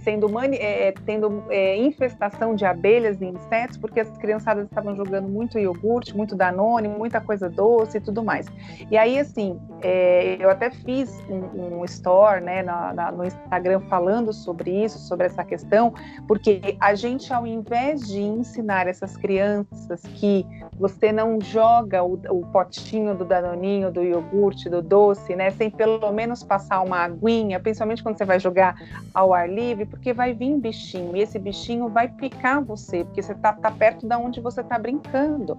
sendo 0.00 0.28
mani, 0.28 0.56
é, 0.56 0.88
é, 0.88 0.92
tendo 1.04 1.44
é, 1.50 1.76
infestação 1.76 2.54
de 2.54 2.64
abelhas 2.64 3.20
e 3.20 3.26
insetos, 3.26 3.76
porque 3.76 4.00
as 4.00 4.08
criançadas 4.16 4.64
estavam 4.64 4.96
jogando 4.96 5.28
muito 5.28 5.58
iogurte, 5.58 6.16
muito 6.16 6.34
danone, 6.34 6.88
muita 6.88 7.20
coisa 7.20 7.48
doce 7.48 7.98
e 7.98 8.00
tudo 8.00 8.24
mais. 8.24 8.46
E 8.90 8.96
aí, 8.96 9.18
assim, 9.18 9.60
é, 9.82 10.36
eu 10.40 10.48
até 10.48 10.70
fiz 10.70 11.22
um, 11.28 11.80
um 11.80 11.84
store 11.84 12.40
né, 12.40 12.62
na, 12.62 12.94
na, 12.94 13.12
no 13.12 13.24
Instagram 13.24 13.80
falando 13.88 14.32
sobre 14.32 14.84
isso, 14.84 14.98
sobre 14.98 15.26
essa 15.26 15.44
questão, 15.44 15.92
porque 16.26 16.76
a 16.80 16.94
gente, 16.94 17.32
ao 17.32 17.46
invés 17.46 18.00
de 18.08 18.20
ensinar 18.20 18.86
essas 18.86 19.16
crianças 19.16 20.02
que 20.14 20.46
você 20.78 21.12
não 21.12 21.38
joga 21.40 22.02
o, 22.02 22.14
o 22.14 22.46
potinho 22.46 23.14
do 23.14 23.24
danoninho, 23.24 23.90
do 23.90 24.02
iogurte, 24.02 24.70
do 24.70 24.80
doce, 24.80 25.36
né, 25.36 25.50
sem 25.50 25.70
pelo 25.70 26.10
menos 26.10 26.42
passar 26.42 26.80
uma 26.80 27.04
aguinha, 27.04 27.60
principalmente 27.60 28.02
quando 28.02 28.16
você 28.16 28.24
vai 28.24 28.40
jogar 28.40 28.76
ao 29.12 29.34
ar 29.34 29.48
livre, 29.48 29.84
porque 29.84 30.12
vai 30.12 30.32
vir 30.32 30.56
bichinho 30.56 31.16
e 31.16 31.20
esse 31.20 31.38
bichinho 31.38 31.88
vai 31.88 32.08
picar 32.08 32.62
você, 32.62 33.04
porque 33.04 33.22
você 33.22 33.32
está 33.32 33.52
tá 33.52 33.70
perto 33.70 34.06
da 34.06 34.18
onde 34.18 34.40
você 34.40 34.60
está 34.60 34.78
brincando. 34.78 35.58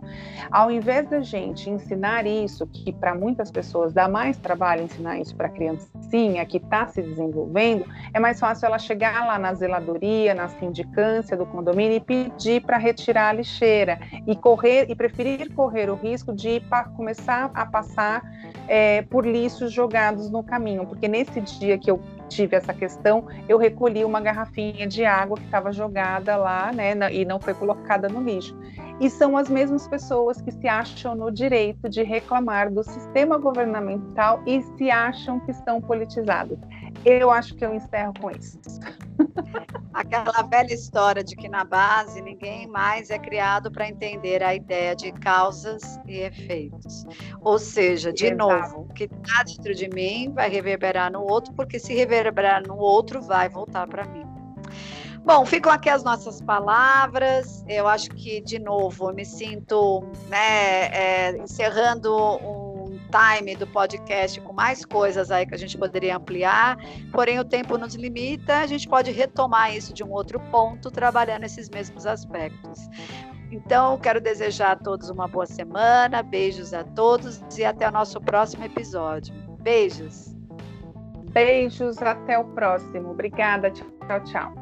Ao 0.49 0.71
invés 0.71 1.07
da 1.09 1.21
gente 1.21 1.69
ensinar 1.69 2.25
isso, 2.25 2.65
que 2.67 2.91
para 2.91 3.13
muitas 3.13 3.51
pessoas 3.51 3.93
dá 3.93 4.07
mais 4.07 4.37
trabalho 4.37 4.83
ensinar 4.83 5.19
isso 5.19 5.35
para 5.35 5.47
a 5.47 5.49
criancinha 5.49 6.45
que 6.45 6.57
está 6.57 6.87
se 6.87 7.01
desenvolvendo, 7.01 7.85
é 8.13 8.19
mais 8.19 8.39
fácil 8.39 8.65
ela 8.67 8.79
chegar 8.79 9.25
lá 9.25 9.37
na 9.37 9.53
zeladoria, 9.53 10.33
na 10.33 10.47
sindicância 10.47 11.35
do 11.35 11.45
condomínio 11.45 11.97
e 11.97 11.99
pedir 11.99 12.61
para 12.61 12.77
retirar 12.77 13.29
a 13.29 13.33
lixeira 13.33 13.99
e 14.25 14.35
correr 14.35 14.89
e 14.89 14.95
preferir 14.95 15.53
correr 15.53 15.89
o 15.89 15.95
risco 15.95 16.33
de 16.33 16.61
começar 16.95 17.51
a 17.53 17.65
passar 17.65 18.23
é, 18.67 19.01
por 19.03 19.25
lixos 19.25 19.71
jogados 19.71 20.29
no 20.29 20.43
caminho, 20.43 20.85
porque 20.85 21.07
nesse 21.07 21.41
dia 21.41 21.77
que 21.77 21.89
eu 21.89 21.99
tive 22.31 22.55
essa 22.55 22.73
questão, 22.73 23.27
eu 23.47 23.57
recolhi 23.57 24.05
uma 24.05 24.21
garrafinha 24.21 24.87
de 24.87 25.03
água 25.03 25.37
que 25.37 25.43
estava 25.43 25.71
jogada 25.71 26.37
lá, 26.37 26.71
né, 26.71 26.93
e 27.13 27.25
não 27.25 27.39
foi 27.39 27.53
colocada 27.53 28.07
no 28.07 28.21
lixo. 28.21 28.57
E 28.99 29.09
são 29.09 29.35
as 29.35 29.49
mesmas 29.49 29.87
pessoas 29.87 30.41
que 30.41 30.51
se 30.51 30.67
acham 30.67 31.13
no 31.13 31.31
direito 31.31 31.89
de 31.89 32.03
reclamar 32.03 32.71
do 32.71 32.83
sistema 32.83 33.37
governamental 33.37 34.41
e 34.45 34.61
se 34.77 34.89
acham 34.89 35.39
que 35.41 35.51
estão 35.51 35.81
politizadas. 35.81 36.57
Eu 37.05 37.31
acho 37.31 37.55
que 37.55 37.65
eu 37.65 37.73
encerro 37.73 38.13
com 38.19 38.29
isso. 38.31 38.59
Aquela 39.93 40.43
velha 40.43 40.73
história 40.73 41.23
de 41.23 41.35
que 41.35 41.49
na 41.49 41.63
base 41.63 42.21
ninguém 42.21 42.67
mais 42.67 43.09
é 43.09 43.19
criado 43.19 43.71
para 43.71 43.87
entender 43.87 44.41
a 44.43 44.55
ideia 44.55 44.95
de 44.95 45.11
causas 45.11 45.99
e 46.07 46.19
efeitos. 46.19 47.05
Ou 47.41 47.59
seja, 47.59 48.13
de 48.13 48.27
Exato. 48.27 48.37
novo, 48.37 48.87
o 48.89 48.93
que 48.93 49.05
está 49.05 49.43
dentro 49.43 49.73
de 49.73 49.89
mim 49.89 50.31
vai 50.33 50.49
reverberar 50.49 51.11
no 51.11 51.21
outro, 51.21 51.53
porque 51.53 51.79
se 51.79 51.93
reverberar 51.93 52.65
no 52.65 52.77
outro, 52.77 53.21
vai 53.21 53.49
voltar 53.49 53.87
para 53.87 54.05
mim. 54.05 54.25
Bom, 55.23 55.45
ficam 55.45 55.71
aqui 55.71 55.89
as 55.89 56.03
nossas 56.03 56.41
palavras. 56.41 57.63
Eu 57.67 57.87
acho 57.87 58.09
que, 58.09 58.41
de 58.41 58.57
novo, 58.57 59.09
eu 59.09 59.13
me 59.13 59.25
sinto 59.25 60.03
né, 60.27 60.87
é, 60.87 61.37
encerrando 61.37 62.11
um 62.15 62.60
time 63.11 63.55
do 63.55 63.67
podcast 63.67 64.39
com 64.41 64.53
mais 64.53 64.85
coisas 64.85 65.29
aí 65.29 65.45
que 65.45 65.53
a 65.53 65.57
gente 65.57 65.77
poderia 65.77 66.17
ampliar, 66.17 66.77
porém 67.11 67.39
o 67.39 67.45
tempo 67.45 67.77
nos 67.77 67.95
limita, 67.95 68.59
a 68.59 68.67
gente 68.67 68.87
pode 68.87 69.11
retomar 69.11 69.75
isso 69.75 69.93
de 69.93 70.03
um 70.03 70.11
outro 70.11 70.39
ponto, 70.51 70.89
trabalhando 70.89 71.43
esses 71.43 71.69
mesmos 71.69 72.05
aspectos. 72.05 72.89
Então, 73.51 73.97
quero 73.99 74.21
desejar 74.21 74.71
a 74.71 74.75
todos 74.77 75.09
uma 75.09 75.27
boa 75.27 75.45
semana, 75.45 76.23
beijos 76.23 76.73
a 76.73 76.85
todos 76.85 77.41
e 77.57 77.65
até 77.65 77.87
o 77.87 77.91
nosso 77.91 78.21
próximo 78.21 78.63
episódio. 78.63 79.35
Beijos. 79.61 80.33
Beijos, 81.31 82.01
até 82.01 82.39
o 82.39 82.45
próximo. 82.45 83.11
Obrigada, 83.11 83.69
tchau, 83.71 84.23
tchau. 84.23 84.60